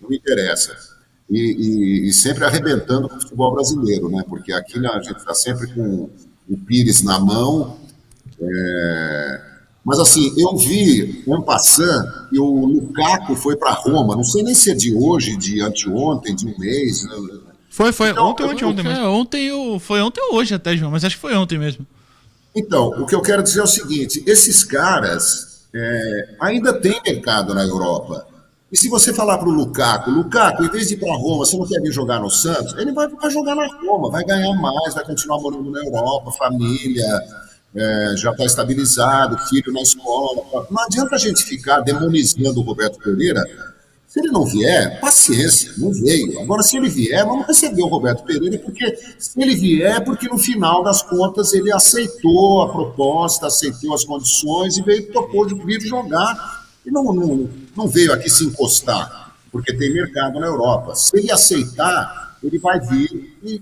não 0.00 0.12
interessa 0.12 0.94
e, 1.28 1.38
e, 1.38 2.08
e, 2.08 2.12
sempre 2.12 2.44
arrebentando 2.44 3.08
com 3.08 3.16
o 3.16 3.20
futebol 3.20 3.54
brasileiro, 3.54 4.08
né? 4.08 4.22
Porque 4.28 4.52
aqui 4.52 4.78
né, 4.78 4.88
a 4.88 5.00
gente 5.00 5.16
está 5.16 5.34
sempre 5.34 5.72
com 5.72 6.10
o 6.48 6.58
Pires 6.58 7.02
na 7.02 7.18
mão. 7.18 7.78
É... 8.40 9.53
Mas 9.84 9.98
assim, 9.98 10.32
eu 10.38 10.56
vi 10.56 11.22
um 11.26 11.42
passando 11.42 12.28
que 12.30 12.38
o 12.38 12.66
Lukaku 12.66 13.36
foi 13.36 13.54
para 13.56 13.72
Roma. 13.72 14.16
Não 14.16 14.24
sei 14.24 14.42
nem 14.42 14.54
se 14.54 14.70
é 14.70 14.74
de 14.74 14.94
hoje, 14.94 15.36
de 15.36 15.60
anteontem, 15.60 16.34
de 16.34 16.46
um 16.46 16.58
mês. 16.58 17.04
Né? 17.04 17.10
Foi, 17.68 17.92
foi 17.92 18.10
então, 18.10 18.28
ontem 18.28 18.44
ou 18.44 18.50
anteontem 18.50 18.84
mesmo. 18.84 19.04
É, 19.04 19.08
ontem, 19.08 19.44
eu, 19.46 19.78
foi 19.78 20.00
ontem 20.00 20.22
ou 20.22 20.36
hoje 20.36 20.54
até, 20.54 20.76
João, 20.76 20.90
mas 20.90 21.04
acho 21.04 21.16
que 21.16 21.20
foi 21.20 21.34
ontem 21.34 21.58
mesmo. 21.58 21.86
Então, 22.56 22.88
o 22.88 23.04
que 23.04 23.14
eu 23.14 23.20
quero 23.20 23.42
dizer 23.42 23.60
é 23.60 23.64
o 23.64 23.66
seguinte: 23.66 24.22
esses 24.26 24.64
caras 24.64 25.66
é, 25.74 26.36
ainda 26.40 26.72
têm 26.72 27.00
mercado 27.04 27.52
na 27.52 27.64
Europa. 27.64 28.26
E 28.72 28.76
se 28.76 28.88
você 28.88 29.12
falar 29.12 29.38
para 29.38 29.48
o 29.48 29.52
Lukaku, 29.52 30.10
Lukaku, 30.10 30.64
em 30.64 30.70
vez 30.70 30.88
de 30.88 30.94
ir 30.94 30.96
para 30.96 31.14
Roma, 31.14 31.44
você 31.44 31.56
não 31.56 31.66
quer 31.66 31.80
vir 31.80 31.92
jogar 31.92 32.18
no 32.20 32.30
Santos? 32.30 32.74
Ele 32.76 32.92
vai, 32.92 33.06
vai 33.06 33.30
jogar 33.30 33.54
na 33.54 33.66
Roma, 33.66 34.10
vai 34.10 34.24
ganhar 34.24 34.52
mais, 34.54 34.94
vai 34.94 35.04
continuar 35.04 35.40
morando 35.40 35.70
na 35.70 35.80
Europa, 35.80 36.32
família, 36.32 37.06
é, 37.74 38.14
já 38.16 38.30
está 38.30 38.44
estabilizado, 38.44 39.36
filho 39.48 39.72
na 39.72 39.82
escola. 39.82 40.66
Não 40.70 40.82
adianta 40.82 41.16
a 41.16 41.18
gente 41.18 41.42
ficar 41.42 41.80
demonizando 41.80 42.60
o 42.60 42.62
Roberto 42.62 42.98
Pereira. 42.98 43.42
Se 44.06 44.20
ele 44.20 44.30
não 44.30 44.44
vier, 44.44 45.00
paciência, 45.00 45.72
não 45.76 45.92
veio. 45.92 46.40
Agora, 46.40 46.62
se 46.62 46.76
ele 46.76 46.88
vier, 46.88 47.26
vamos 47.26 47.48
receber 47.48 47.82
o 47.82 47.88
Roberto 47.88 48.22
Pereira, 48.22 48.56
porque 48.60 48.96
se 49.18 49.42
ele 49.42 49.56
vier, 49.56 49.96
é 49.96 50.00
porque 50.00 50.28
no 50.28 50.38
final 50.38 50.84
das 50.84 51.02
contas 51.02 51.52
ele 51.52 51.72
aceitou 51.72 52.62
a 52.62 52.72
proposta, 52.72 53.48
aceitou 53.48 53.92
as 53.92 54.04
condições 54.04 54.76
e 54.76 54.82
veio 54.82 55.12
topou 55.12 55.44
de 55.44 55.54
vir 55.64 55.80
jogar 55.80 56.64
e 56.86 56.92
não, 56.92 57.12
não, 57.12 57.50
não 57.76 57.88
veio 57.88 58.12
aqui 58.12 58.30
se 58.30 58.44
encostar, 58.44 59.34
porque 59.50 59.74
tem 59.74 59.92
mercado 59.92 60.38
na 60.38 60.46
Europa. 60.46 60.94
Se 60.94 61.18
ele 61.18 61.32
aceitar, 61.32 62.36
ele 62.40 62.58
vai 62.60 62.78
vir 62.78 63.36
e 63.42 63.60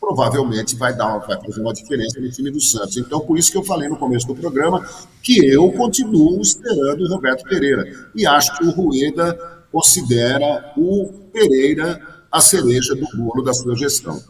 provavelmente 0.00 0.74
vai 0.76 0.96
dar, 0.96 1.18
vai 1.18 1.38
fazer 1.38 1.60
uma 1.60 1.74
diferença 1.74 2.18
no 2.18 2.30
time 2.30 2.50
do 2.50 2.60
Santos. 2.60 2.96
Então, 2.96 3.20
por 3.20 3.38
isso 3.38 3.52
que 3.52 3.58
eu 3.58 3.62
falei 3.62 3.88
no 3.88 3.96
começo 3.96 4.26
do 4.26 4.34
programa 4.34 4.84
que 5.22 5.44
eu 5.44 5.70
continuo 5.72 6.40
esperando 6.40 7.04
o 7.04 7.08
Roberto 7.08 7.44
Pereira. 7.44 7.84
E 8.14 8.26
acho 8.26 8.56
que 8.56 8.64
o 8.64 8.70
Rueda 8.70 9.38
considera 9.70 10.72
o 10.76 11.12
Pereira 11.32 12.00
a 12.32 12.40
cereja 12.40 12.94
do 12.94 13.06
bolo 13.14 13.42
da 13.42 13.52
sua 13.52 13.76
gestão. 13.76 14.22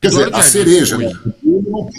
Quer 0.00 0.08
dizer, 0.08 0.34
a 0.34 0.42
cereja, 0.42 0.98
né? 0.98 1.12
O 1.42 1.62
bolo 1.62 1.90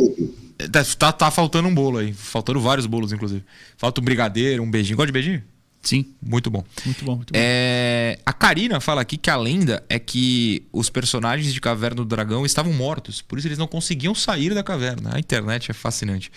não. 0.57 0.69
Tá, 0.69 0.83
tá, 0.97 1.11
tá, 1.11 1.31
faltando 1.31 1.67
um 1.67 1.73
bolo 1.73 1.97
aí. 1.97 2.13
Faltando 2.13 2.59
vários 2.59 2.85
bolos, 2.85 3.11
inclusive. 3.11 3.43
Falta 3.77 3.99
um 3.99 4.03
brigadeiro, 4.03 4.61
um 4.61 4.69
beijinho. 4.69 4.97
Gosta 4.97 5.07
de 5.07 5.13
beijinho? 5.13 5.43
Sim. 5.87 6.05
Muito 6.21 6.51
bom. 6.51 6.65
Muito 6.83 7.05
bom, 7.05 7.15
muito 7.15 7.31
bom. 7.31 7.39
É... 7.41 8.19
A 8.25 8.33
Karina 8.33 8.81
fala 8.81 8.99
aqui 8.99 9.15
que 9.15 9.29
a 9.29 9.37
lenda 9.37 9.81
é 9.87 9.97
que 9.97 10.67
os 10.73 10.89
personagens 10.89 11.53
de 11.53 11.61
Caverna 11.61 11.95
do 11.95 12.05
Dragão 12.05 12.45
estavam 12.45 12.73
mortos. 12.73 13.21
Por 13.21 13.39
isso 13.39 13.47
eles 13.47 13.57
não 13.57 13.67
conseguiam 13.67 14.13
sair 14.13 14.53
da 14.53 14.61
caverna. 14.61 15.11
A 15.15 15.19
internet 15.19 15.71
é 15.71 15.73
fascinante. 15.73 16.29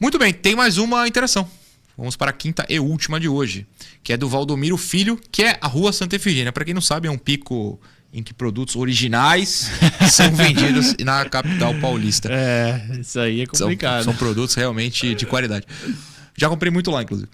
Muito 0.00 0.18
bem, 0.18 0.32
tem 0.32 0.56
mais 0.56 0.76
uma 0.76 1.06
interação. 1.06 1.48
Vamos 1.96 2.16
para 2.16 2.30
a 2.30 2.32
quinta 2.32 2.66
e 2.68 2.80
última 2.80 3.20
de 3.20 3.28
hoje, 3.28 3.64
que 4.02 4.12
é 4.12 4.16
do 4.16 4.28
Valdomiro 4.28 4.76
Filho, 4.76 5.20
que 5.30 5.44
é 5.44 5.56
a 5.60 5.68
Rua 5.68 5.92
Santa 5.92 6.16
Efigênia. 6.16 6.50
Para 6.50 6.64
quem 6.64 6.74
não 6.74 6.80
sabe, 6.80 7.06
é 7.06 7.10
um 7.12 7.18
pico 7.18 7.80
em 8.12 8.24
que 8.24 8.34
produtos 8.34 8.74
originais 8.74 9.70
são 10.10 10.34
vendidos 10.34 10.96
na 10.98 11.24
capital 11.26 11.72
paulista. 11.74 12.28
É, 12.32 12.98
isso 13.00 13.20
aí 13.20 13.42
é 13.42 13.46
complicado. 13.46 14.02
São, 14.02 14.12
são, 14.12 14.18
produtos 14.18 14.56
realmente 14.56 15.14
de 15.14 15.26
qualidade. 15.26 15.64
Já 16.36 16.48
comprei 16.48 16.72
muito 16.72 16.90
lá, 16.90 17.04
inclusive. 17.04 17.28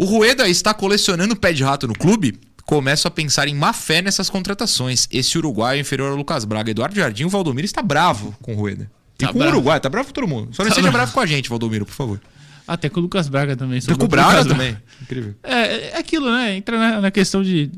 O 0.00 0.06
Rueda 0.06 0.48
está 0.48 0.72
colecionando 0.72 1.36
pé 1.36 1.52
de 1.52 1.62
rato 1.62 1.86
no 1.86 1.92
clube. 1.92 2.40
Começo 2.64 3.06
a 3.06 3.10
pensar 3.10 3.48
em 3.48 3.54
má 3.54 3.74
fé 3.74 4.00
nessas 4.00 4.30
contratações. 4.30 5.06
Esse 5.12 5.36
uruguaio 5.36 5.76
é 5.76 5.80
inferior 5.82 6.10
ao 6.10 6.16
Lucas 6.16 6.46
Braga. 6.46 6.70
Eduardo 6.70 6.96
Jardim, 6.96 7.24
o 7.24 7.28
Valdomiro 7.28 7.66
está 7.66 7.82
bravo 7.82 8.34
com 8.40 8.54
o 8.54 8.56
Rueda. 8.56 8.90
E 9.18 9.26
tá 9.26 9.30
com 9.30 9.38
bravo. 9.38 9.52
o 9.52 9.56
Uruguai, 9.58 9.78
tá 9.78 9.90
bravo 9.90 10.08
com 10.08 10.14
todo 10.14 10.26
mundo. 10.26 10.54
Só 10.54 10.62
não 10.62 10.70
tá 10.70 10.76
seja 10.76 10.90
bravo. 10.90 10.96
bravo 10.96 11.12
com 11.12 11.20
a 11.20 11.26
gente, 11.26 11.50
Valdomiro, 11.50 11.84
por 11.84 11.92
favor. 11.92 12.18
Até 12.66 12.88
com 12.88 12.98
o 12.98 13.02
Lucas 13.02 13.28
Braga 13.28 13.54
também. 13.54 13.78
Até 13.78 13.94
com 13.94 14.04
o 14.04 14.08
Braga 14.08 14.42
também. 14.42 14.74
Incrível. 15.02 15.34
É, 15.42 15.90
é 15.90 15.98
aquilo, 15.98 16.32
né? 16.32 16.56
Entra 16.56 16.78
na, 16.78 17.00
na 17.02 17.10
questão 17.10 17.42
de 17.42 17.70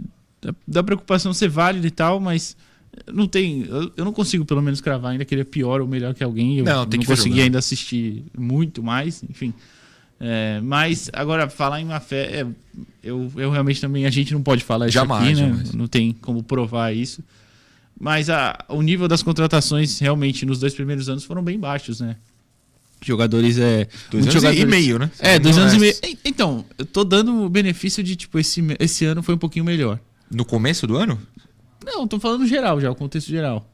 da 0.64 0.84
preocupação 0.84 1.34
ser 1.34 1.48
válida 1.48 1.88
e 1.88 1.90
tal, 1.90 2.20
mas 2.20 2.56
não 3.12 3.26
tem. 3.26 3.66
Eu 3.96 4.04
não 4.04 4.12
consigo, 4.12 4.44
pelo 4.44 4.62
menos, 4.62 4.80
cravar 4.80 5.10
ainda 5.10 5.24
que 5.24 5.34
ele 5.34 5.42
é 5.42 5.44
pior 5.44 5.80
ou 5.80 5.88
melhor 5.88 6.14
que 6.14 6.22
alguém. 6.22 6.58
Eu 6.58 6.64
não, 6.64 6.86
tem 6.86 6.98
não 6.98 7.04
que 7.04 7.10
consegui 7.10 7.40
ainda 7.40 7.58
assistir 7.58 8.26
muito 8.38 8.80
mais, 8.80 9.24
enfim. 9.28 9.52
É, 10.24 10.60
mas, 10.60 11.10
agora, 11.12 11.50
falar 11.50 11.80
em 11.80 11.84
má 11.84 11.98
fé, 11.98 12.42
é, 12.42 12.46
eu, 13.02 13.32
eu 13.34 13.50
realmente 13.50 13.80
também. 13.80 14.06
A 14.06 14.10
gente 14.10 14.32
não 14.32 14.40
pode 14.40 14.62
falar 14.62 14.86
isso 14.86 14.94
jamais, 14.94 15.36
aqui, 15.36 15.40
né? 15.40 15.48
Jamais. 15.48 15.74
Não 15.74 15.88
tem 15.88 16.12
como 16.12 16.44
provar 16.44 16.94
isso. 16.94 17.24
Mas 17.98 18.30
a, 18.30 18.56
o 18.68 18.80
nível 18.82 19.08
das 19.08 19.20
contratações, 19.20 19.98
realmente, 19.98 20.46
nos 20.46 20.60
dois 20.60 20.72
primeiros 20.74 21.08
anos 21.08 21.24
foram 21.24 21.42
bem 21.42 21.58
baixos, 21.58 21.98
né? 22.00 22.14
Jogadores 23.04 23.58
é. 23.58 23.88
Dois 24.12 24.22
anos 24.22 24.34
jogadores... 24.34 24.62
e 24.62 24.64
meio, 24.64 24.96
né? 24.96 25.10
É, 25.18 25.40
dois 25.40 25.58
anos 25.58 25.74
e 25.74 25.78
meio. 25.80 25.94
Então, 26.24 26.64
eu 26.78 26.86
tô 26.86 27.02
dando 27.02 27.42
o 27.42 27.48
benefício 27.48 28.00
de, 28.00 28.14
tipo, 28.14 28.38
esse, 28.38 28.64
esse 28.78 29.04
ano 29.04 29.24
foi 29.24 29.34
um 29.34 29.38
pouquinho 29.38 29.64
melhor. 29.64 29.98
No 30.30 30.44
começo 30.44 30.86
do 30.86 30.96
ano? 30.96 31.20
Não, 31.84 32.06
tô 32.06 32.20
falando 32.20 32.46
geral 32.46 32.80
já, 32.80 32.88
o 32.88 32.94
contexto 32.94 33.26
geral. 33.26 33.68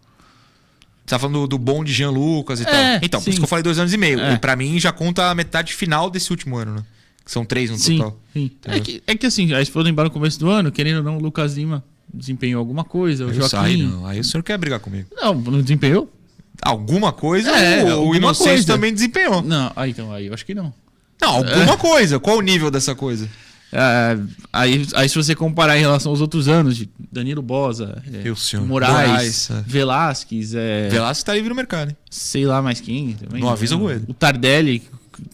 Você 1.09 1.15
tá 1.15 1.19
falando 1.19 1.41
do, 1.41 1.47
do 1.49 1.59
bom 1.59 1.83
de 1.83 1.91
Jean 1.91 2.11
Lucas 2.11 2.61
e 2.61 2.65
é, 2.65 2.67
tal. 2.67 3.01
Então, 3.03 3.19
sim. 3.19 3.25
por 3.25 3.31
isso 3.31 3.41
que 3.41 3.45
eu 3.45 3.49
falei 3.49 3.63
dois 3.63 3.79
anos 3.79 3.95
e 3.95 3.97
meio. 3.97 4.21
É. 4.21 4.35
E 4.35 4.39
pra 4.39 4.55
mim 4.55 4.79
já 4.79 4.93
conta 4.93 5.31
a 5.31 5.35
metade 5.35 5.73
final 5.73 6.11
desse 6.11 6.31
último 6.31 6.57
ano, 6.59 6.75
né? 6.75 6.85
Que 7.25 7.33
são 7.33 7.47
três 7.47 7.71
no 7.71 7.79
sim, 7.79 7.97
total. 7.97 8.21
Sim. 8.35 8.51
É 8.67 8.79
que, 8.79 9.03
é 9.07 9.17
que 9.17 9.27
assim, 9.27 9.55
aí 9.55 9.65
se 9.65 9.71
for 9.71 9.83
lembrar 9.83 10.05
no 10.05 10.11
começo 10.11 10.39
do 10.39 10.51
ano, 10.51 10.71
querendo 10.71 10.99
ou 10.99 11.03
não, 11.03 11.17
o 11.17 11.21
Lucas 11.21 11.55
Lima 11.55 11.83
desempenhou 12.13 12.59
alguma 12.59 12.85
coisa. 12.85 13.25
O 13.25 13.33
Joaquim. 13.33 13.85
Não. 13.85 14.07
Aí 14.07 14.21
o 14.21 14.25
senhor 14.25 14.43
quer 14.43 14.59
brigar 14.59 14.81
comigo. 14.81 15.09
Não, 15.17 15.33
não 15.35 15.63
desempenhou? 15.63 16.13
Alguma 16.61 17.11
coisa 17.11 17.51
é, 17.53 17.95
o, 17.95 18.09
o 18.09 18.15
Inocêncio 18.15 18.67
também 18.67 18.93
desempenhou. 18.93 19.41
Não, 19.41 19.73
aí 19.75 19.93
então, 19.93 20.13
aí 20.13 20.27
eu 20.27 20.35
acho 20.35 20.45
que 20.45 20.55
não. 20.55 20.75
Não, 21.21 21.37
alguma 21.37 21.73
é. 21.73 21.77
coisa. 21.77 22.19
Qual 22.19 22.37
o 22.37 22.43
nível 22.43 22.71
dessa 22.71 22.95
coisa? 22.95 23.29
É, 23.71 24.19
aí, 24.53 24.87
aí, 24.95 25.09
se 25.09 25.15
você 25.15 25.35
comparar 25.35 25.77
em 25.77 25.81
relação 25.81 26.11
aos 26.11 26.21
outros 26.21 26.49
anos, 26.49 26.77
de 26.77 26.89
Danilo 27.13 27.43
Bosa, 27.43 28.03
é, 28.07 28.59
Moraes, 28.61 28.67
Moraes 28.67 29.51
é. 29.51 29.63
Velasquez. 29.67 30.55
É, 30.55 30.89
Velasquez 30.89 31.23
tá 31.23 31.35
livre 31.35 31.51
no 31.51 31.55
mercado, 31.55 31.91
hein? 31.91 31.97
Sei 32.11 32.47
lá 32.47 32.63
mais 32.63 32.81
quem. 32.81 33.13
Também, 33.13 33.43
não 33.43 33.51
avisa 33.51 33.77
o 33.77 33.87
O 33.87 34.15
Tardelli. 34.15 34.83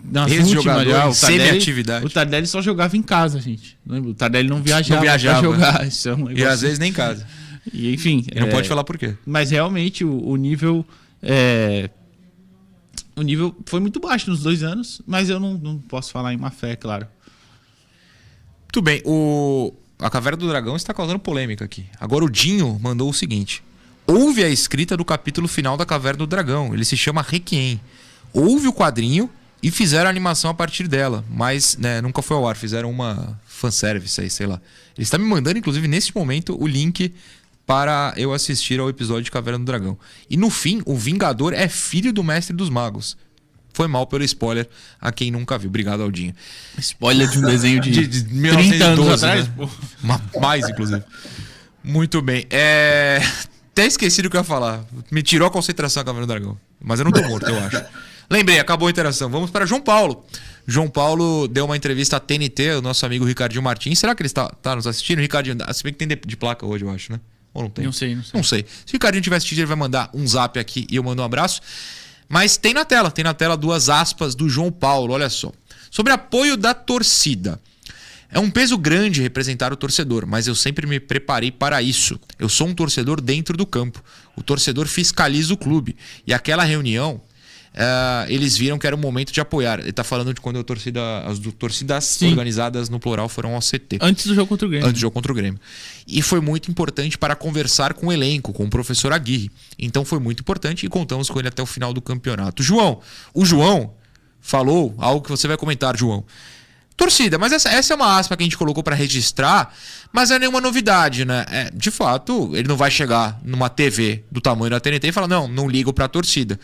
Nas 0.03 0.33
Esse 0.33 0.57
últimas 0.57 0.87
já, 0.89 1.09
o 1.09 1.15
Tardelli. 1.15 2.05
O 2.05 2.11
Tardelli 2.11 2.47
só 2.47 2.63
jogava 2.63 2.97
em 2.97 3.03
casa, 3.03 3.39
gente. 3.39 3.77
O 3.87 4.15
Tardelli 4.15 4.49
não 4.49 4.63
viajava, 4.63 4.97
não 4.97 5.03
viajava. 5.03 5.41
pra 5.41 5.51
jogar. 5.51 5.87
Isso 5.87 6.09
é 6.09 6.15
um 6.15 6.31
e 6.31 6.45
às 6.45 6.63
vezes 6.63 6.79
nem 6.79 6.91
em 6.91 6.93
casa. 6.93 7.27
E, 7.73 7.93
enfim. 7.93 8.25
E 8.35 8.41
não 8.41 8.49
pode 8.49 8.67
é, 8.67 8.69
falar 8.69 8.83
por 8.83 8.99
quê. 8.99 9.15
Mas 9.25 9.51
realmente 9.51 10.05
o, 10.05 10.27
o 10.27 10.37
nível. 10.37 10.85
É, 11.23 11.89
o 13.17 13.23
nível 13.23 13.55
foi 13.67 13.79
muito 13.79 14.01
baixo 14.01 14.29
nos 14.31 14.43
dois 14.43 14.63
anos, 14.63 15.01
mas 15.07 15.29
eu 15.29 15.39
não, 15.39 15.55
não 15.55 15.79
posso 15.79 16.11
falar 16.11 16.33
em 16.33 16.37
má 16.37 16.51
fé, 16.51 16.75
claro. 16.75 17.07
Muito 18.75 18.83
bem, 18.83 19.01
o... 19.05 19.73
a 20.01 20.11
Caverna 20.11 20.37
do 20.37 20.49
Dragão 20.49 20.75
está 20.75 20.93
causando 20.93 21.21
polêmica 21.21 21.65
aqui. 21.65 21.87
Agora 22.01 22.25
o 22.25 22.29
Dinho 22.29 22.77
mandou 22.83 23.09
o 23.09 23.15
seguinte: 23.15 23.63
houve 24.05 24.43
a 24.43 24.49
escrita 24.49 24.97
do 24.97 25.05
capítulo 25.05 25.47
final 25.47 25.77
da 25.77 25.87
Caverna 25.87 26.19
do 26.19 26.27
Dragão, 26.27 26.75
ele 26.75 26.85
se 26.85 26.97
chama 26.97 27.23
Requiem. 27.23 27.81
Houve 28.33 28.67
o 28.67 28.73
quadrinho 28.73 29.31
e 29.63 29.71
fizeram 29.71 30.09
a 30.09 30.11
animação 30.11 30.51
a 30.51 30.55
partir 30.55 30.89
dela, 30.89 31.25
mas 31.31 31.77
né, 31.77 32.01
nunca 32.01 32.21
foi 32.21 32.37
ao 32.37 32.49
ar, 32.49 32.57
fizeram 32.57 32.91
uma 32.91 33.41
fanservice 33.47 34.21
aí, 34.21 34.29
sei 34.29 34.49
lá. 34.49 34.61
Ele 34.97 35.05
está 35.05 35.19
me 35.19 35.25
mandando, 35.25 35.57
inclusive, 35.57 35.87
neste 35.87 36.13
momento, 36.13 36.61
o 36.61 36.67
link 36.67 37.15
para 37.65 38.13
eu 38.17 38.33
assistir 38.33 38.81
ao 38.81 38.89
episódio 38.89 39.23
de 39.23 39.31
Caverna 39.31 39.61
do 39.61 39.65
Dragão. 39.65 39.97
E 40.29 40.37
no 40.37 40.51
fim, 40.51 40.83
o 40.85 40.97
Vingador 40.97 41.53
é 41.53 41.69
filho 41.69 42.13
do 42.13 42.25
Mestre 42.25 42.57
dos 42.57 42.71
Magos. 42.71 43.17
Foi 43.75 43.89
mal 43.89 44.07
pelo 44.07 44.25
spoiler 44.25 44.69
a 45.01 45.13
quem 45.13 45.31
nunca 45.31 45.59
viu. 45.59 45.69
Obrigado, 45.69 46.03
Aldinho. 46.03 46.35
Spoiler 46.79 47.29
de 47.29 47.39
um 47.39 47.43
desenho 47.43 47.81
de, 47.81 47.91
de, 48.07 48.23
de 48.23 48.33
1912, 48.33 48.83
anos 48.85 49.23
atrás, 49.23 49.49
né? 49.49 50.21
Mais, 50.41 50.69
inclusive. 50.69 51.03
Muito 51.83 52.23
bem. 52.23 52.47
É... 52.49 53.21
Até 53.73 53.87
esqueci 53.87 54.23
do 54.23 54.31
que 54.31 54.37
eu 54.37 54.41
ia 54.41 54.45
falar. 54.45 54.85
Me 55.11 55.23
tirou 55.23 55.49
a 55.49 55.51
concentração 55.51 56.01
a 56.01 56.05
Caverna 56.05 56.27
do 56.27 56.31
Dragão. 56.31 56.57
Mas 56.81 57.01
eu 57.01 57.05
não 57.05 57.11
tô 57.11 57.21
morto, 57.23 57.49
eu 57.49 57.59
acho. 57.59 57.83
Lembrei, 58.31 58.61
acabou 58.61 58.87
a 58.87 58.91
interação. 58.91 59.29
Vamos 59.29 59.51
para 59.51 59.67
João 59.67 59.81
Paulo. 59.81 60.25
João 60.67 60.89
Paulo 60.89 61.49
deu 61.49 61.65
uma 61.65 61.77
entrevista 61.77 62.17
à 62.17 62.21
TNT, 62.21 62.77
o 62.79 62.83
nosso 62.83 63.05
amigo 63.05 63.25
Ricardinho 63.25 63.63
Martins. 63.63 63.99
Será 63.99 64.15
que 64.15 64.23
ele 64.23 64.29
está, 64.29 64.51
está 64.57 64.77
nos 64.77 64.87
assistindo? 64.87 65.19
Ricardinho, 65.19 65.57
se 65.73 65.83
bem 65.83 65.93
que 65.93 65.99
tem 65.99 66.09
de, 66.09 66.15
de 66.15 66.37
placa 66.37 66.65
hoje, 66.65 66.85
eu 66.85 66.91
acho, 66.91 67.13
né? 67.13 67.21
Ou 67.53 67.65
não 67.65 67.71
tem? 67.71 67.85
Não 67.85 67.93
sei, 67.93 68.15
não 68.15 68.23
sei. 68.23 68.33
Não 68.35 68.45
sei. 68.45 68.65
Se 68.87 68.93
o 68.93 68.95
Ricardinho 68.95 69.23
tiver 69.23 69.37
assistido, 69.37 69.59
ele 69.59 69.67
vai 69.67 69.77
mandar 69.77 70.11
um 70.15 70.27
zap 70.27 70.59
aqui 70.59 70.87
e 70.91 70.97
eu 70.97 71.03
mando 71.03 71.21
um 71.21 71.25
abraço. 71.25 71.61
Mas 72.35 72.57
tem 72.57 72.75
na 72.75 72.85
tela, 72.85 73.13
tem 73.13 73.23
na 73.23 73.33
tela 73.33 73.57
duas 73.57 73.89
aspas 73.89 74.35
do 74.35 74.49
João 74.49 74.69
Paulo, 74.69 75.15
olha 75.15 75.31
só. 75.31 75.53
Sobre 75.89 76.13
apoio 76.13 76.57
da 76.57 76.75
torcida. 76.75 77.61
É 78.29 78.41
um 78.41 78.51
peso 78.51 78.77
grande 78.77 79.23
representar 79.23 79.73
o 79.73 79.77
torcedor, 79.77 80.27
mas 80.27 80.49
eu 80.49 80.55
sempre 80.57 80.85
me 80.85 80.99
preparei 80.99 81.53
para 81.53 81.81
isso. 81.81 82.19
Eu 82.37 82.49
sou 82.49 82.67
um 82.67 82.75
torcedor 82.75 83.21
dentro 83.21 83.57
do 83.57 83.65
campo. 83.65 84.03
O 84.35 84.43
torcedor 84.43 84.89
fiscaliza 84.89 85.55
o 85.55 85.57
clube. 85.57 85.95
E 86.27 86.35
aquela 86.35 86.65
reunião 86.65 87.23
uh, 87.75 88.31
eles 88.31 88.57
viram 88.57 88.79
que 88.79 88.87
era 88.87 88.95
o 88.95 88.99
momento 88.99 89.33
de 89.33 89.41
apoiar. 89.41 89.81
Ele 89.81 89.91
está 89.91 90.05
falando 90.05 90.33
de 90.33 90.41
quando 90.41 90.59
a 90.59 90.65
torcida, 90.65 91.01
as 91.27 91.39
do, 91.39 91.53
torcidas 91.53 92.05
Sim. 92.05 92.31
organizadas 92.31 92.89
no 92.89 93.01
plural 93.01 93.29
foram 93.29 93.55
ao 93.55 93.61
CT. 93.61 93.99
Antes 94.01 94.27
do 94.27 94.35
jogo 94.35 94.49
contra 94.49 94.67
o 94.67 94.71
Grêmio. 94.71 94.87
Antes 94.87 94.99
do 94.99 95.01
jogo 95.01 95.15
contra 95.15 95.33
o 95.33 95.35
Grêmio. 95.35 95.61
E 96.07 96.23
foi 96.23 96.41
muito 96.41 96.71
importante 96.71 97.19
para 97.19 97.35
conversar 97.35 97.95
com 97.95 98.07
o 98.09 98.13
elenco, 98.13 98.53
com 98.53 98.65
o 98.65 98.71
professor 98.71 99.13
Aguirre. 99.13 99.51
Então 99.79 100.05
foi 100.05 100.19
muito 100.19 100.41
importante 100.41 100.87
e 100.87 100.89
contamos 100.89 101.29
com 101.29 101.39
ele 101.39 101.49
até 101.49 101.63
o 101.63 101.67
final 101.67 101.93
do 101.93 102.01
campeonato. 102.01 102.63
João, 102.63 103.01
o 103.33 103.45
João 103.45 103.93
falou 104.41 104.95
algo 104.99 105.23
que 105.23 105.31
você 105.31 105.49
vai 105.49 105.57
comentar, 105.57 105.97
João. 105.97 106.25
Torcida, 106.97 107.39
mas 107.39 107.53
essa, 107.53 107.69
essa 107.71 107.93
é 107.93 107.97
uma 107.97 108.17
aspa 108.17 108.37
que 108.37 108.45
a 108.45 108.47
gente 108.47 108.57
colocou 108.57 108.81
para 108.81 108.95
registrar, 108.95 109.75
mas 110.13 110.31
é 110.31 110.39
nenhuma 110.39 110.61
novidade, 110.61 111.25
né? 111.25 111.45
É, 111.51 111.71
de 111.75 111.91
fato, 111.91 112.55
ele 112.55 112.69
não 112.69 112.77
vai 112.77 112.89
chegar 112.89 113.41
numa 113.43 113.69
TV 113.69 114.23
do 114.31 114.41
tamanho 114.41 114.71
da 114.71 114.79
TNT 114.79 115.09
e 115.09 115.13
falar: 115.13 115.27
não, 115.27 115.49
não 115.49 115.69
ligo 115.69 115.93
para 115.93 116.05
a 116.05 116.09
torcida. 116.09 116.59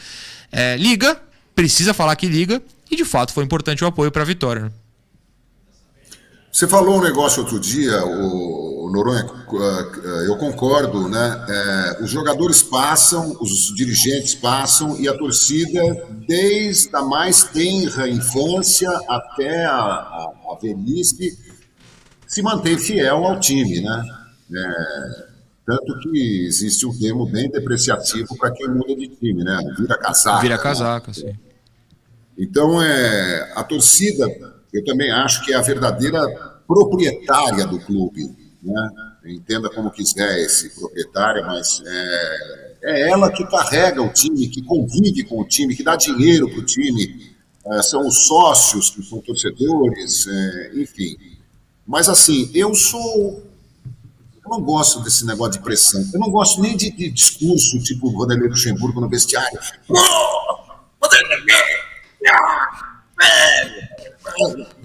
É, 0.52 0.76
liga, 0.76 1.20
precisa 1.54 1.94
falar 1.94 2.16
que 2.16 2.26
liga, 2.26 2.62
e 2.90 2.96
de 2.96 3.04
fato 3.04 3.32
foi 3.32 3.44
importante 3.44 3.84
o 3.84 3.86
apoio 3.86 4.10
para 4.10 4.22
a 4.22 4.26
vitória. 4.26 4.62
Né? 4.62 4.72
Você 6.52 6.66
falou 6.66 6.98
um 6.98 7.02
negócio 7.02 7.42
outro 7.42 7.60
dia, 7.60 8.04
o 8.04 8.90
Noronha, 8.92 9.24
eu 10.26 10.36
concordo, 10.36 11.08
né? 11.08 11.46
É, 11.48 12.02
os 12.02 12.10
jogadores 12.10 12.60
passam, 12.60 13.36
os 13.40 13.72
dirigentes 13.76 14.34
passam 14.34 14.98
e 15.00 15.08
a 15.08 15.16
torcida, 15.16 15.80
desde 16.26 16.94
a 16.96 17.02
mais 17.02 17.44
tenra 17.44 18.08
infância 18.08 18.90
até 19.08 19.64
a, 19.64 19.76
a, 19.76 20.32
a 20.50 20.58
velhice, 20.60 21.38
se 22.26 22.42
mantém 22.42 22.76
fiel 22.76 23.24
ao 23.24 23.38
time, 23.38 23.80
né? 23.80 24.04
É, 24.52 25.29
tanto 25.66 25.98
que 26.00 26.46
existe 26.46 26.86
um 26.86 26.98
termo 26.98 27.26
bem 27.26 27.50
depreciativo 27.50 28.36
para 28.36 28.50
quem 28.50 28.68
muda 28.68 28.94
de 28.94 29.08
time, 29.08 29.44
né? 29.44 29.58
Vira 29.78 29.98
casaca. 29.98 30.40
Vira 30.40 30.56
né? 30.56 30.62
casaca, 30.62 31.08
né? 31.08 31.14
sim. 31.14 31.38
Então, 32.38 32.82
é, 32.82 33.52
a 33.54 33.62
torcida, 33.62 34.26
eu 34.72 34.84
também 34.84 35.10
acho 35.10 35.44
que 35.44 35.52
é 35.52 35.56
a 35.56 35.60
verdadeira 35.60 36.26
proprietária 36.66 37.66
do 37.66 37.78
clube. 37.78 38.34
Né? 38.62 38.90
Entenda 39.26 39.68
como 39.68 39.90
quiser 39.90 40.38
esse 40.38 40.70
proprietária, 40.70 41.44
mas 41.44 41.82
é, 41.84 42.76
é 42.82 43.10
ela 43.10 43.30
que 43.30 43.44
carrega 43.46 44.00
o 44.00 44.10
time, 44.10 44.48
que 44.48 44.62
convive 44.62 45.24
com 45.24 45.40
o 45.40 45.44
time, 45.46 45.76
que 45.76 45.82
dá 45.82 45.96
dinheiro 45.96 46.48
para 46.48 46.60
o 46.60 46.64
time. 46.64 47.36
É, 47.66 47.82
são 47.82 48.06
os 48.06 48.26
sócios 48.26 48.88
que 48.88 49.02
são 49.02 49.20
torcedores, 49.20 50.26
é, 50.26 50.70
enfim. 50.76 51.16
Mas 51.86 52.08
assim, 52.08 52.50
eu 52.54 52.74
sou 52.74 53.49
não 54.50 54.60
gosto 54.60 55.00
desse 55.00 55.24
negócio 55.24 55.52
de 55.52 55.60
pressão. 55.60 56.04
Eu 56.12 56.18
não 56.18 56.30
gosto 56.30 56.60
nem 56.60 56.76
de, 56.76 56.90
de 56.90 57.10
discurso 57.10 57.78
tipo 57.78 58.12
Vanderlei 58.12 58.48
Luxemburgo 58.48 59.00
no 59.00 59.08
vestiário. 59.08 59.58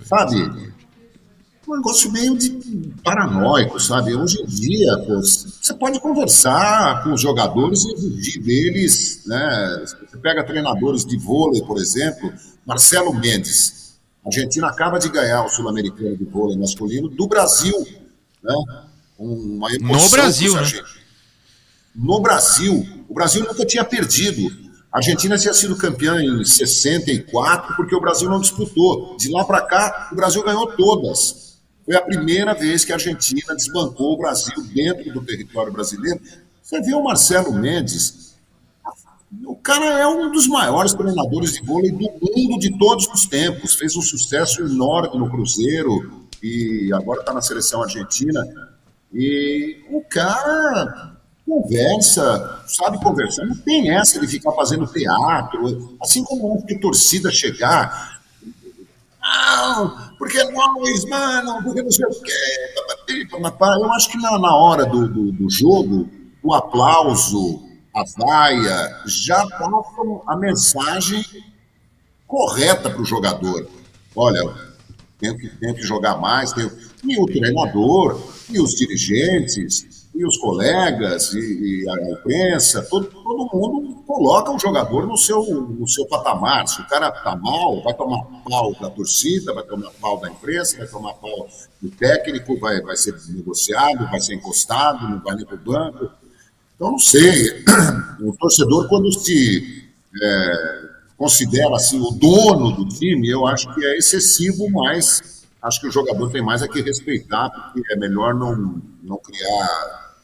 Sabe? 0.04 0.76
Um 1.68 1.76
negócio 1.78 2.12
meio 2.12 2.38
de 2.38 2.52
paranoico, 3.04 3.80
sabe? 3.80 4.16
Hoje 4.16 4.40
em 4.40 4.46
dia, 4.46 4.92
você 5.08 5.74
pode 5.74 6.00
conversar 6.00 7.04
com 7.04 7.14
os 7.14 7.22
jogadores 7.22 7.86
e 7.86 7.94
exigir 7.94 8.44
deles, 8.44 9.24
né? 9.26 9.84
Você 9.84 10.18
pega 10.18 10.46
treinadores 10.46 11.04
de 11.04 11.18
vôlei, 11.18 11.64
por 11.64 11.80
exemplo, 11.80 12.32
Marcelo 12.64 13.12
Mendes. 13.16 13.96
A 14.24 14.28
Argentina 14.28 14.68
acaba 14.68 15.00
de 15.00 15.10
ganhar 15.10 15.44
o 15.44 15.50
Sul-Americano 15.50 16.16
de 16.16 16.24
vôlei 16.24 16.56
masculino 16.56 17.10
do 17.10 17.28
Brasil, 17.28 17.76
né? 18.44 18.54
Uma 19.18 19.74
emoção 19.74 20.04
no 20.04 20.10
Brasil, 20.10 20.54
né? 20.54 20.84
No 21.96 22.20
Brasil. 22.20 23.06
O 23.08 23.14
Brasil 23.14 23.44
nunca 23.44 23.66
tinha 23.66 23.84
perdido. 23.84 24.66
A 24.92 24.98
Argentina 24.98 25.38
tinha 25.38 25.54
sido 25.54 25.76
campeã 25.76 26.22
em 26.22 26.44
64 26.44 27.76
porque 27.76 27.96
o 27.96 28.02
Brasil 28.02 28.30
não 28.30 28.40
disputou. 28.40 29.16
De 29.18 29.30
lá 29.30 29.44
para 29.44 29.62
cá, 29.62 30.10
o 30.12 30.16
Brasil 30.16 30.44
ganhou 30.44 30.68
todas. 30.76 31.58
Foi 31.86 31.96
a 31.96 32.02
primeira 32.02 32.54
vez 32.54 32.84
que 32.84 32.92
a 32.92 32.96
Argentina 32.96 33.56
desbancou 33.56 34.14
o 34.14 34.18
Brasil 34.18 34.56
dentro 34.74 35.14
do 35.14 35.22
território 35.22 35.72
brasileiro. 35.72 36.20
Você 36.62 36.82
vê 36.82 36.94
o 36.94 37.04
Marcelo 37.04 37.54
Mendes, 37.54 38.26
o 39.44 39.56
cara 39.56 40.00
é 40.00 40.08
um 40.08 40.32
dos 40.32 40.48
maiores 40.48 40.94
treinadores 40.94 41.54
de 41.54 41.62
vôlei 41.62 41.92
do 41.92 41.98
mundo 42.00 42.60
de 42.60 42.78
todos 42.78 43.08
os 43.08 43.26
tempos. 43.26 43.76
Fez 43.76 43.96
um 43.96 44.02
sucesso 44.02 44.62
enorme 44.62 45.18
no 45.18 45.30
Cruzeiro 45.30 46.28
e 46.42 46.92
agora 46.94 47.20
está 47.22 47.34
na 47.34 47.42
seleção 47.42 47.84
argentina. 47.84 48.42
E 49.16 49.82
o 49.90 50.02
cara 50.02 51.16
conversa, 51.46 52.64
sabe 52.68 53.02
conversar, 53.02 53.46
não 53.46 53.56
tem 53.56 53.90
essa 53.90 54.20
de 54.20 54.28
ficar 54.28 54.52
fazendo 54.52 54.86
teatro, 54.88 55.96
assim 56.02 56.22
como 56.26 56.62
de 56.66 56.78
torcida 56.80 57.32
chegar. 57.32 58.20
Não, 59.22 60.16
porque 60.18 60.44
nós, 60.52 61.06
mano, 61.06 61.64
porque 61.64 61.82
não 61.82 61.92
sei 61.92 62.06
o 62.06 62.22
quê. 62.22 63.40
Eu 63.82 63.92
acho 63.94 64.10
que 64.10 64.18
na, 64.18 64.38
na 64.38 64.54
hora 64.54 64.86
do, 64.86 65.08
do, 65.08 65.32
do 65.32 65.50
jogo, 65.50 66.10
o 66.44 66.54
aplauso, 66.54 67.64
a 67.96 68.04
vaia, 68.18 69.02
já 69.06 69.48
passam 69.48 70.24
a 70.28 70.36
mensagem 70.36 71.24
correta 72.28 72.90
para 72.90 73.02
o 73.02 73.06
jogador. 73.06 73.66
Olha, 74.14 74.54
tenho 75.18 75.38
que, 75.38 75.48
tenho 75.48 75.74
que 75.74 75.84
jogar 75.84 76.18
mais, 76.18 76.52
tenho... 76.52 76.70
e 77.08 77.20
o 77.20 77.26
treinador, 77.26 78.22
e 78.50 78.60
os 78.60 78.72
dirigentes, 78.72 80.06
e 80.14 80.26
os 80.26 80.38
colegas, 80.38 81.34
e, 81.34 81.40
e 81.84 81.90
a 81.90 82.12
imprensa, 82.12 82.82
todo, 82.84 83.08
todo 83.08 83.50
mundo 83.54 83.96
coloca 84.08 84.52
o 84.52 84.60
jogador 84.60 85.06
no 85.06 85.18
seu, 85.18 85.44
no 85.44 85.88
seu 85.88 86.06
patamar. 86.06 86.68
Se 86.68 86.82
o 86.82 86.88
cara 86.88 87.10
está 87.10 87.36
mal, 87.36 87.84
vai 87.84 87.94
tomar 87.94 88.24
pau 88.48 88.74
da 88.80 88.90
torcida, 88.90 89.54
vai 89.54 89.64
tomar 89.64 89.92
pau 90.00 90.20
da 90.20 90.30
imprensa, 90.30 90.78
vai 90.78 90.88
tomar 90.88 91.14
pau 91.16 91.50
do 91.82 91.90
técnico, 91.90 92.58
vai, 92.58 92.82
vai 92.82 92.96
ser 92.96 93.14
negociado, 93.30 94.10
vai 94.10 94.22
ser 94.22 94.36
encostado, 94.36 95.08
não 95.10 95.22
vai 95.22 95.36
nem 95.36 95.46
para 95.46 95.56
o 95.56 95.60
banco. 95.60 96.10
Então, 96.76 96.92
não 96.92 97.00
sei. 97.00 97.64
O 98.22 98.34
torcedor, 98.38 98.88
quando 98.88 99.12
se 99.12 99.84
é, 100.22 100.82
considera 101.18 101.76
assim, 101.76 102.00
o 102.00 102.12
dono 102.12 102.72
do 102.72 102.88
time, 102.88 103.30
eu 103.30 103.46
acho 103.46 103.74
que 103.74 103.86
é 103.86 103.98
excessivo, 103.98 104.70
mas 104.72 105.35
acho 105.66 105.82
que 105.82 105.88
o 105.88 105.92
jogador 105.92 106.30
tem 106.30 106.44
mais 106.44 106.62
a 106.62 106.68
que 106.68 106.82
respeitar, 106.82 107.50
porque 107.50 107.94
é 107.94 107.96
melhor 107.96 108.34
não, 108.36 108.82
não 109.04 109.18
criar 109.18 110.16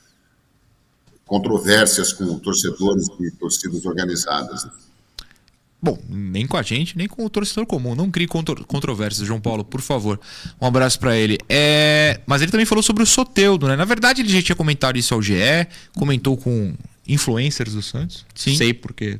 controvérsias 1.25 2.13
com 2.13 2.37
torcedores 2.39 3.07
e 3.19 3.31
torcidas 3.31 3.85
organizadas. 3.85 4.67
Bom, 5.81 5.97
nem 6.07 6.45
com 6.45 6.57
a 6.57 6.61
gente, 6.61 6.95
nem 6.95 7.07
com 7.07 7.25
o 7.25 7.29
torcedor 7.29 7.65
comum. 7.65 7.95
Não 7.95 8.11
crie 8.11 8.27
contro 8.27 8.63
controvérsias, 8.65 9.25
João 9.25 9.41
Paulo, 9.41 9.65
por 9.65 9.81
favor. 9.81 10.19
Um 10.61 10.67
abraço 10.67 10.99
para 10.99 11.17
ele. 11.17 11.39
É... 11.49 12.21
Mas 12.27 12.43
ele 12.43 12.51
também 12.51 12.67
falou 12.67 12.83
sobre 12.83 13.01
o 13.01 13.05
Soteudo, 13.05 13.67
né? 13.67 13.75
Na 13.75 13.85
verdade, 13.85 14.21
ele 14.21 14.29
já 14.29 14.43
tinha 14.43 14.55
comentado 14.55 14.97
isso 14.97 15.13
ao 15.15 15.21
GE, 15.21 15.33
comentou 15.95 16.37
com 16.37 16.75
influencers 17.07 17.73
do 17.73 17.81
Santos. 17.81 18.25
Sim. 18.35 18.55
Sei 18.55 18.73
porque 18.75 19.19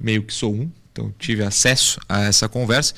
meio 0.00 0.22
que 0.22 0.32
sou 0.32 0.54
um 0.54 0.70
então 0.98 1.14
tive 1.16 1.44
acesso 1.44 2.00
a 2.08 2.22
essa 2.22 2.48
conversa. 2.48 2.92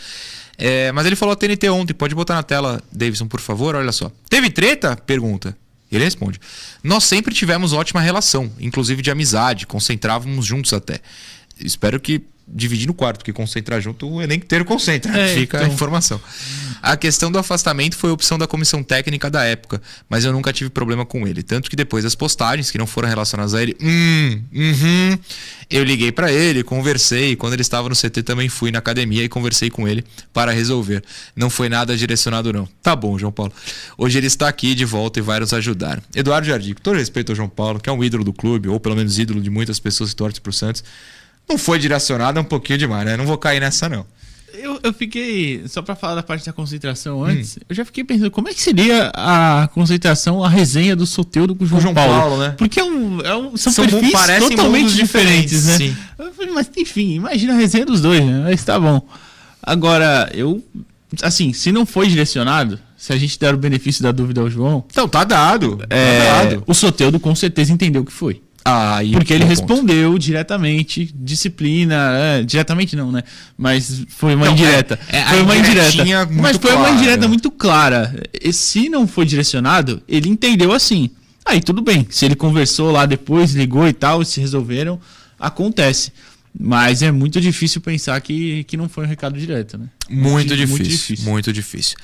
É, 0.60 0.92
mas 0.92 1.06
ele 1.06 1.16
falou 1.16 1.32
a 1.32 1.36
TNT 1.36 1.70
ontem, 1.70 1.94
pode 1.94 2.14
botar 2.14 2.34
na 2.34 2.42
tela, 2.42 2.82
Davidson, 2.92 3.26
por 3.26 3.40
favor, 3.40 3.74
olha 3.74 3.92
só. 3.92 4.12
Teve 4.28 4.50
treta? 4.50 4.94
Pergunta. 4.94 5.56
Ele 5.90 6.04
responde: 6.04 6.38
Nós 6.84 7.04
sempre 7.04 7.34
tivemos 7.34 7.72
ótima 7.72 8.00
relação, 8.00 8.52
inclusive 8.60 9.02
de 9.02 9.10
amizade, 9.10 9.66
concentrávamos 9.66 10.44
juntos 10.44 10.72
até. 10.72 11.00
Espero 11.58 11.98
que 11.98 12.22
dividir 12.52 12.86
no 12.86 12.94
quarto, 12.94 13.18
porque 13.18 13.32
concentrar 13.32 13.80
junto 13.80 14.08
o 14.08 14.22
elenco 14.22 14.44
inteiro 14.44 14.64
concentra. 14.64 15.16
É, 15.16 15.32
Fica 15.34 15.58
então... 15.58 15.70
a 15.70 15.72
informação. 15.72 16.20
A 16.82 16.96
questão 16.96 17.30
do 17.30 17.38
afastamento 17.38 17.96
foi 17.96 18.10
opção 18.10 18.38
da 18.38 18.46
comissão 18.46 18.82
técnica 18.82 19.30
da 19.30 19.44
época, 19.44 19.82
mas 20.08 20.24
eu 20.24 20.32
nunca 20.32 20.52
tive 20.52 20.70
problema 20.70 21.04
com 21.04 21.26
ele. 21.26 21.42
Tanto 21.42 21.68
que 21.68 21.76
depois 21.76 22.04
das 22.04 22.14
postagens 22.14 22.70
que 22.70 22.78
não 22.78 22.86
foram 22.86 23.08
relacionadas 23.08 23.54
a 23.54 23.62
ele, 23.62 23.76
hum, 23.80 24.42
uhum, 24.52 25.18
eu 25.68 25.84
liguei 25.84 26.10
para 26.10 26.32
ele, 26.32 26.62
conversei. 26.62 27.36
Quando 27.36 27.52
ele 27.52 27.62
estava 27.62 27.88
no 27.88 27.94
CT 27.94 28.22
também 28.22 28.48
fui 28.48 28.70
na 28.70 28.78
academia 28.78 29.22
e 29.22 29.28
conversei 29.28 29.68
com 29.68 29.86
ele 29.86 30.04
para 30.32 30.52
resolver. 30.52 31.04
Não 31.36 31.50
foi 31.50 31.68
nada 31.68 31.96
direcionado, 31.96 32.52
não. 32.52 32.66
Tá 32.82 32.96
bom, 32.96 33.18
João 33.18 33.32
Paulo. 33.32 33.52
Hoje 33.98 34.18
ele 34.18 34.26
está 34.26 34.48
aqui 34.48 34.74
de 34.74 34.84
volta 34.84 35.18
e 35.18 35.22
vai 35.22 35.38
nos 35.38 35.52
ajudar. 35.52 36.02
Eduardo 36.14 36.46
Jardim, 36.46 36.72
com 36.72 36.80
todo 36.80 36.96
respeito 36.96 37.32
ao 37.32 37.36
João 37.36 37.48
Paulo, 37.48 37.78
que 37.78 37.90
é 37.90 37.92
um 37.92 38.02
ídolo 38.02 38.24
do 38.24 38.32
clube, 38.32 38.68
ou 38.68 38.80
pelo 38.80 38.96
menos 38.96 39.18
ídolo 39.18 39.40
de 39.40 39.50
muitas 39.50 39.78
pessoas 39.78 40.10
que 40.10 40.16
torcem 40.16 40.40
pro 40.40 40.52
Santos 40.52 40.82
não 41.50 41.58
foi 41.58 41.78
direcionado 41.78 42.38
é 42.38 42.42
um 42.42 42.44
pouquinho 42.44 42.78
demais, 42.78 43.04
né? 43.04 43.16
Não 43.16 43.26
vou 43.26 43.36
cair 43.36 43.60
nessa, 43.60 43.88
não. 43.88 44.06
Eu, 44.54 44.78
eu 44.82 44.92
fiquei, 44.92 45.62
só 45.68 45.80
para 45.80 45.94
falar 45.94 46.16
da 46.16 46.22
parte 46.22 46.44
da 46.44 46.52
concentração 46.52 47.24
antes, 47.24 47.56
hum. 47.56 47.60
eu 47.68 47.74
já 47.74 47.84
fiquei 47.84 48.04
pensando 48.04 48.30
como 48.30 48.48
é 48.48 48.54
que 48.54 48.60
seria 48.60 49.10
a 49.14 49.68
concentração, 49.72 50.44
a 50.44 50.48
resenha 50.48 50.94
do 50.94 51.06
Soteudo 51.06 51.54
com 51.54 51.64
o 51.64 51.66
João, 51.66 51.80
João 51.80 51.94
Paulo. 51.94 52.14
Paulo. 52.14 52.38
né? 52.38 52.54
Porque 52.58 52.78
é 52.78 52.84
um, 52.84 53.20
é 53.20 53.34
um, 53.34 53.56
são, 53.56 53.72
são 53.72 53.86
perfis 53.86 54.12
totalmente 54.40 54.92
diferentes, 54.94 55.62
diferentes, 55.62 55.64
né? 55.66 55.76
Sim. 55.76 55.96
Mas 56.52 56.70
enfim, 56.76 57.14
imagina 57.14 57.54
a 57.54 57.56
resenha 57.56 57.86
dos 57.86 58.00
dois, 58.00 58.24
né? 58.24 58.42
Mas 58.44 58.62
tá 58.64 58.78
bom. 58.78 59.06
Agora, 59.62 60.30
eu, 60.34 60.62
assim, 61.22 61.52
se 61.52 61.70
não 61.70 61.86
foi 61.86 62.08
direcionado, 62.08 62.78
se 62.96 63.12
a 63.12 63.16
gente 63.16 63.38
der 63.38 63.54
o 63.54 63.58
benefício 63.58 64.02
da 64.02 64.12
dúvida 64.12 64.40
ao 64.40 64.50
João. 64.50 64.84
Então, 64.90 65.08
tá 65.08 65.24
dado. 65.24 65.82
É, 65.88 66.26
tá 66.26 66.44
dado. 66.44 66.64
O 66.66 66.74
Soteudo 66.74 67.18
com 67.20 67.34
certeza 67.34 67.72
entendeu 67.72 68.02
o 68.02 68.04
que 68.04 68.12
foi. 68.12 68.42
Ah, 68.64 68.98
Porque 69.12 69.32
ele 69.32 69.44
respondeu 69.44 70.10
ponto. 70.12 70.18
diretamente, 70.22 71.10
disciplina, 71.14 72.12
é, 72.16 72.42
diretamente 72.42 72.94
não, 72.94 73.10
né? 73.10 73.22
Mas 73.56 74.04
foi 74.08 74.34
uma 74.34 74.46
não, 74.46 74.52
indireta. 74.52 74.98
É, 75.08 75.18
é, 75.18 75.24
foi 75.24 75.42
uma 75.42 75.56
indireta. 75.56 76.26
Mas 76.30 76.56
foi 76.56 76.70
clara. 76.72 76.78
uma 76.78 76.90
indireta 76.90 77.28
muito 77.28 77.50
clara. 77.50 78.22
E 78.40 78.52
se 78.52 78.88
não 78.88 79.08
foi 79.08 79.24
direcionado, 79.24 80.02
ele 80.06 80.28
entendeu 80.28 80.72
assim. 80.72 81.10
Aí 81.44 81.60
tudo 81.60 81.80
bem. 81.80 82.06
Se 82.10 82.26
ele 82.26 82.34
conversou 82.34 82.90
lá 82.90 83.06
depois, 83.06 83.54
ligou 83.54 83.88
e 83.88 83.92
tal, 83.92 84.24
se 84.24 84.40
resolveram, 84.40 85.00
acontece. 85.38 86.12
Mas 86.58 87.00
é 87.00 87.10
muito 87.10 87.40
difícil 87.40 87.80
pensar 87.80 88.20
que, 88.20 88.64
que 88.64 88.76
não 88.76 88.88
foi 88.88 89.04
um 89.04 89.08
recado 89.08 89.38
direto, 89.38 89.78
né? 89.78 89.86
Muito, 90.08 90.30
muito 90.30 90.56
difícil, 90.56 90.68
muito 90.68 90.88
difícil. 90.88 91.30
Muito 91.30 91.52
difícil. 91.52 91.96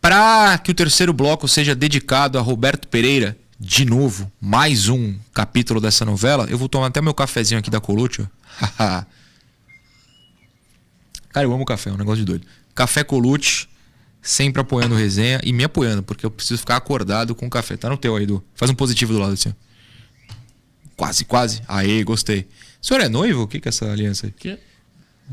Para 0.00 0.58
que 0.58 0.70
o 0.70 0.74
terceiro 0.74 1.12
bloco 1.12 1.48
seja 1.48 1.74
dedicado 1.74 2.38
a 2.38 2.42
Roberto 2.42 2.86
Pereira, 2.86 3.36
de 3.58 3.84
novo, 3.84 4.30
mais 4.40 4.88
um 4.88 5.16
capítulo 5.32 5.80
dessa 5.80 6.04
novela. 6.04 6.46
Eu 6.50 6.58
vou 6.58 6.68
tomar 6.68 6.88
até 6.88 7.00
meu 7.00 7.14
cafezinho 7.14 7.58
aqui 7.58 7.70
da 7.70 7.80
Colute. 7.80 8.26
Cara, 11.32 11.46
eu 11.46 11.52
amo 11.52 11.64
café, 11.64 11.90
é 11.90 11.92
um 11.92 11.96
negócio 11.96 12.18
de 12.18 12.24
doido. 12.24 12.46
Café 12.74 13.02
Colute, 13.02 13.68
sempre 14.22 14.60
apoiando 14.60 14.94
resenha 14.94 15.40
e 15.42 15.52
me 15.52 15.64
apoiando, 15.64 16.02
porque 16.02 16.24
eu 16.24 16.30
preciso 16.30 16.60
ficar 16.60 16.76
acordado 16.76 17.34
com 17.34 17.46
o 17.46 17.50
café. 17.50 17.76
Tá 17.76 17.88
no 17.88 17.96
teu 17.96 18.14
aí, 18.16 18.22
Edu. 18.24 18.44
Faz 18.54 18.70
um 18.70 18.74
positivo 18.74 19.12
do 19.12 19.18
lado 19.18 19.32
assim. 19.32 19.52
Quase, 20.96 21.24
quase. 21.24 21.62
Aê, 21.66 22.04
gostei. 22.04 22.46
O 22.80 22.86
senhor 22.86 23.00
é 23.00 23.08
noivo? 23.08 23.42
O 23.42 23.48
que, 23.48 23.58
que 23.60 23.68
é 23.68 23.70
essa 23.70 23.90
aliança 23.90 24.26
aí? 24.26 24.32
Que? 24.32 24.58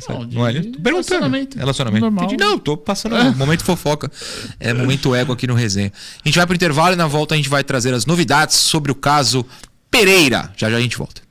Não, 0.07 0.23
não 0.23 0.47
é? 0.47 0.53
Tô 0.53 0.79
Relacionamento. 0.83 1.57
Relacionamento. 1.57 2.01
Normal. 2.01 2.25
Entendi. 2.25 2.43
Não, 2.43 2.57
tô 2.57 2.77
passando 2.77 3.15
é. 3.15 3.31
momento 3.31 3.63
fofoca. 3.63 4.11
É 4.59 4.73
momento 4.73 5.13
ego 5.13 5.33
aqui 5.33 5.45
no 5.45 5.53
resenha. 5.53 5.91
A 6.23 6.27
gente 6.27 6.37
vai 6.37 6.45
pro 6.45 6.55
intervalo 6.55 6.93
e 6.93 6.95
na 6.95 7.07
volta 7.07 7.33
a 7.33 7.37
gente 7.37 7.49
vai 7.49 7.63
trazer 7.63 7.93
as 7.93 8.05
novidades 8.05 8.55
sobre 8.55 8.91
o 8.91 8.95
caso 8.95 9.45
Pereira. 9.89 10.51
Já 10.55 10.69
já 10.69 10.77
a 10.77 10.81
gente 10.81 10.97
volta. 10.97 11.21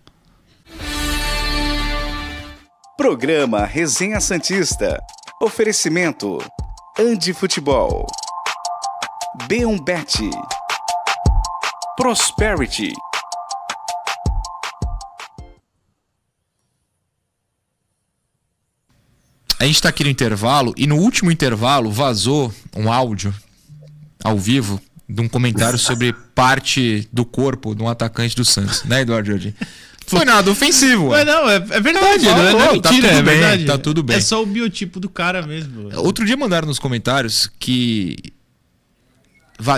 Programa 2.96 3.64
Resenha 3.64 4.20
Santista. 4.20 5.00
Oferecimento. 5.42 6.38
Andi 6.98 7.32
Futebol. 7.32 8.06
B1Bet. 9.48 10.28
Prosperity. 11.96 12.92
A 19.60 19.66
gente 19.66 19.74
está 19.74 19.90
aqui 19.90 20.02
no 20.02 20.08
intervalo 20.08 20.72
e 20.74 20.86
no 20.86 20.96
último 20.96 21.30
intervalo 21.30 21.90
vazou 21.90 22.50
um 22.74 22.90
áudio 22.90 23.34
ao 24.24 24.38
vivo 24.38 24.80
de 25.06 25.20
um 25.20 25.28
comentário 25.28 25.76
sobre 25.78 26.14
parte 26.34 27.06
do 27.12 27.26
corpo 27.26 27.74
de 27.74 27.82
um 27.82 27.88
atacante 27.88 28.34
do 28.34 28.42
Santos, 28.42 28.84
né, 28.84 29.02
Eduardo 29.02 29.28
Jardim? 29.28 29.52
Foi 30.06 30.24
nada 30.24 30.50
ofensivo. 30.50 31.10
Mas 31.10 31.26
não, 31.26 31.46
é, 31.46 31.56
é 31.56 31.80
verdade, 31.80 32.24
não, 32.24 32.36
não, 32.38 32.48
é, 32.48 32.52
não 32.52 32.62
é 32.62 32.72
mentira, 32.72 33.08
tá 33.08 33.14
é 33.14 33.22
bem, 33.22 33.38
verdade. 33.38 33.64
Tá 33.66 33.76
tudo 33.76 34.02
bem. 34.02 34.16
É 34.16 34.20
só 34.22 34.42
o 34.42 34.46
biotipo 34.46 34.98
do 34.98 35.10
cara 35.10 35.46
mesmo. 35.46 35.90
Outro 35.94 36.24
dia 36.24 36.38
mandaram 36.38 36.66
nos 36.66 36.78
comentários 36.78 37.50
que 37.60 38.16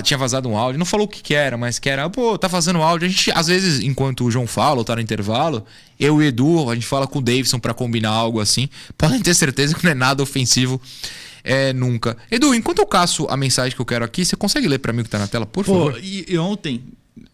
tinha 0.03 0.19
vazado 0.19 0.49
um 0.49 0.57
áudio, 0.57 0.79
não 0.79 0.87
falou 0.87 1.07
o 1.07 1.09
que, 1.09 1.23
que 1.23 1.35
era, 1.35 1.57
mas 1.57 1.79
que 1.79 1.89
era, 1.89 2.09
pô, 2.09 2.39
tá 2.39 2.49
fazendo 2.49 2.81
áudio. 2.83 3.07
A 3.07 3.11
gente, 3.11 3.31
às 3.35 3.47
vezes, 3.47 3.81
enquanto 3.81 4.25
o 4.25 4.31
João 4.31 4.47
fala 4.47 4.79
ou 4.79 4.85
tá 4.85 4.95
no 4.95 5.03
intervalo, 5.03 5.65
eu 5.99 6.21
e 6.23 6.27
o 6.27 6.29
Edu, 6.29 6.71
a 6.71 6.75
gente 6.75 6.87
fala 6.87 7.07
com 7.07 7.19
o 7.19 7.23
Davidson 7.23 7.59
para 7.59 7.75
combinar 7.75 8.11
algo 8.11 8.41
assim. 8.41 8.69
Podem 8.97 9.21
ter 9.21 9.35
certeza 9.35 9.75
que 9.75 9.85
não 9.85 9.93
é 9.93 9.95
nada 9.95 10.23
ofensivo. 10.23 10.81
É, 11.45 11.73
nunca. 11.73 12.17
Edu, 12.31 12.55
enquanto 12.55 12.79
eu 12.79 12.87
caço 12.87 13.27
a 13.29 13.37
mensagem 13.37 13.75
que 13.75 13.81
eu 13.81 13.87
quero 13.87 14.05
aqui, 14.05 14.25
você 14.25 14.37
consegue 14.37 14.69
ler 14.69 14.79
para 14.79 14.93
mim 14.93 15.01
o 15.01 15.05
que 15.05 15.11
tá 15.11 15.19
na 15.19 15.27
tela, 15.27 15.45
por 15.45 15.65
Pô, 15.65 15.73
favor? 15.73 16.01
E, 16.01 16.25
e 16.29 16.39
ontem, 16.39 16.81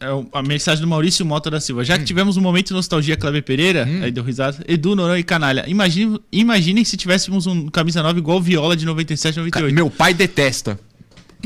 é 0.00 0.06
a 0.32 0.42
mensagem 0.42 0.80
do 0.80 0.88
Maurício 0.88 1.24
Mota 1.24 1.50
da 1.50 1.60
Silva. 1.60 1.84
Já 1.84 1.94
hum. 1.94 1.98
que 1.98 2.04
tivemos 2.04 2.36
um 2.36 2.40
momento 2.40 2.68
de 2.68 2.74
nostalgia 2.74 3.16
Kleber 3.16 3.42
Pereira, 3.42 3.86
hum. 3.88 4.02
aí 4.02 4.10
deu 4.10 4.24
risada, 4.24 4.64
Edu, 4.66 4.96
Noronha 4.96 5.20
e 5.20 5.24
Canalha. 5.24 5.64
Imagine, 5.68 6.20
imaginem 6.32 6.84
se 6.84 6.96
tivéssemos 6.96 7.46
um 7.46 7.68
camisa 7.68 8.02
9 8.02 8.18
igual 8.18 8.40
Viola 8.40 8.76
de 8.76 8.84
97, 8.84 9.38
98. 9.38 9.74
Meu 9.74 9.90
pai 9.90 10.14
detesta. 10.14 10.78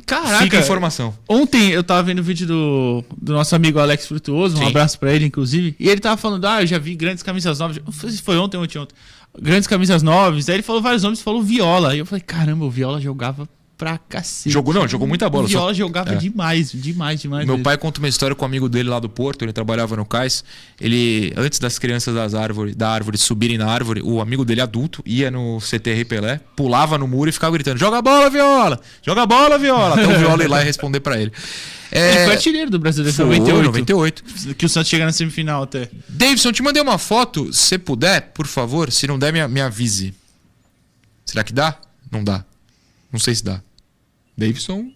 Caraca. 0.07 0.44
Fica 0.44 0.59
informação. 0.59 1.16
Ontem 1.28 1.70
eu 1.70 1.82
tava 1.82 2.03
vendo 2.03 2.18
o 2.18 2.22
vídeo 2.22 2.46
do, 2.46 3.05
do 3.20 3.32
nosso 3.32 3.55
amigo 3.55 3.78
Alex 3.78 4.07
Frutuoso, 4.07 4.57
um 4.57 4.61
Sim. 4.61 4.66
abraço 4.66 4.98
para 4.98 5.12
ele, 5.12 5.26
inclusive. 5.26 5.74
E 5.78 5.88
ele 5.88 6.00
tava 6.00 6.16
falando, 6.16 6.44
ah, 6.46 6.62
eu 6.62 6.66
já 6.66 6.78
vi 6.78 6.94
grandes 6.94 7.22
camisas 7.22 7.59
novas. 7.59 7.80
Foi 8.22 8.36
ontem, 8.36 8.57
ontem, 8.57 8.78
ontem. 8.78 8.94
Grandes 9.40 9.66
camisas 9.66 10.03
novas. 10.03 10.48
Aí 10.48 10.57
ele 10.57 10.62
falou 10.62 10.82
vários 10.82 11.03
nomes, 11.03 11.22
falou 11.22 11.42
Viola. 11.42 11.94
E 11.94 12.00
eu 12.00 12.07
falei, 12.07 12.22
caramba, 12.22 12.64
o 12.64 12.70
Viola 12.70 13.00
jogava 13.00 13.48
pra 13.82 13.98
cacete. 13.98 14.48
Jogou 14.48 14.72
não, 14.72 14.86
jogou 14.86 15.08
muita 15.08 15.28
bola. 15.28 15.44
O 15.44 15.48
Viola 15.48 15.66
só... 15.70 15.74
jogava 15.74 16.12
é. 16.12 16.16
demais, 16.16 16.70
demais, 16.70 17.20
demais. 17.20 17.44
Meu 17.44 17.54
mesmo. 17.56 17.64
pai 17.64 17.76
conta 17.76 17.98
uma 17.98 18.08
história 18.08 18.36
com 18.36 18.44
um 18.44 18.46
amigo 18.46 18.68
dele 18.68 18.88
lá 18.88 19.00
do 19.00 19.08
Porto, 19.08 19.44
ele 19.44 19.52
trabalhava 19.52 19.96
no 19.96 20.04
cais. 20.06 20.44
Ele, 20.80 21.32
antes 21.36 21.58
das 21.58 21.80
crianças 21.80 22.14
das 22.14 22.32
árvores, 22.32 22.76
da 22.76 22.88
árvore 22.88 23.18
subirem 23.18 23.58
na 23.58 23.66
árvore, 23.66 24.00
o 24.00 24.20
amigo 24.20 24.44
dele 24.44 24.60
adulto 24.60 25.02
ia 25.04 25.32
no 25.32 25.58
CTR 25.60 26.04
Pelé, 26.04 26.40
pulava 26.54 26.96
no 26.96 27.08
muro 27.08 27.28
e 27.28 27.32
ficava 27.32 27.52
gritando: 27.54 27.76
"Joga 27.76 27.98
a 27.98 28.02
bola, 28.02 28.30
Viola! 28.30 28.80
Joga 29.04 29.22
a 29.22 29.26
bola, 29.26 29.58
Viola!" 29.58 29.94
Até 30.00 30.06
o 30.06 30.18
Viola 30.20 30.44
ir 30.44 30.48
lá 30.48 30.62
e 30.62 30.64
responder 30.64 31.00
para 31.00 31.18
ele. 31.20 31.32
É... 31.90 32.14
Ele 32.14 32.24
foi 32.24 32.34
artilheiro 32.34 32.70
do 32.70 32.78
Brasil 32.78 33.02
de 33.02 33.18
98. 33.18 33.64
98. 33.64 34.54
Que 34.54 34.64
o 34.64 34.68
Santos 34.68 34.88
chega 34.88 35.04
na 35.04 35.12
semifinal 35.12 35.64
até. 35.64 35.90
Davidson, 36.08 36.52
te 36.52 36.62
mandei 36.62 36.80
uma 36.80 36.98
foto. 36.98 37.52
Se 37.52 37.76
puder, 37.78 38.30
por 38.32 38.46
favor, 38.46 38.92
se 38.92 39.08
não 39.08 39.18
der, 39.18 39.32
me, 39.32 39.46
me 39.48 39.60
avise. 39.60 40.14
Será 41.26 41.42
que 41.42 41.52
dá? 41.52 41.76
Não 42.12 42.22
dá. 42.22 42.44
Não 43.12 43.20
sei 43.20 43.34
se 43.34 43.44
dá. 43.44 43.60
Davidson. 44.36 44.90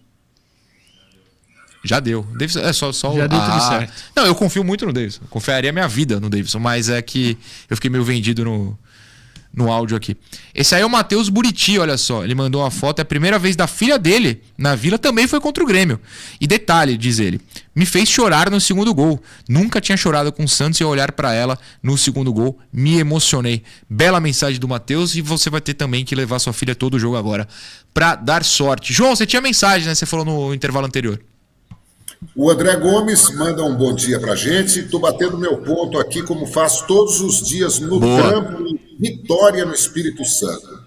Já 1.83 1.99
deu. 1.99 2.23
Davidson, 2.33 2.59
é 2.59 2.73
só, 2.73 2.91
só 2.91 3.13
Já 3.15 3.27
deu 3.27 3.39
tudo 3.39 3.51
ah, 3.51 3.69
certo. 3.69 3.93
Não, 4.15 4.25
eu 4.25 4.35
confio 4.35 4.63
muito 4.63 4.85
no 4.85 4.91
Davidson. 4.91 5.23
Confiaria 5.29 5.71
minha 5.71 5.87
vida 5.87 6.19
no 6.19 6.29
Davidson, 6.29 6.59
mas 6.59 6.89
é 6.89 7.01
que 7.01 7.37
eu 7.69 7.77
fiquei 7.77 7.89
meio 7.89 8.03
vendido 8.03 8.43
no, 8.43 8.77
no 9.57 9.71
áudio 9.71 9.97
aqui. 9.97 10.15
Esse 10.53 10.75
aí 10.75 10.83
é 10.83 10.85
o 10.85 10.89
Matheus 10.89 11.29
Buriti, 11.29 11.79
olha 11.79 11.97
só. 11.97 12.23
Ele 12.23 12.35
mandou 12.35 12.61
uma 12.61 12.69
foto. 12.69 12.99
É 12.99 13.01
a 13.01 13.05
primeira 13.05 13.39
vez 13.39 13.55
da 13.55 13.65
filha 13.65 13.97
dele 13.97 14.43
na 14.55 14.75
vila, 14.75 14.99
também 14.99 15.27
foi 15.27 15.41
contra 15.41 15.63
o 15.63 15.67
Grêmio. 15.67 15.99
E 16.39 16.45
detalhe, 16.45 16.95
diz 16.95 17.17
ele, 17.17 17.41
me 17.75 17.83
fez 17.83 18.07
chorar 18.07 18.51
no 18.51 18.61
segundo 18.61 18.93
gol. 18.93 19.19
Nunca 19.49 19.81
tinha 19.81 19.97
chorado 19.97 20.31
com 20.31 20.43
o 20.43 20.47
Santos 20.47 20.79
e 20.79 20.83
olhar 20.83 21.11
para 21.11 21.33
ela 21.33 21.57
no 21.81 21.97
segundo 21.97 22.31
gol, 22.31 22.59
me 22.71 22.99
emocionei. 22.99 23.63
Bela 23.89 24.19
mensagem 24.19 24.59
do 24.59 24.67
Matheus 24.67 25.15
e 25.15 25.21
você 25.21 25.49
vai 25.49 25.59
ter 25.59 25.73
também 25.73 26.05
que 26.05 26.13
levar 26.13 26.37
sua 26.37 26.53
filha 26.53 26.75
todo 26.75 26.93
o 26.93 26.99
jogo 26.99 27.17
agora 27.17 27.47
para 27.95 28.13
dar 28.13 28.43
sorte. 28.45 28.93
João, 28.93 29.15
você 29.15 29.25
tinha 29.25 29.41
mensagem, 29.41 29.87
né? 29.87 29.95
Você 29.95 30.05
falou 30.05 30.23
no 30.23 30.53
intervalo 30.53 30.85
anterior. 30.85 31.19
O 32.35 32.49
André 32.49 32.75
Gomes 32.77 33.29
manda 33.35 33.63
um 33.63 33.75
bom 33.75 33.93
dia 33.93 34.19
pra 34.19 34.35
gente. 34.35 34.79
Estou 34.79 34.99
batendo 34.99 35.37
meu 35.37 35.57
ponto 35.61 35.99
aqui, 35.99 36.23
como 36.23 36.45
faço 36.45 36.85
todos 36.87 37.21
os 37.21 37.41
dias 37.41 37.79
no 37.79 37.99
Boa. 37.99 38.21
campo 38.21 38.77
Vitória 38.99 39.63
no 39.65 39.73
Espírito 39.73 40.25
Santo. 40.25 40.85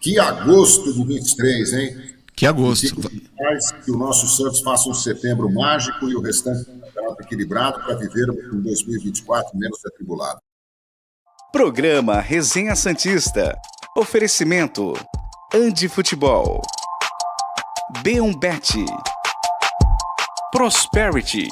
Que 0.00 0.18
agosto 0.18 0.92
de 0.92 1.04
23, 1.04 1.72
hein? 1.72 2.14
Que 2.34 2.46
agosto. 2.46 3.00
Faz 3.36 3.72
que 3.84 3.90
o 3.90 3.96
nosso 3.96 4.26
Santos 4.26 4.60
faça 4.60 4.88
um 4.88 4.94
setembro 4.94 5.52
mágico 5.52 6.08
e 6.08 6.16
o 6.16 6.20
restante 6.20 6.64
campeonato 6.94 7.22
equilibrado 7.22 7.84
para 7.84 7.94
viver 7.96 8.30
um 8.30 8.60
2024 8.60 9.56
menos 9.56 9.84
atribulado. 9.84 10.40
Programa 11.52 12.20
Resenha 12.20 12.74
Santista. 12.74 13.54
Oferecimento. 13.96 14.94
Andi 15.54 15.88
Futebol. 15.88 16.60
B1 18.02 18.38
Bet. 18.38 18.84
Prosperity. 20.54 21.48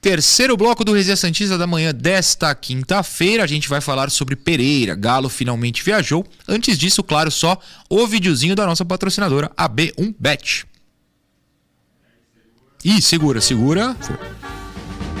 Terceiro 0.00 0.56
bloco 0.56 0.82
do 0.82 0.94
Resenha 0.94 1.14
Santista 1.14 1.58
da 1.58 1.66
manhã 1.66 1.92
desta 1.92 2.54
quinta-feira. 2.54 3.44
A 3.44 3.46
gente 3.46 3.68
vai 3.68 3.82
falar 3.82 4.10
sobre 4.10 4.34
Pereira. 4.34 4.94
Galo 4.94 5.28
finalmente 5.28 5.84
viajou. 5.84 6.24
Antes 6.48 6.78
disso, 6.78 7.04
claro, 7.04 7.30
só 7.30 7.58
o 7.86 8.06
videozinho 8.06 8.56
da 8.56 8.64
nossa 8.64 8.82
patrocinadora, 8.82 9.52
a 9.54 9.68
B1Bet. 9.68 10.64
Ih, 12.82 13.02
segura, 13.02 13.42
segura. 13.42 13.94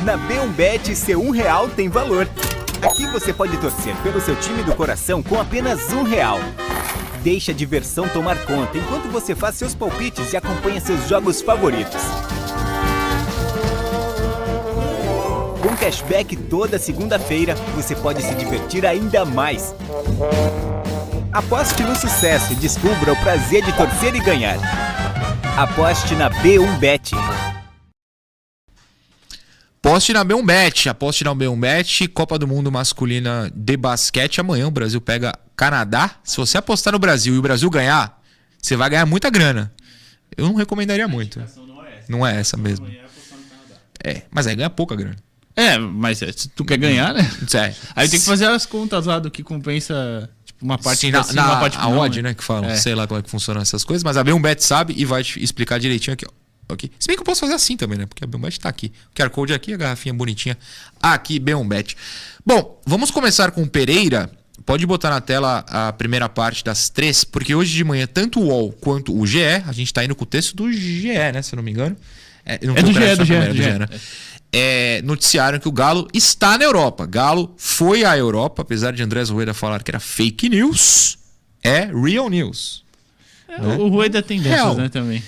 Na 0.02 0.16
B1Bet, 0.16 0.94
seu 0.94 1.22
um 1.22 1.28
real 1.28 1.68
tem 1.68 1.90
valor. 1.90 2.26
Aqui 2.80 3.06
você 3.08 3.34
pode 3.34 3.54
torcer 3.58 3.94
pelo 3.96 4.18
seu 4.18 4.34
time 4.36 4.62
do 4.62 4.74
coração 4.74 5.22
com 5.22 5.38
apenas 5.38 5.92
um 5.92 6.04
real. 6.04 6.38
Deixe 7.30 7.50
a 7.50 7.54
diversão 7.54 8.08
tomar 8.08 8.38
conta 8.46 8.78
enquanto 8.78 9.12
você 9.12 9.34
faz 9.34 9.54
seus 9.56 9.74
palpites 9.74 10.32
e 10.32 10.36
acompanha 10.38 10.80
seus 10.80 11.06
jogos 11.06 11.42
favoritos. 11.42 12.00
Com 15.60 15.76
cashback 15.76 16.34
toda 16.34 16.78
segunda-feira, 16.78 17.54
você 17.76 17.94
pode 17.94 18.22
se 18.22 18.34
divertir 18.34 18.86
ainda 18.86 19.26
mais. 19.26 19.74
Aposte 21.30 21.82
no 21.82 21.94
sucesso 21.94 22.54
e 22.54 22.56
descubra 22.56 23.12
o 23.12 23.16
prazer 23.16 23.62
de 23.62 23.74
torcer 23.74 24.16
e 24.16 24.20
ganhar. 24.20 24.56
Aposte 25.54 26.14
na 26.14 26.30
B1Bet. 26.30 27.10
Aposte 29.88 30.12
na 30.12 30.22
B1Bet, 30.22 30.90
aposte 30.90 31.24
na 31.24 31.34
B1Bet, 31.34 32.08
Copa 32.08 32.38
do 32.38 32.46
Mundo 32.46 32.70
Masculina 32.70 33.50
de 33.54 33.74
Basquete. 33.74 34.38
Amanhã 34.38 34.66
o 34.66 34.70
Brasil 34.70 35.00
pega 35.00 35.32
Canadá. 35.56 36.10
Se 36.22 36.36
você 36.36 36.58
apostar 36.58 36.92
no 36.92 36.98
Brasil 36.98 37.34
e 37.34 37.38
o 37.38 37.40
Brasil 37.40 37.70
ganhar, 37.70 38.20
você 38.60 38.76
vai 38.76 38.90
ganhar 38.90 39.06
muita 39.06 39.30
grana. 39.30 39.72
Eu 40.36 40.44
não 40.46 40.54
recomendaria 40.56 41.08
muito. 41.08 41.42
Não 42.06 42.26
é 42.26 42.38
essa 42.38 42.54
mesmo. 42.54 42.86
É, 44.04 44.24
mas 44.30 44.46
aí 44.46 44.54
ganha 44.54 44.68
pouca 44.68 44.94
grana. 44.94 45.16
É, 45.56 45.78
mas 45.78 46.20
é, 46.20 46.32
se 46.32 46.50
tu 46.50 46.66
quer 46.66 46.76
ganhar, 46.76 47.14
né? 47.14 47.22
É. 47.54 47.74
Aí 47.96 48.10
tem 48.10 48.20
que 48.20 48.26
fazer 48.26 48.44
as 48.44 48.66
contas 48.66 49.06
lá 49.06 49.18
do 49.18 49.30
que 49.30 49.42
compensa, 49.42 50.28
tipo, 50.44 50.66
uma 50.66 50.76
parte 50.76 51.00
Sim, 51.00 51.12
na, 51.12 51.22
cima, 51.22 51.40
na 51.40 51.52
uma 51.52 51.60
parte 51.60 51.78
a 51.78 51.84
não, 51.84 51.96
odd, 51.96 52.20
né, 52.20 52.34
que 52.34 52.44
falam. 52.44 52.68
É. 52.68 52.76
Sei 52.76 52.94
lá 52.94 53.06
como 53.06 53.20
é 53.20 53.22
que 53.22 53.30
funcionam 53.30 53.62
essas 53.62 53.84
coisas, 53.84 54.04
mas 54.04 54.18
a 54.18 54.22
B1Bet 54.22 54.60
sabe 54.60 54.92
e 54.98 55.06
vai 55.06 55.24
te 55.24 55.42
explicar 55.42 55.80
direitinho 55.80 56.12
aqui, 56.12 56.26
ó. 56.28 56.47
Ok? 56.68 56.90
Se 56.98 57.06
bem 57.06 57.16
que 57.16 57.20
eu 57.20 57.24
posso 57.24 57.40
fazer 57.40 57.54
assim 57.54 57.76
também, 57.76 57.98
né? 57.98 58.06
Porque 58.06 58.24
a 58.24 58.26
B1Bet 58.26 58.60
tá 58.60 58.68
aqui. 58.68 58.92
O 59.10 59.14
QR 59.14 59.30
Code 59.30 59.54
aqui, 59.54 59.72
a 59.72 59.76
garrafinha 59.76 60.12
bonitinha 60.12 60.56
aqui, 61.02 61.40
B1Bet. 61.40 61.96
Bom, 62.44 62.80
vamos 62.84 63.10
começar 63.10 63.50
com 63.50 63.62
o 63.62 63.68
Pereira. 63.68 64.30
Pode 64.66 64.84
botar 64.84 65.08
na 65.08 65.20
tela 65.20 65.64
a 65.68 65.92
primeira 65.92 66.28
parte 66.28 66.62
das 66.62 66.90
três, 66.90 67.24
porque 67.24 67.54
hoje 67.54 67.74
de 67.74 67.84
manhã, 67.84 68.06
tanto 68.06 68.40
o 68.40 68.48
UOL 68.48 68.72
quanto 68.72 69.18
o 69.18 69.26
GE, 69.26 69.40
a 69.66 69.72
gente 69.72 69.94
tá 69.94 70.04
indo 70.04 70.14
com 70.14 70.24
o 70.24 70.26
texto 70.26 70.54
do 70.54 70.70
GE, 70.70 71.08
né? 71.32 71.40
Se 71.40 71.54
eu 71.54 71.56
não 71.56 71.62
me 71.62 71.70
engano. 71.70 71.96
É, 72.44 72.58
não 72.66 72.76
É 72.76 72.82
do 72.82 72.92
GE, 72.92 73.16
do 73.16 73.24
GE, 73.24 73.34
é 73.34 73.78
né? 73.78 73.88
É, 74.52 75.02
noticiaram 75.02 75.58
que 75.58 75.68
o 75.68 75.72
Galo 75.72 76.08
está 76.12 76.58
na 76.58 76.64
Europa. 76.64 77.06
Galo 77.06 77.54
foi 77.56 78.04
à 78.04 78.16
Europa, 78.16 78.62
apesar 78.62 78.92
de 78.92 79.02
Andrés 79.02 79.30
Rueda 79.30 79.54
falar 79.54 79.82
que 79.82 79.90
era 79.90 80.00
fake 80.00 80.48
news, 80.48 81.18
é 81.62 81.84
real 81.86 82.28
news. 82.28 82.84
É, 83.48 83.60
O 83.62 83.88
Rueda 83.88 84.22
tem 84.22 84.40
dessas, 84.40 84.58
Real. 84.58 84.74
né, 84.74 84.88
também. 84.88 85.22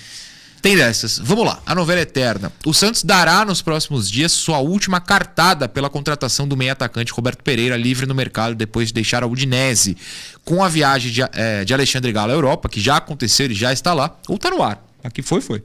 Tem 0.61 0.75
dessas. 0.77 1.17
Vamos 1.17 1.45
lá, 1.45 1.59
a 1.65 1.73
novela 1.73 2.01
eterna. 2.01 2.51
O 2.65 2.73
Santos 2.73 3.03
dará 3.03 3.43
nos 3.43 3.63
próximos 3.63 4.09
dias 4.09 4.31
sua 4.31 4.59
última 4.59 5.01
cartada 5.01 5.67
pela 5.67 5.89
contratação 5.89 6.47
do 6.47 6.55
meio 6.55 6.71
atacante 6.71 7.11
Roberto 7.11 7.43
Pereira, 7.43 7.75
livre 7.75 8.05
no 8.05 8.13
mercado 8.13 8.53
depois 8.53 8.89
de 8.89 8.93
deixar 8.93 9.23
a 9.23 9.27
Udinese. 9.27 9.97
Com 10.45 10.63
a 10.63 10.69
viagem 10.69 11.11
de, 11.11 11.21
eh, 11.21 11.65
de 11.65 11.73
Alexandre 11.73 12.11
Galo 12.11 12.31
à 12.31 12.35
Europa, 12.35 12.69
que 12.69 12.79
já 12.79 12.97
aconteceu, 12.97 13.47
ele 13.47 13.55
já 13.55 13.73
está 13.73 13.93
lá, 13.93 14.15
ou 14.27 14.35
está 14.35 14.51
no 14.51 14.61
ar. 14.61 14.85
Aqui 15.03 15.23
foi, 15.23 15.41
foi. 15.41 15.63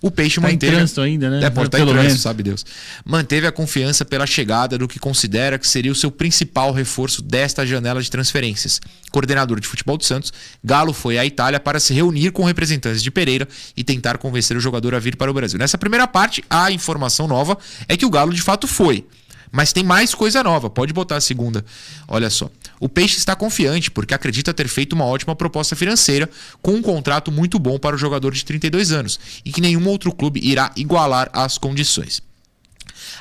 O 0.00 0.10
Peixe 0.10 0.40
Tá 0.40 0.48
em 0.48 0.52
manteve. 0.52 0.76
trânsito 0.76 1.00
ainda, 1.00 1.28
né? 1.30 1.44
É, 1.46 1.50
pode 1.50 1.68
estar 1.68 1.78
em 1.78 1.80
Pelo 1.80 1.90
trânsito, 1.92 2.08
menos. 2.10 2.22
sabe 2.22 2.42
Deus. 2.42 2.64
Manteve 3.04 3.46
a 3.46 3.52
confiança 3.52 4.04
pela 4.04 4.26
chegada 4.26 4.78
do 4.78 4.86
que 4.86 4.98
considera 4.98 5.58
que 5.58 5.66
seria 5.66 5.90
o 5.90 5.94
seu 5.94 6.10
principal 6.10 6.72
reforço 6.72 7.20
desta 7.20 7.66
janela 7.66 8.00
de 8.00 8.10
transferências. 8.10 8.80
Coordenador 9.10 9.58
de 9.60 9.66
futebol 9.66 9.96
do 9.96 10.04
Santos, 10.04 10.32
Galo 10.62 10.92
foi 10.92 11.18
à 11.18 11.24
Itália 11.26 11.58
para 11.58 11.80
se 11.80 11.92
reunir 11.92 12.30
com 12.30 12.44
representantes 12.44 13.02
de 13.02 13.10
Pereira 13.10 13.48
e 13.76 13.82
tentar 13.82 14.18
convencer 14.18 14.56
o 14.56 14.60
jogador 14.60 14.94
a 14.94 14.98
vir 14.98 15.16
para 15.16 15.30
o 15.30 15.34
Brasil. 15.34 15.58
Nessa 15.58 15.78
primeira 15.78 16.06
parte, 16.06 16.44
a 16.48 16.70
informação 16.70 17.26
nova 17.26 17.58
é 17.88 17.96
que 17.96 18.06
o 18.06 18.10
Galo 18.10 18.32
de 18.32 18.42
fato 18.42 18.66
foi. 18.66 19.04
Mas 19.50 19.72
tem 19.72 19.82
mais 19.82 20.14
coisa 20.14 20.42
nova, 20.42 20.68
pode 20.68 20.92
botar 20.92 21.16
a 21.16 21.20
segunda. 21.22 21.64
Olha 22.06 22.28
só. 22.28 22.50
O 22.80 22.88
Peixe 22.88 23.18
está 23.18 23.34
confiante 23.34 23.90
porque 23.90 24.14
acredita 24.14 24.54
ter 24.54 24.68
feito 24.68 24.92
uma 24.92 25.04
ótima 25.04 25.34
proposta 25.34 25.74
financeira 25.74 26.28
com 26.62 26.72
um 26.72 26.82
contrato 26.82 27.30
muito 27.32 27.58
bom 27.58 27.78
para 27.78 27.96
o 27.96 27.98
jogador 27.98 28.32
de 28.32 28.44
32 28.44 28.92
anos 28.92 29.18
e 29.44 29.52
que 29.52 29.60
nenhum 29.60 29.86
outro 29.88 30.12
clube 30.12 30.40
irá 30.42 30.72
igualar 30.76 31.28
as 31.32 31.58
condições. 31.58 32.22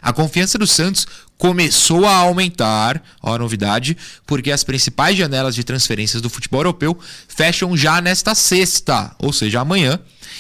A 0.02 0.14
confiança 0.14 0.58
do 0.58 0.68
Santos 0.68 1.08
começou 1.38 2.06
a 2.06 2.16
aumentar, 2.16 3.02
ó 3.22 3.36
a 3.36 3.38
novidade, 3.38 3.96
porque 4.26 4.52
as 4.52 4.64
principais 4.64 5.18
janelas 5.18 5.56
de 5.56 5.64
transferências 5.64 6.22
do 6.22 6.30
futebol 6.30 6.62
europeu 6.62 6.98
fecham 7.28 7.76
já 7.78 8.02
nesta 8.02 8.34
sexta, 8.34 9.16
ou 9.20 9.32
seja, 9.32 9.62
amanhã, 9.62 10.00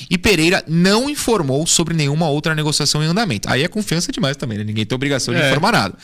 e 0.09 0.17
Pereira 0.17 0.63
não 0.67 1.09
informou 1.09 1.65
sobre 1.65 1.93
nenhuma 1.95 2.27
outra 2.29 2.53
negociação 2.53 3.03
em 3.03 3.07
andamento. 3.07 3.49
Aí 3.49 3.63
é 3.63 3.67
confiança 3.67 4.11
demais 4.11 4.37
também, 4.37 4.57
né? 4.57 4.63
Ninguém 4.63 4.85
tem 4.85 4.95
obrigação 4.95 5.33
de 5.33 5.39
É. 5.39 5.47
informar 5.47 5.71
nada. 5.71 5.95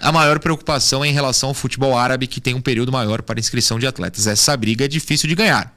A 0.00 0.10
maior 0.10 0.38
preocupação 0.40 1.04
é 1.04 1.08
em 1.08 1.12
relação 1.12 1.50
ao 1.50 1.54
futebol 1.54 1.96
árabe, 1.96 2.26
que 2.26 2.40
tem 2.40 2.54
um 2.54 2.60
período 2.60 2.90
maior 2.90 3.22
para 3.22 3.38
inscrição 3.38 3.78
de 3.78 3.86
atletas. 3.86 4.26
Essa 4.26 4.56
briga 4.56 4.84
é 4.84 4.88
difícil 4.88 5.28
de 5.28 5.34
ganhar. 5.36 5.72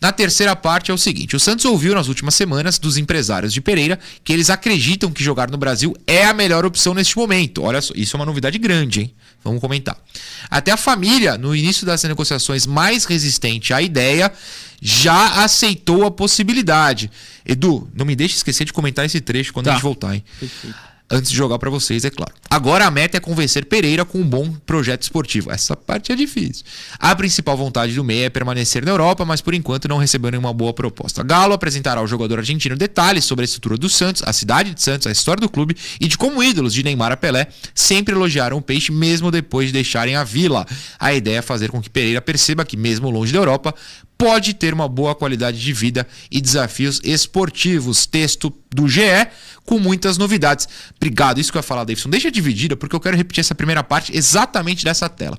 Na 0.00 0.12
terceira 0.12 0.54
parte 0.54 0.90
é 0.90 0.94
o 0.94 0.98
seguinte: 0.98 1.34
o 1.36 1.40
Santos 1.40 1.64
ouviu 1.64 1.94
nas 1.94 2.08
últimas 2.08 2.34
semanas 2.34 2.78
dos 2.78 2.96
empresários 2.98 3.52
de 3.52 3.60
Pereira 3.60 3.98
que 4.22 4.32
eles 4.32 4.50
acreditam 4.50 5.10
que 5.10 5.22
jogar 5.24 5.50
no 5.50 5.56
Brasil 5.56 5.96
é 6.06 6.24
a 6.26 6.34
melhor 6.34 6.64
opção 6.66 6.92
neste 6.94 7.16
momento. 7.16 7.62
Olha 7.62 7.80
só, 7.80 7.92
isso 7.96 8.16
é 8.16 8.18
uma 8.18 8.26
novidade 8.26 8.58
grande, 8.58 9.00
hein? 9.00 9.14
Vamos 9.42 9.60
comentar. 9.60 9.96
Até 10.50 10.72
a 10.72 10.76
família, 10.76 11.36
no 11.38 11.54
início 11.54 11.86
das 11.86 12.02
negociações 12.04 12.66
mais 12.66 13.04
resistente 13.04 13.72
à 13.74 13.80
ideia, 13.82 14.32
já 14.80 15.42
aceitou 15.44 16.04
a 16.04 16.10
possibilidade. 16.10 17.10
Edu, 17.46 17.88
não 17.94 18.04
me 18.06 18.16
deixe 18.16 18.36
esquecer 18.36 18.64
de 18.64 18.72
comentar 18.72 19.04
esse 19.04 19.20
trecho 19.20 19.52
quando 19.52 19.68
a 19.68 19.70
Tá. 19.70 19.76
gente 19.76 19.82
voltar, 19.82 20.14
hein? 20.14 20.24
Antes 21.10 21.30
de 21.30 21.36
jogar 21.36 21.58
pra 21.58 21.68
vocês, 21.68 22.04
é 22.04 22.10
claro. 22.10 22.32
Agora 22.50 22.86
a 22.86 22.90
meta 22.90 23.18
é 23.18 23.20
convencer 23.20 23.66
Pereira 23.66 24.04
com 24.06 24.18
um 24.18 24.26
bom 24.26 24.50
projeto 24.64 25.02
esportivo. 25.02 25.50
Essa 25.50 25.76
parte 25.76 26.10
é 26.10 26.16
difícil. 26.16 26.64
A 26.98 27.14
principal 27.14 27.56
vontade 27.56 27.94
do 27.94 28.02
meia 28.02 28.26
é 28.26 28.30
permanecer 28.30 28.84
na 28.84 28.90
Europa, 28.90 29.24
mas 29.24 29.42
por 29.42 29.52
enquanto 29.52 29.86
não 29.86 29.98
recebeu 29.98 30.30
nenhuma 30.30 30.52
boa 30.52 30.72
proposta. 30.72 31.22
Galo 31.22 31.52
apresentará 31.52 32.00
ao 32.00 32.06
jogador 32.06 32.38
argentino 32.38 32.74
detalhes 32.74 33.24
sobre 33.24 33.42
a 33.42 33.44
estrutura 33.44 33.76
do 33.76 33.88
Santos, 33.88 34.22
a 34.24 34.32
cidade 34.32 34.72
de 34.72 34.80
Santos, 34.82 35.06
a 35.06 35.12
história 35.12 35.40
do 35.42 35.48
clube 35.48 35.76
e 36.00 36.08
de 36.08 36.16
como 36.16 36.42
ídolos 36.42 36.72
de 36.72 36.82
Neymar 36.82 37.12
a 37.12 37.16
Pelé 37.16 37.48
sempre 37.74 38.14
elogiaram 38.14 38.56
o 38.56 38.62
Peixe 38.62 38.90
mesmo 38.90 39.30
depois 39.30 39.66
de 39.66 39.72
deixarem 39.74 40.16
a 40.16 40.24
vila. 40.24 40.64
A 40.98 41.12
ideia 41.12 41.38
é 41.38 41.42
fazer 41.42 41.70
com 41.70 41.82
que 41.82 41.90
Pereira 41.90 42.22
perceba 42.22 42.64
que 42.64 42.78
mesmo 42.78 43.10
longe 43.10 43.32
da 43.32 43.40
Europa, 43.40 43.74
pode 44.16 44.54
ter 44.54 44.72
uma 44.72 44.88
boa 44.88 45.14
qualidade 45.14 45.60
de 45.60 45.72
vida 45.72 46.06
e 46.30 46.40
desafios 46.40 47.00
esportivos. 47.04 48.06
Texto 48.06 48.52
do 48.74 48.88
GE 48.88 49.02
com 49.64 49.78
muitas 49.78 50.18
novidades. 50.18 50.68
Obrigado, 50.96 51.40
isso 51.40 51.50
que 51.50 51.58
eu 51.58 51.60
ia 51.60 51.64
falar, 51.64 51.84
Davidson. 51.84 52.10
Deixa 52.10 52.30
dividida, 52.30 52.76
porque 52.76 52.94
eu 52.94 53.00
quero 53.00 53.16
repetir 53.16 53.40
essa 53.40 53.54
primeira 53.54 53.82
parte 53.82 54.16
exatamente 54.16 54.84
dessa 54.84 55.08
tela. 55.08 55.38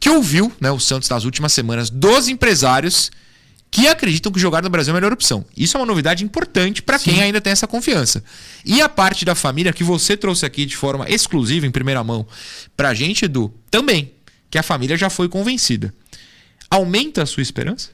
Que 0.00 0.10
ouviu 0.10 0.52
né, 0.60 0.70
o 0.70 0.80
Santos 0.80 1.08
nas 1.08 1.24
últimas 1.24 1.52
semanas 1.52 1.88
dos 1.90 2.28
empresários 2.28 3.10
que 3.70 3.88
acreditam 3.88 4.30
que 4.30 4.38
jogar 4.38 4.62
no 4.62 4.68
Brasil 4.68 4.92
é 4.92 4.94
a 4.94 5.00
melhor 5.00 5.12
opção. 5.14 5.44
Isso 5.56 5.78
é 5.78 5.80
uma 5.80 5.86
novidade 5.86 6.22
importante 6.22 6.82
para 6.82 6.98
quem 6.98 7.22
ainda 7.22 7.40
tem 7.40 7.52
essa 7.52 7.66
confiança. 7.66 8.22
E 8.66 8.82
a 8.82 8.88
parte 8.88 9.24
da 9.24 9.34
família 9.34 9.72
que 9.72 9.82
você 9.82 10.14
trouxe 10.14 10.44
aqui 10.44 10.66
de 10.66 10.76
forma 10.76 11.08
exclusiva, 11.08 11.66
em 11.66 11.70
primeira 11.70 12.04
mão, 12.04 12.26
pra 12.76 12.92
gente, 12.92 13.24
Edu, 13.24 13.52
também. 13.70 14.12
Que 14.50 14.58
a 14.58 14.62
família 14.62 14.94
já 14.94 15.08
foi 15.08 15.26
convencida. 15.26 15.94
Aumenta 16.76 17.22
a 17.22 17.26
sua 17.26 17.42
esperança? 17.42 17.90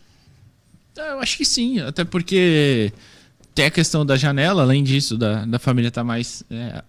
É, 0.97 1.13
Eu 1.13 1.21
acho 1.21 1.37
que 1.37 1.45
sim, 1.45 1.81
até 1.81 2.05
porque 2.05 2.93
tem 3.55 3.67
a 3.67 3.71
questão 3.71 4.05
da 4.07 4.17
janela, 4.17 4.63
além 4.63 4.83
disso, 4.85 5.17
da, 5.17 5.45
da 5.45 5.59
família 5.59 5.89
estar 5.89 6.05
mais 6.05 6.43
é, 6.51 6.83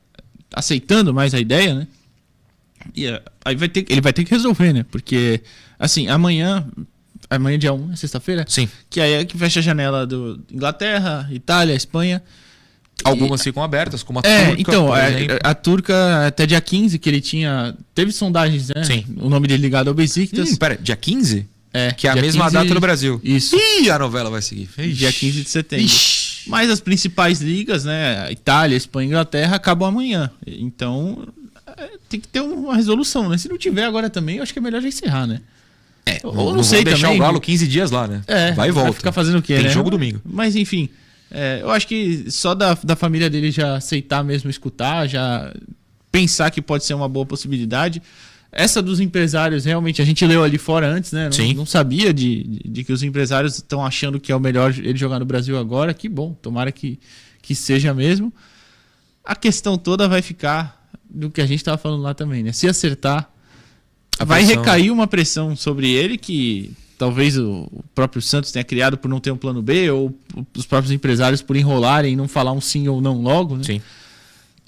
aceitando 0.54 1.14
mais 1.14 1.34
a 1.34 1.40
ideia, 1.40 1.74
né? 1.76 1.88
E 2.96 3.06
é, 3.08 3.22
aí 3.44 3.56
vai 3.56 3.68
ter, 3.70 3.86
ele 3.90 4.02
vai 4.02 4.14
ter 4.14 4.24
que 4.24 4.32
resolver, 4.32 4.72
né? 4.74 4.86
Porque, 4.90 5.42
assim, 5.78 6.08
amanhã, 6.08 6.66
amanhã 7.30 7.58
dia 7.60 7.74
1, 7.74 7.92
é 7.92 7.96
sexta-feira? 7.96 8.46
Sim. 8.48 8.70
Que 8.90 9.02
aí 9.02 9.14
é 9.14 9.26
que 9.26 9.38
fecha 9.38 9.60
a 9.60 9.64
janela 9.64 10.06
do 10.08 10.40
Inglaterra, 10.52 11.28
Itália, 11.32 11.74
Espanha. 11.76 12.22
Algumas 13.04 13.42
ficam 13.42 13.64
abertas, 13.64 14.04
como 14.04 14.20
a 14.20 14.22
É, 14.28 14.48
turca, 14.48 14.62
então, 14.62 14.92
a, 14.94 15.10
exemplo. 15.10 15.40
a 15.44 15.54
turca 15.56 16.28
até 16.28 16.46
dia 16.46 16.60
15 16.60 17.00
que 17.00 17.08
ele 17.10 17.22
tinha. 17.22 17.76
Teve 17.96 18.12
sondagens, 18.12 18.70
né? 18.76 18.84
Sim. 18.84 19.06
O 19.18 19.30
nome 19.30 19.48
dele 19.48 19.62
ligado 19.62 19.88
ao 19.88 19.94
Besiktas. 19.94 20.52
Hum, 20.52 20.56
pera, 20.58 20.76
dia 20.78 20.96
15? 20.98 21.48
É, 21.74 21.92
Que 21.92 22.08
é 22.08 22.12
a 22.12 22.16
mesma 22.16 22.46
15 22.46 22.54
data 22.54 22.74
do 22.74 22.80
Brasil. 22.80 23.22
Isso. 23.24 23.56
Ih, 23.56 23.90
a 23.92 24.00
novela 24.00 24.30
vai 24.30 24.42
seguir. 24.42 24.70
Ixi. 24.78 24.94
Dia 24.94 25.14
15 25.14 25.44
de 25.44 25.50
setembro. 25.50 25.86
Ixi. 25.86 26.50
Mas 26.50 26.70
as 26.70 26.80
principais 26.80 27.42
ligas, 27.42 27.86
né? 27.86 28.32
Itália, 28.32 28.76
Espanha, 28.76 29.08
Inglaterra, 29.08 29.56
acabam 29.56 29.88
amanhã. 29.90 30.32
Então 30.48 31.28
é, 31.78 31.90
tem 32.10 32.20
que 32.20 32.28
ter 32.28 32.42
uma 32.42 32.76
resolução, 32.76 33.30
né? 33.30 33.38
Se 33.38 33.48
não 33.48 33.58
tiver 33.58 33.84
agora 33.84 34.10
também, 34.10 34.38
eu 34.38 34.44
acho 34.44 34.52
que 34.52 34.60
é 34.60 34.62
melhor 34.62 34.82
já 34.82 34.88
encerrar, 34.88 35.28
né? 35.28 35.42
É, 36.06 36.20
ou 36.24 36.34
não, 36.34 36.56
não 36.56 36.64
sei 36.64 36.84
deixar 36.84 37.08
também. 37.08 37.20
o 37.20 37.24
Galo 37.24 37.40
15 37.40 37.68
dias 37.68 37.92
lá, 37.92 38.08
né? 38.08 38.22
É, 38.26 38.52
vai 38.54 38.70
e 38.70 38.72
volta. 38.72 38.90
Vai 38.92 38.98
ficar 38.98 39.12
fazendo 39.12 39.38
o 39.38 39.42
quê, 39.42 39.56
Tem 39.56 39.66
né? 39.66 39.70
jogo 39.70 39.92
domingo. 39.92 40.20
Mas 40.26 40.56
enfim, 40.56 40.90
é, 41.30 41.60
eu 41.62 41.70
acho 41.70 41.86
que 41.88 42.26
só 42.32 42.56
da, 42.56 42.74
da 42.84 42.96
família 42.96 43.30
dele 43.30 43.52
já 43.52 43.76
aceitar 43.76 44.24
mesmo 44.24 44.50
escutar, 44.50 45.06
já 45.08 45.54
pensar 46.12 46.50
que 46.50 46.62
pode 46.62 46.84
ser 46.84 46.96
uma 46.96 47.08
boa 47.08 47.26
possibilidade. 47.26 48.02
Essa 48.52 48.82
dos 48.82 49.00
empresários, 49.00 49.66
realmente, 49.66 50.02
a 50.02 50.06
gente 50.06 50.26
leu 50.26 50.44
ali 50.44 50.58
fora 50.58 50.88
antes, 50.88 51.12
né? 51.12 51.30
Não, 51.38 51.54
não 51.54 51.66
sabia 51.66 52.12
de, 52.12 52.44
de, 52.44 52.70
de, 52.70 52.84
que 52.84 52.92
os 52.92 53.04
empresários 53.04 53.56
estão 53.56 53.86
achando 53.86 54.20
que 54.20 54.32
é 54.32 54.36
o 54.36 54.40
melhor 54.40 54.74
ele 54.78 54.98
jogar 54.98 55.20
no 55.20 55.26
Brasil 55.26 55.58
agora. 55.58 55.94
Que 55.94 56.10
bom, 56.10 56.34
tomara 56.42 56.72
que, 56.72 57.00
que 57.42 57.54
seja 57.54 57.94
mesmo. 57.94 58.34
A 59.24 59.36
questão 59.36 59.78
toda 59.78 60.08
vai 60.08 60.24
ficar 60.24 60.90
do 61.08 61.30
que 61.30 61.42
a 61.42 61.46
gente 61.46 61.60
estava 61.60 61.78
falando 61.78 62.02
lá 62.02 62.16
também, 62.16 62.42
né? 62.42 62.52
Se 62.52 62.68
acertar, 62.68 63.32
a 64.18 64.26
vai 64.26 64.44
pressão. 64.44 64.64
recair 64.64 64.92
uma 64.92 65.06
pressão 65.06 65.56
sobre 65.56 65.92
ele 65.92 66.18
que 66.18 66.72
talvez 66.98 67.38
o 67.38 67.70
próprio 67.96 68.22
Santos 68.22 68.52
tenha 68.52 68.64
criado 68.64 68.98
por 68.98 69.08
não 69.08 69.20
ter 69.20 69.32
um 69.32 69.38
plano 69.38 69.62
B, 69.62 69.90
ou 69.90 70.14
os 70.58 70.66
próprios 70.66 70.92
empresários 70.92 71.42
por 71.42 71.56
enrolarem 71.56 72.14
e 72.14 72.16
não 72.16 72.28
falar 72.28 72.52
um 72.52 72.60
sim 72.60 72.88
ou 72.88 73.00
não 73.00 73.22
logo, 73.22 73.56
né? 73.58 73.64
Sim. 73.64 73.82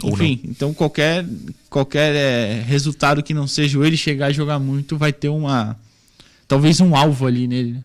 Enfim, 0.09 0.39
então 0.45 0.73
qualquer, 0.73 1.25
qualquer 1.69 2.15
é, 2.15 2.61
resultado 2.61 3.21
que 3.21 3.33
não 3.33 3.47
seja 3.47 3.79
ele 3.85 3.97
chegar 3.97 4.31
e 4.31 4.33
jogar 4.33 4.59
muito 4.59 4.97
vai 4.97 5.13
ter 5.13 5.29
uma. 5.29 5.77
Talvez 6.47 6.79
um 6.81 6.95
alvo 6.95 7.27
ali 7.27 7.47
nele. 7.47 7.73
Né? 7.73 7.83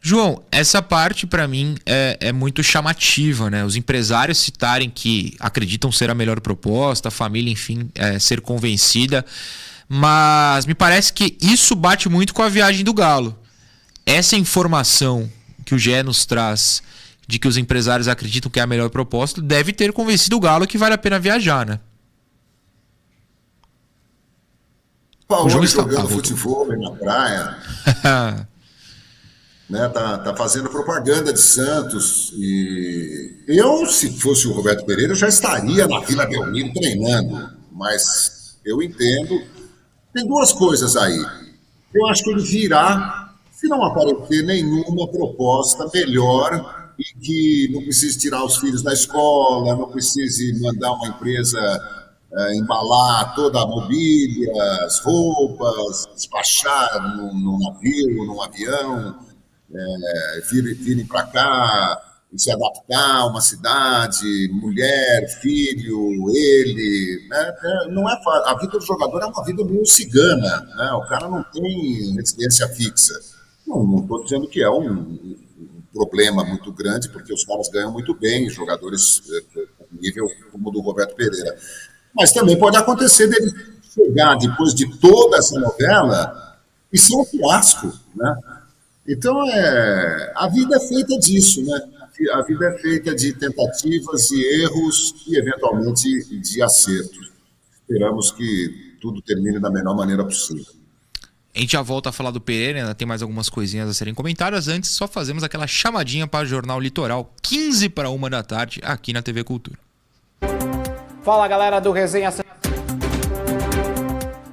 João, 0.00 0.40
essa 0.52 0.80
parte 0.80 1.26
para 1.26 1.48
mim 1.48 1.74
é, 1.84 2.16
é, 2.20 2.32
muito 2.32 2.62
chamativa, 2.62 3.50
né? 3.50 3.64
Os 3.64 3.74
empresários 3.74 4.38
citarem 4.38 4.88
que 4.88 5.34
acreditam 5.40 5.90
ser 5.90 6.10
a 6.10 6.14
melhor 6.14 6.40
proposta, 6.40 7.08
a 7.08 7.10
família, 7.10 7.50
enfim, 7.50 7.90
é, 7.94 8.18
ser 8.18 8.40
convencida. 8.40 9.26
Mas 9.88 10.64
me 10.64 10.74
parece 10.74 11.12
que 11.12 11.36
isso 11.40 11.74
bate 11.74 12.08
muito 12.08 12.34
com 12.34 12.42
a 12.42 12.48
viagem 12.48 12.84
do 12.84 12.94
Galo. 12.94 13.36
Essa 14.04 14.36
informação 14.36 15.28
que 15.64 15.74
o 15.74 15.78
GE 15.78 16.02
nos 16.04 16.24
traz 16.24 16.82
de 17.26 17.38
que 17.38 17.48
os 17.48 17.56
empresários 17.56 18.08
acreditam 18.08 18.50
que 18.50 18.60
é 18.60 18.62
a 18.62 18.66
melhor 18.66 18.88
proposta, 18.90 19.42
deve 19.42 19.72
ter 19.72 19.92
convencido 19.92 20.36
o 20.36 20.40
Galo 20.40 20.66
que 20.66 20.78
vale 20.78 20.94
a 20.94 20.98
pena 20.98 21.18
viajar, 21.18 21.66
né? 21.66 21.80
Paulo 25.26 25.46
o 25.46 25.66
jogando 25.66 26.08
futebol 26.08 26.66
na 26.78 26.92
praia. 26.92 27.56
né, 29.68 29.88
tá, 29.88 30.18
tá 30.18 30.36
fazendo 30.36 30.70
propaganda 30.70 31.32
de 31.32 31.40
Santos. 31.40 32.32
E 32.36 33.42
eu, 33.48 33.86
se 33.86 34.16
fosse 34.20 34.46
o 34.46 34.52
Roberto 34.52 34.84
Pereira, 34.86 35.16
já 35.16 35.26
estaria 35.26 35.88
na 35.88 35.98
Vila 36.00 36.26
Belmiro 36.26 36.72
treinando. 36.72 37.50
Mas 37.72 38.56
eu 38.64 38.80
entendo. 38.80 39.42
Tem 40.14 40.26
duas 40.28 40.52
coisas 40.52 40.96
aí. 40.96 41.26
Eu 41.92 42.06
acho 42.06 42.22
que 42.22 42.30
ele 42.30 42.42
virá, 42.42 43.34
se 43.50 43.66
não 43.66 43.82
aparecer 43.84 44.44
nenhuma 44.44 45.08
proposta 45.08 45.90
melhor 45.92 46.85
e 46.98 47.04
que 47.20 47.68
não 47.72 47.82
precise 47.82 48.18
tirar 48.18 48.44
os 48.44 48.56
filhos 48.56 48.82
da 48.82 48.92
escola, 48.92 49.76
não 49.76 49.88
precise 49.88 50.58
mandar 50.60 50.92
uma 50.92 51.08
empresa 51.08 51.60
é, 52.32 52.54
embalar 52.56 53.34
toda 53.34 53.60
a 53.60 53.66
mobília, 53.66 54.52
as 54.84 55.00
roupas, 55.00 56.06
despachar 56.14 57.16
no, 57.16 57.34
no 57.34 57.58
navio, 57.58 58.24
no 58.24 58.42
avião, 58.42 59.18
é, 59.74 60.40
virem, 60.50 60.74
virem 60.74 61.06
para 61.06 61.24
cá 61.24 62.02
se 62.36 62.50
adaptar 62.50 63.20
a 63.20 63.26
uma 63.26 63.40
cidade, 63.40 64.50
mulher, 64.52 65.26
filho, 65.40 66.30
ele, 66.30 67.26
né? 67.28 67.54
É, 67.62 67.88
não 67.88 68.08
é 68.08 68.20
a 68.44 68.54
vida 68.58 68.78
do 68.78 68.84
jogador 68.84 69.22
é 69.22 69.26
uma 69.26 69.44
vida 69.44 69.64
meio 69.64 69.86
cigana, 69.86 70.60
né? 70.76 70.92
O 70.92 71.06
cara 71.08 71.28
não 71.28 71.42
tem 71.44 72.14
residência 72.14 72.68
fixa. 72.68 73.14
Não 73.66 74.00
estou 74.00 74.22
dizendo 74.22 74.48
que 74.48 74.62
é 74.62 74.70
um, 74.70 75.36
problema 75.96 76.44
muito 76.44 76.70
grande, 76.70 77.08
porque 77.08 77.32
os 77.32 77.44
caras 77.44 77.68
ganham 77.70 77.90
muito 77.90 78.14
bem, 78.14 78.50
jogadores 78.50 79.22
eh, 79.56 79.66
nível 80.00 80.30
como 80.52 80.68
o 80.68 80.72
do 80.72 80.80
Roberto 80.80 81.16
Pereira. 81.16 81.56
Mas 82.14 82.32
também 82.32 82.58
pode 82.58 82.76
acontecer 82.76 83.26
dele 83.28 83.50
chegar 83.94 84.36
depois 84.36 84.74
de 84.74 84.98
toda 84.98 85.38
essa 85.38 85.58
novela 85.58 86.58
e 86.92 86.98
ser 86.98 87.16
um 87.16 87.24
fiasco, 87.24 87.92
né? 88.14 88.36
Então, 89.08 89.40
é, 89.48 90.32
a 90.34 90.48
vida 90.48 90.76
é 90.76 90.80
feita 90.80 91.16
disso, 91.18 91.62
né? 91.64 91.80
A 92.32 92.42
vida 92.42 92.66
é 92.66 92.78
feita 92.78 93.14
de 93.14 93.32
tentativas 93.32 94.30
e 94.30 94.62
erros 94.62 95.14
e, 95.28 95.38
eventualmente, 95.38 96.40
de 96.40 96.62
acertos. 96.62 97.30
Esperamos 97.82 98.32
que 98.32 98.96
tudo 99.00 99.22
termine 99.22 99.60
da 99.60 99.70
melhor 99.70 99.94
maneira 99.94 100.24
possível. 100.24 100.64
A 101.56 101.58
gente 101.58 101.72
já 101.72 101.80
volta 101.80 102.10
a 102.10 102.12
falar 102.12 102.30
do 102.32 102.38
Pereira, 102.38 102.80
ainda 102.80 102.94
tem 102.94 103.08
mais 103.08 103.22
algumas 103.22 103.48
coisinhas 103.48 103.88
a 103.88 103.94
serem 103.94 104.12
comentadas. 104.12 104.68
Antes, 104.68 104.90
só 104.90 105.08
fazemos 105.08 105.42
aquela 105.42 105.66
chamadinha 105.66 106.26
para 106.26 106.44
o 106.44 106.46
Jornal 106.46 106.78
Litoral, 106.78 107.32
15 107.42 107.88
para 107.88 108.10
uma 108.10 108.28
da 108.28 108.42
tarde, 108.42 108.78
aqui 108.84 109.10
na 109.10 109.22
TV 109.22 109.42
Cultura. 109.42 109.78
Fala 111.22 111.48
galera 111.48 111.80
do 111.80 111.92
Resenha 111.92 112.30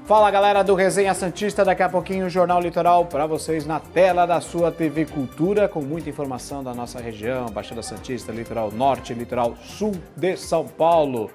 Fala 0.06 0.32
galera 0.32 0.64
do 0.64 0.76
Resenha 0.76 1.14
Santista, 1.14 1.66
daqui 1.66 1.84
a 1.84 1.90
pouquinho 1.90 2.28
o 2.28 2.30
Jornal 2.30 2.62
Litoral 2.62 3.06
para 3.06 3.28
vocês 3.28 3.66
na 3.66 3.82
tela 3.82 4.26
da 4.26 4.40
sua 4.40 4.72
TV 4.72 5.06
Cultura, 5.06 5.68
com 5.68 5.82
muita 5.82 6.10
informação 6.10 6.64
da 6.64 6.74
nossa 6.74 7.02
região, 7.02 7.48
Baixada 7.48 7.84
Santista, 7.84 8.32
Litoral 8.32 8.72
Norte, 8.72 9.14
Litoral 9.14 9.58
Sul 9.62 9.92
de 10.16 10.38
São 10.38 10.66
Paulo. 10.66 11.30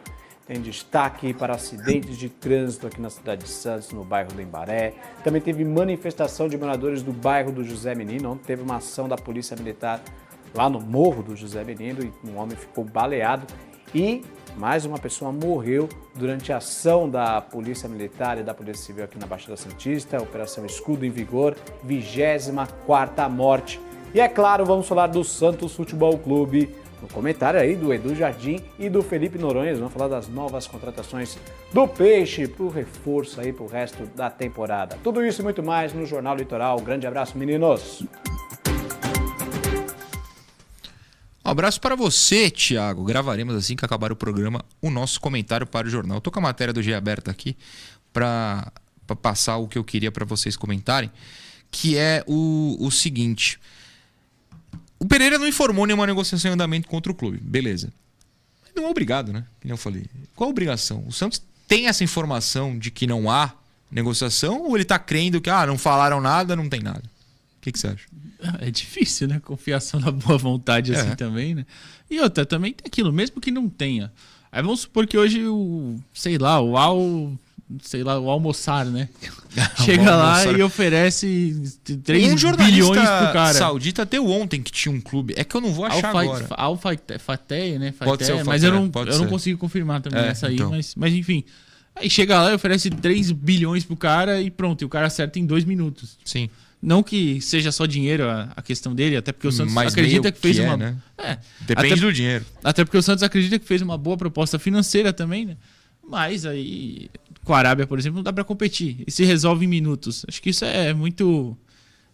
Tem 0.49 0.63
destaque 0.63 1.35
para 1.35 1.55
acidentes 1.55 2.17
de 2.17 2.31
trânsito 2.31 2.87
aqui 2.87 2.99
na 2.99 3.11
cidade 3.11 3.45
de 3.45 3.51
Santos, 3.51 3.93
no 3.93 4.03
bairro 4.03 4.33
do 4.33 4.41
Embaré. 4.41 4.95
Também 5.23 5.43
teve 5.43 5.63
manifestação 5.63 6.49
de 6.49 6.57
moradores 6.57 7.03
do 7.03 7.13
bairro 7.13 7.53
do 7.53 7.63
José 7.63 7.95
Menino, 7.95 8.41
teve 8.47 8.63
uma 8.63 8.77
ação 8.77 9.07
da 9.07 9.17
Polícia 9.17 9.55
Militar 9.55 10.01
lá 10.55 10.71
no 10.71 10.81
morro 10.81 11.23
do 11.23 11.37
José 11.37 11.63
Menino 11.65 12.03
e 12.03 12.27
um 12.27 12.39
homem 12.39 12.57
ficou 12.57 12.83
baleado. 12.83 13.47
E 13.95 14.25
mais 14.57 14.87
uma 14.87 14.99
pessoa 14.99 15.31
morreu 15.31 15.87
durante 16.15 16.51
a 16.51 16.57
ação 16.57 17.11
da 17.11 17.43
Polícia 17.43 17.87
Militar 17.87 18.39
e 18.39 18.43
da 18.43 18.55
Polícia 18.55 18.87
Civil 18.87 19.05
aqui 19.05 19.19
na 19.19 19.27
Baixada 19.27 19.55
Santista, 19.55 20.17
Operação 20.17 20.65
Escudo 20.65 21.05
em 21.05 21.11
Vigor, 21.11 21.55
24ª 21.87 23.29
morte. 23.29 23.79
E 24.15 24.21
é 24.21 24.29
claro, 24.29 24.65
vamos 24.65 24.89
falar 24.89 25.09
do 25.09 25.23
Santos 25.23 25.75
Futebol 25.75 26.17
Clube, 26.17 26.75
no 27.01 27.09
comentário 27.09 27.61
aí 27.61 27.77
do 27.77 27.93
Edu 27.93 28.15
Jardim 28.15 28.61
e 28.79 28.89
do 28.89 29.03
Felipe 29.03 29.39
Noronha. 29.39 29.69
Eles 29.69 29.81
vão 29.81 29.91
falar 29.91 30.09
das 30.09 30.29
novas 30.29 30.67
contratações 30.67 31.39
do 31.73 31.87
Peixe 31.87 32.47
para 32.47 32.65
o 32.65 32.69
reforço 32.69 33.41
aí 33.41 33.53
para 33.53 33.65
o 33.65 33.69
resto 33.69 34.07
da 34.15 34.31
temporada. 34.31 34.99
Tudo 35.03 35.25
isso 35.25 35.41
e 35.41 35.45
muito 35.45 35.63
mais 35.63 35.93
no 35.93 36.05
Jornal 36.07 36.37
Litoral. 36.37 36.81
Grande 36.81 37.07
abraço, 37.07 37.37
meninos! 37.37 38.05
Um 41.49 41.51
abraço 41.51 41.81
para 41.81 41.97
você, 41.97 42.51
Thiago. 42.51 43.05
Gravaremos 43.05 43.55
assim 43.55 43.75
que 43.75 43.83
acabar 43.83 44.13
o 44.13 44.17
programa 44.17 44.63
o 44.83 44.91
nosso 44.91 45.19
comentário 45.19 45.67
para 45.67 45.87
o 45.87 45.91
jornal. 45.91 46.19
Estou 46.19 46.31
com 46.31 46.41
a 46.41 46.43
matéria 46.43 46.75
do 46.75 46.83
G 46.83 46.93
aberta 46.93 47.31
aqui 47.31 47.57
para 48.13 48.71
passar 49.23 49.57
o 49.57 49.67
que 49.67 49.79
eu 49.79 49.85
queria 49.85 50.13
para 50.13 50.27
vocês 50.27 50.59
comentarem, 50.59 51.11
que 51.71 51.97
é 51.97 52.23
o, 52.27 52.77
o 52.79 52.91
seguinte. 52.91 53.59
O 54.99 55.07
Pereira 55.07 55.39
não 55.39 55.47
informou 55.47 55.87
nenhuma 55.87 56.07
negociação 56.07 56.51
em 56.51 56.55
andamento 56.55 56.89
contra 56.89 57.11
o 57.11 57.15
clube. 57.15 57.39
Beleza. 57.39 57.93
Não 58.75 58.85
é 58.85 58.91
obrigado, 58.91 59.33
né? 59.33 59.45
Como 59.61 59.73
eu 59.73 59.77
falei. 59.77 60.07
Qual 60.35 60.49
a 60.49 60.51
obrigação? 60.51 61.05
O 61.07 61.13
Santos 61.13 61.43
tem 61.67 61.87
essa 61.87 62.03
informação 62.03 62.79
de 62.79 62.91
que 62.91 63.07
não 63.07 63.31
há 63.31 63.53
negociação 63.91 64.63
ou 64.63 64.77
ele 64.77 64.83
está 64.83 64.99
crendo 64.99 65.41
que 65.41 65.51
ah, 65.51 65.67
não 65.67 65.79
falaram 65.79 66.21
nada, 66.21 66.55
não 66.55 66.69
tem 66.69 66.81
nada? 66.81 67.03
O 67.59 67.61
que, 67.61 67.73
que 67.73 67.79
você 67.79 67.89
acha? 67.89 68.07
É 68.61 68.71
difícil, 68.71 69.27
né? 69.27 69.41
Confiação 69.41 69.99
na 69.99 70.13
boa 70.13 70.39
vontade 70.39 70.95
assim 70.95 71.11
é. 71.11 71.17
também, 71.17 71.57
né? 71.57 71.67
E 72.09 72.21
outra, 72.21 72.47
também 72.47 72.73
tem 72.73 72.87
aquilo, 72.87 73.13
mesmo 73.13 73.41
que 73.41 73.51
não 73.51 73.69
tenha. 73.69 74.13
Aí 74.53 74.63
vamos 74.63 74.83
supor 74.83 75.09
que 75.09 75.19
hoje 75.19 75.45
o, 75.45 75.99
sei 76.15 76.39
lá, 76.39 76.61
o 76.61 76.77
Al 76.77 77.37
sei 77.83 78.03
lá, 78.03 78.19
o 78.19 78.31
almoçar, 78.31 78.87
né? 78.87 79.09
Chega 79.85 80.15
lá 80.15 80.45
e 80.45 80.63
oferece 80.63 81.55
3 82.05 82.45
um 82.45 82.57
bilhões 82.57 82.95
pro 82.95 83.33
cara. 83.33 83.55
saudita 83.55 84.05
deu 84.07 84.27
ontem 84.29 84.63
que 84.63 84.73
tinha 84.73 84.95
um 84.95 85.01
clube. 85.01 85.35
É 85.37 85.45
que 85.45 85.55
eu 85.55 85.61
não 85.61 85.73
vou 85.73 85.85
achar 85.85 86.07
Alfa, 86.07 86.21
agora. 86.21 86.49
Alfateia, 86.51 87.79
né? 87.79 87.95
Pode 87.99 88.25
ser 88.25 88.45
mas 88.45 88.63
eu 88.63 88.73
não, 88.73 88.91
eu 89.07 89.19
não 89.19 89.27
consigo 89.27 89.59
confirmar 89.59 90.01
também 90.01 90.23
é, 90.23 90.29
essa 90.29 90.49
aí. 90.49 90.55
Então. 90.55 90.71
Mas, 90.71 90.95
mas 90.95 91.13
enfim. 91.13 91.45
Aí 91.95 92.09
chega 92.09 92.41
lá 92.41 92.53
e 92.53 92.55
oferece 92.55 92.91
3 92.91 93.33
bilhões 93.33 93.85
pro 93.85 93.97
cara 93.97 94.41
e 94.41 94.51
pronto. 94.51 94.83
E 94.83 94.85
o 94.85 94.89
cara 94.89 95.09
acerta 95.09 95.39
em 95.39 95.45
2 95.45 95.65
minutos. 95.65 96.17
Sim. 96.25 96.49
Não 96.81 97.03
que 97.03 97.41
seja 97.41 97.73
só 97.73 97.87
dinheiro 97.87 98.29
a, 98.29 98.53
a 98.55 98.63
questão 98.63 98.95
dele, 98.95 99.17
até 99.17 99.33
porque 99.33 99.49
o 99.49 99.53
Santos 99.53 99.75
mas 99.75 99.93
acredita 99.93 100.31
que 100.31 100.39
fez 100.39 100.57
que 100.57 100.63
é, 100.63 100.67
uma. 100.67 100.77
Né? 100.77 100.97
É, 101.19 101.39
Depende 101.61 101.95
até, 101.95 102.01
do 102.01 102.13
dinheiro. 102.13 102.45
Até 102.63 102.85
porque 102.85 102.97
o 102.97 103.03
Santos 103.03 103.25
acredita 103.25 103.59
que 103.59 103.67
fez 103.67 103.83
uma 103.83 103.99
boa 103.99 104.17
proposta 104.17 104.61
financeira 104.61 105.13
também, 105.13 105.45
né? 105.45 105.57
Mas 106.09 106.47
aí, 106.47 107.11
com 107.49 107.55
a 107.55 107.59
Arábia, 107.59 107.87
por 107.87 107.99
exemplo, 107.99 108.17
não 108.17 108.23
dá 108.23 108.31
para 108.31 108.45
competir. 108.45 109.03
E 109.07 109.11
se 109.11 109.25
resolve 109.25 109.65
em 109.65 109.69
minutos. 109.69 110.23
Acho 110.29 110.43
que 110.43 110.51
isso 110.51 110.67
é 110.67 110.93
muito. 110.93 111.57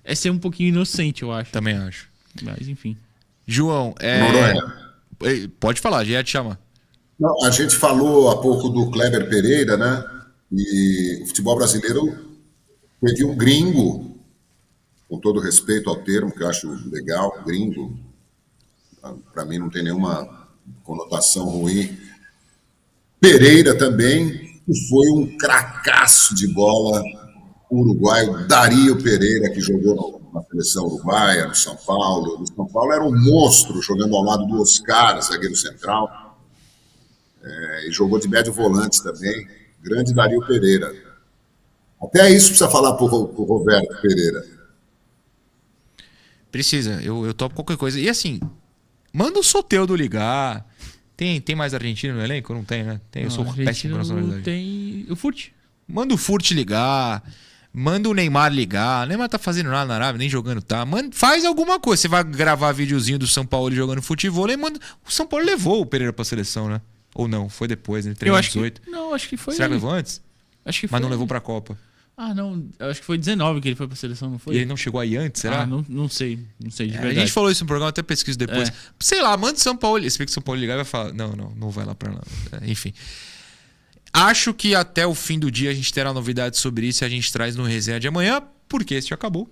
É 0.05 0.15
ser 0.15 0.31
um 0.31 0.39
pouquinho 0.39 0.69
inocente, 0.69 1.25
eu 1.25 1.33
acho. 1.33 1.51
Também 1.51 1.75
acho. 1.75 2.09
Mas, 2.41 2.69
enfim. 2.69 2.97
João, 3.45 3.95
é. 3.99 4.21
Noronha. 4.21 4.73
Pode 5.59 5.81
falar, 5.81 6.05
já 6.05 6.23
te 6.23 6.31
chama. 6.31 6.57
Não, 7.19 7.45
a 7.45 7.51
gente 7.51 7.75
falou 7.75 8.31
há 8.31 8.41
pouco 8.41 8.69
do 8.69 8.91
Kleber 8.93 9.29
Pereira, 9.29 9.77
né? 9.77 10.05
E 10.53 11.23
o 11.23 11.27
futebol 11.27 11.57
brasileiro 11.57 12.37
teve 13.05 13.25
um 13.25 13.35
gringo, 13.35 14.17
com 15.09 15.19
todo 15.19 15.41
respeito 15.41 15.91
ao 15.91 15.97
termo, 15.97 16.33
que 16.33 16.45
eu 16.45 16.49
acho 16.49 16.71
legal, 16.91 17.43
gringo, 17.45 17.99
para 19.33 19.45
mim 19.45 19.59
não 19.59 19.69
tem 19.69 19.83
nenhuma 19.83 20.49
conotação 20.85 21.49
ruim. 21.49 21.97
Pereira 23.21 23.77
também, 23.77 24.54
foi 24.89 25.11
um 25.11 25.37
cracaço 25.37 26.35
de 26.35 26.49
bola 26.49 27.03
uruguaio, 27.71 28.47
Dario 28.47 29.03
Pereira, 29.03 29.51
que 29.51 29.61
jogou 29.61 30.23
na 30.33 30.43
seleção 30.43 30.85
uruguaia, 30.87 31.47
no 31.47 31.55
São 31.55 31.77
Paulo. 31.77 32.39
No 32.39 32.47
São 32.47 32.67
Paulo 32.67 32.93
era 32.93 33.05
um 33.05 33.13
monstro, 33.13 33.81
jogando 33.83 34.15
ao 34.17 34.23
lado 34.23 34.47
do 34.47 34.61
Oscar, 34.61 35.21
zagueiro 35.21 35.57
central. 35.57 36.39
É, 37.43 37.89
e 37.89 37.93
jogou 37.93 38.19
de 38.19 38.29
médio 38.29 38.53
volante 38.53 39.03
também. 39.03 39.47
Grande 39.83 40.15
Dario 40.15 40.45
Pereira. 40.47 40.95
Até 42.01 42.31
isso 42.31 42.49
precisa 42.49 42.71
falar 42.71 42.95
para 42.95 43.05
o 43.05 43.45
Roberto 43.45 44.01
Pereira. 44.01 44.45
Precisa, 46.51 47.03
eu, 47.03 47.27
eu 47.27 47.35
topo 47.35 47.55
qualquer 47.55 47.77
coisa. 47.77 47.99
E 47.99 48.09
assim, 48.09 48.41
manda 49.13 49.39
o 49.39 49.43
Soteudo 49.43 49.95
ligar. 49.95 50.67
Tem, 51.17 51.41
tem 51.41 51.55
mais 51.55 51.75
argentino 51.75 52.15
no 52.15 52.23
elenco? 52.23 52.53
Não 52.53 52.65
tem, 52.65 52.83
né? 52.83 53.01
Tem, 53.11 53.23
eu 53.25 53.31
sou 53.31 53.45
péssimo 53.55 53.97
nacionalidade. 53.97 54.43
Tem 54.43 55.07
o 55.09 55.15
Furt. 55.15 55.49
Manda 55.87 56.15
o 56.15 56.17
Furt 56.17 56.51
ligar. 56.51 57.23
Manda 57.73 58.09
o 58.09 58.15
Neymar 58.15 58.53
ligar. 58.53 59.05
O 59.05 59.09
Neymar 59.09 59.29
tá 59.29 59.39
fazendo 59.39 59.69
nada 59.71 59.87
na 59.87 59.95
Arábia, 59.95 60.19
nem 60.19 60.29
jogando 60.29 60.63
tá. 60.63 60.85
Manda, 60.85 61.11
faz 61.13 61.45
alguma 61.45 61.79
coisa. 61.79 62.03
Você 62.03 62.09
vai 62.09 62.23
gravar 62.25 62.73
videozinho 62.73 63.19
do 63.19 63.27
São 63.27 63.45
Paulo 63.45 63.75
jogando 63.75 64.01
futebol 64.03 64.49
e 64.51 64.57
manda. 64.57 64.79
O 65.07 65.11
São 65.11 65.27
Paulo 65.27 65.45
levou 65.45 65.81
o 65.81 65.87
Pereira 65.87 66.13
pra 66.13 66.25
seleção, 66.25 66.69
né? 66.69 66.81
Ou 67.15 67.29
não? 67.29 67.49
Foi 67.49 67.69
depois, 67.69 68.07
né? 68.07 68.15
Eu 68.21 68.35
acho 68.35 68.51
que, 68.51 68.75
não, 68.89 69.15
acho 69.15 69.29
que 69.29 69.37
foi. 69.37 69.55
Será 69.55 69.69
que 69.69 69.75
levou 69.75 69.91
antes? 69.91 70.21
Acho 70.65 70.81
que 70.81 70.89
Mas 70.91 71.01
não 71.01 71.09
levou 71.09 71.27
pra 71.27 71.41
Copa. 71.41 71.79
Ah, 72.17 72.33
não. 72.33 72.69
Acho 72.79 73.01
que 73.01 73.07
foi 73.07 73.19
19 73.19 73.61
que 73.61 73.69
ele 73.69 73.75
foi 73.75 73.89
pra 73.89 73.97
seleção, 73.97 74.31
não 74.31 74.39
foi? 74.39 74.55
E 74.55 74.59
ele 74.59 74.67
não 74.67 74.77
chegou 74.77 75.01
aí 75.01 75.17
antes, 75.17 75.41
será? 75.41 75.63
Ah, 75.63 75.67
não, 75.67 75.85
não 75.89 76.09
sei. 76.09 76.39
Não 76.63 76.71
sei 76.71 76.87
de 76.87 76.95
é, 76.95 76.99
verdade. 76.99 77.19
A 77.19 77.21
gente 77.23 77.33
falou 77.33 77.51
isso 77.51 77.65
no 77.65 77.67
programa, 77.67 77.91
até 77.91 78.03
pesquiso 78.03 78.39
depois. 78.39 78.69
É. 78.69 78.73
Sei 79.01 79.21
lá, 79.21 79.37
manda 79.37 79.59
São 79.59 79.77
Paulo. 79.77 80.09
Se 80.09 80.17
vê 80.17 80.25
que 80.25 80.31
São 80.31 80.43
Paulo 80.43 80.61
ligar, 80.61 80.77
vai 80.77 80.85
falar: 80.85 81.13
não, 81.13 81.33
não, 81.33 81.51
não 81.57 81.71
vai 81.71 81.85
lá 81.85 81.95
pra 81.95 82.13
lá. 82.13 82.23
É, 82.53 82.71
enfim. 82.71 82.93
Acho 84.13 84.55
que 84.55 84.77
até 84.77 85.05
o 85.05 85.13
fim 85.13 85.41
do 85.41 85.51
dia 85.51 85.71
a 85.71 85.75
gente 85.75 85.93
terá 85.93 86.13
novidades 86.13 86.61
sobre 86.61 86.87
isso 86.87 87.03
e 87.03 87.05
a 87.05 87.09
gente 87.09 87.33
traz 87.33 87.57
no 87.57 87.65
resenha 87.65 87.99
de 87.99 88.07
amanhã, 88.07 88.41
porque 88.69 88.95
este 88.95 89.13
acabou. 89.13 89.51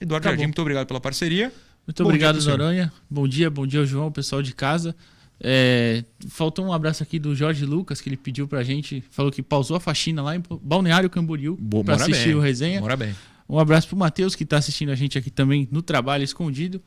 Eduardo 0.00 0.22
acabou. 0.22 0.36
Jardim, 0.38 0.46
muito 0.46 0.62
obrigado 0.62 0.86
pela 0.86 1.00
parceria. 1.00 1.52
Muito 1.86 2.02
bom 2.02 2.08
obrigado, 2.08 2.42
Noronha. 2.42 2.90
Bom 3.10 3.28
dia, 3.28 3.50
bom 3.50 3.66
dia, 3.66 3.84
João, 3.84 4.10
pessoal 4.10 4.40
de 4.40 4.54
casa. 4.54 4.96
É, 5.44 6.04
faltou 6.28 6.64
um 6.64 6.72
abraço 6.72 7.02
aqui 7.02 7.18
do 7.18 7.34
Jorge 7.34 7.66
Lucas, 7.66 8.00
que 8.00 8.08
ele 8.08 8.16
pediu 8.16 8.46
pra 8.46 8.62
gente, 8.62 9.02
falou 9.10 9.32
que 9.32 9.42
pausou 9.42 9.76
a 9.76 9.80
faxina 9.80 10.22
lá 10.22 10.36
em 10.36 10.42
Balneário 10.62 11.10
Camboriú 11.10 11.58
para 11.84 11.96
assistir 11.96 12.26
bem. 12.26 12.34
o 12.36 12.40
resenha. 12.40 12.80
Mora 12.80 12.96
bem. 12.96 13.12
Um 13.48 13.58
abraço 13.58 13.88
pro 13.88 13.96
Matheus, 13.96 14.36
que 14.36 14.44
está 14.44 14.58
assistindo 14.58 14.90
a 14.90 14.94
gente 14.94 15.18
aqui 15.18 15.30
também 15.30 15.68
no 15.70 15.82
trabalho 15.82 16.22
escondido. 16.22 16.80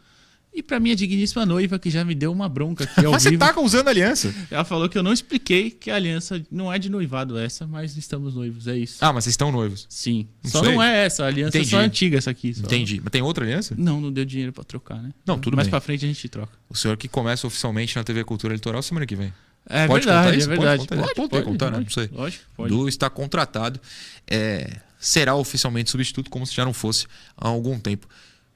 E 0.55 0.63
pra 0.63 0.79
minha 0.79 0.95
digníssima 0.95 1.45
noiva, 1.45 1.77
que 1.77 1.89
já 1.89 2.05
me 2.05 2.15
deu 2.15 2.31
uma 2.31 2.47
bronca 2.47 2.85
aqui 2.85 3.05
ao 3.05 3.11
Mas 3.11 3.25
vivo. 3.25 3.37
você 3.37 3.53
tá 3.53 3.59
usando 3.59 3.89
aliança? 3.89 4.33
Ela 4.49 4.63
falou 4.63 4.87
que 4.87 4.97
eu 4.97 5.03
não 5.03 5.11
expliquei 5.11 5.69
que 5.69 5.91
a 5.91 5.95
aliança 5.95 6.41
não 6.49 6.71
é 6.71 6.79
de 6.79 6.89
noivado 6.89 7.37
essa, 7.37 7.67
mas 7.67 7.97
estamos 7.97 8.35
noivos, 8.35 8.65
é 8.65 8.77
isso. 8.77 9.03
Ah, 9.03 9.11
mas 9.11 9.25
vocês 9.25 9.33
estão 9.33 9.51
noivos? 9.51 9.85
Sim. 9.89 10.29
Não 10.41 10.51
só 10.51 10.63
sei. 10.63 10.73
não 10.73 10.81
é 10.81 11.05
essa, 11.05 11.25
a 11.25 11.27
aliança 11.27 11.57
Entendi. 11.57 11.75
é 11.75 11.77
só 11.77 11.83
antiga 11.83 12.17
essa 12.17 12.31
aqui. 12.31 12.53
Só. 12.53 12.61
Entendi. 12.63 13.01
Mas 13.03 13.11
tem 13.11 13.21
outra 13.21 13.43
aliança? 13.43 13.75
Não, 13.77 13.99
não 13.99 14.09
deu 14.13 14.23
dinheiro 14.23 14.53
pra 14.53 14.63
trocar, 14.63 14.95
né? 15.03 15.11
Não, 15.25 15.37
tudo 15.37 15.57
Mais 15.57 15.67
bem. 15.67 15.71
pra 15.71 15.81
frente 15.81 16.05
a 16.05 16.07
gente 16.07 16.29
troca. 16.29 16.53
O 16.69 16.75
senhor 16.75 16.95
que 16.95 17.09
começa 17.09 17.45
oficialmente 17.45 17.93
na 17.97 18.03
TV 18.05 18.23
Cultura 18.23 18.53
Litoral 18.53 18.81
semana 18.81 19.05
que 19.05 19.15
vem. 19.15 19.33
É 19.67 19.87
pode 19.87 20.05
verdade, 20.05 20.41
é 20.41 20.47
verdade. 20.47 20.87
Pode, 20.87 21.01
pode, 21.01 21.15
pode, 21.15 21.29
pode 21.31 21.43
contar, 21.43 21.71
né? 21.71 21.79
Não 21.79 21.89
sei. 21.89 22.09
Lógico, 22.13 22.45
pode. 22.55 22.69
Du 22.73 22.87
está 22.87 23.09
contratado. 23.09 23.77
É, 24.25 24.77
será 24.99 25.35
oficialmente 25.35 25.89
substituto, 25.91 26.29
como 26.29 26.45
se 26.45 26.55
já 26.55 26.63
não 26.63 26.71
fosse 26.73 27.07
há 27.35 27.47
algum 27.49 27.77
tempo. 27.79 28.07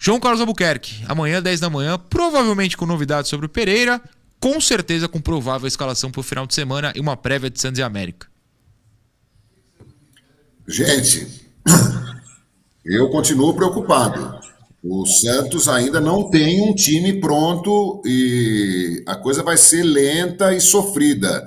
João 0.01 0.17
Carlos 0.17 0.39
Albuquerque, 0.39 1.03
amanhã, 1.09 1.41
10 1.41 1.59
da 1.59 1.69
manhã, 1.69 1.99
provavelmente 1.99 2.77
com 2.77 2.85
novidades 2.85 3.29
sobre 3.29 3.47
o 3.47 3.49
Pereira, 3.49 4.01
com 4.39 4.61
certeza 4.61 5.09
com 5.09 5.19
provável 5.19 5.67
escalação 5.67 6.09
para 6.09 6.21
o 6.21 6.23
final 6.23 6.47
de 6.47 6.53
semana 6.53 6.93
e 6.95 7.01
uma 7.01 7.17
prévia 7.17 7.49
de 7.49 7.59
Santos 7.59 7.79
e 7.79 7.83
América. 7.83 8.27
Gente, 10.65 11.27
eu 12.85 13.09
continuo 13.09 13.53
preocupado. 13.53 14.39
O 14.81 15.05
Santos 15.05 15.67
ainda 15.67 15.99
não 15.99 16.29
tem 16.29 16.61
um 16.61 16.73
time 16.73 17.19
pronto 17.19 18.01
e 18.05 19.03
a 19.05 19.17
coisa 19.17 19.43
vai 19.43 19.57
ser 19.57 19.83
lenta 19.83 20.53
e 20.53 20.61
sofrida. 20.61 21.43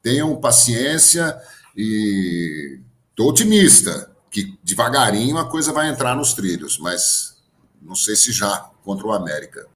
Tenham 0.00 0.36
paciência 0.36 1.36
e 1.76 2.78
estou 3.10 3.30
otimista 3.30 4.08
que 4.30 4.56
devagarinho 4.62 5.38
a 5.38 5.50
coisa 5.50 5.72
vai 5.72 5.88
entrar 5.88 6.14
nos 6.14 6.34
trilhos, 6.34 6.78
mas 6.78 7.35
não 7.86 7.94
sei 7.94 8.16
se 8.16 8.32
já 8.32 8.68
contra 8.84 9.06
o 9.06 9.12
América. 9.12 9.66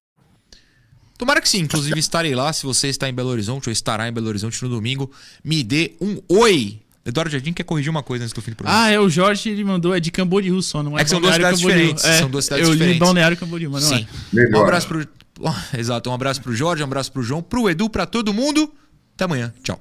Tomara 1.16 1.40
que 1.40 1.48
sim, 1.48 1.58
inclusive 1.60 1.98
estarei 2.00 2.34
lá. 2.34 2.52
Se 2.52 2.64
você 2.64 2.88
está 2.88 3.08
em 3.08 3.14
Belo 3.14 3.28
Horizonte 3.28 3.68
ou 3.68 3.72
estará 3.72 4.08
em 4.08 4.12
Belo 4.12 4.28
Horizonte 4.28 4.62
no 4.62 4.68
domingo, 4.68 5.10
me 5.44 5.62
dê 5.62 5.94
um 6.00 6.20
oi. 6.28 6.80
Eduardo 7.04 7.30
Jardim 7.30 7.52
quer 7.52 7.64
corrigir 7.64 7.90
uma 7.90 8.02
coisa 8.02 8.24
antes 8.24 8.34
do 8.34 8.42
fim 8.42 8.50
do 8.50 8.56
programa. 8.56 8.84
Ah, 8.84 8.90
é 8.90 9.00
o 9.00 9.08
Jorge, 9.08 9.48
ele 9.48 9.64
mandou, 9.64 9.94
é 9.94 10.00
de 10.00 10.10
Camboriú 10.10 10.60
só, 10.62 10.82
não 10.82 10.98
é? 10.98 11.00
É 11.00 11.04
que 11.04 11.10
são 11.10 11.20
duas 11.20 11.34
cidades 11.34 11.60
Camboriú. 11.60 11.78
diferentes. 11.78 12.04
É, 12.04 12.18
são 12.18 12.30
duas 12.30 12.44
cidades 12.44 12.66
eu 12.66 12.72
diferentes. 12.72 13.00
li 13.00 13.04
Balneário 13.04 13.36
Camboriú, 13.36 13.70
mas 13.70 13.88
não 13.88 13.96
Sim. 13.98 14.06
é. 14.36 14.56
Um 14.56 14.62
abraço 14.62 14.86
pro. 14.86 15.08
Exato, 15.76 16.10
um 16.10 16.12
abraço 16.12 16.42
pro 16.42 16.54
Jorge, 16.54 16.82
um 16.82 16.86
abraço 16.86 17.10
pro 17.10 17.22
João, 17.22 17.42
pro 17.42 17.68
Edu, 17.70 17.88
pra 17.88 18.06
todo 18.06 18.34
mundo. 18.34 18.72
Até 19.14 19.24
amanhã. 19.24 19.52
Tchau. 19.62 19.80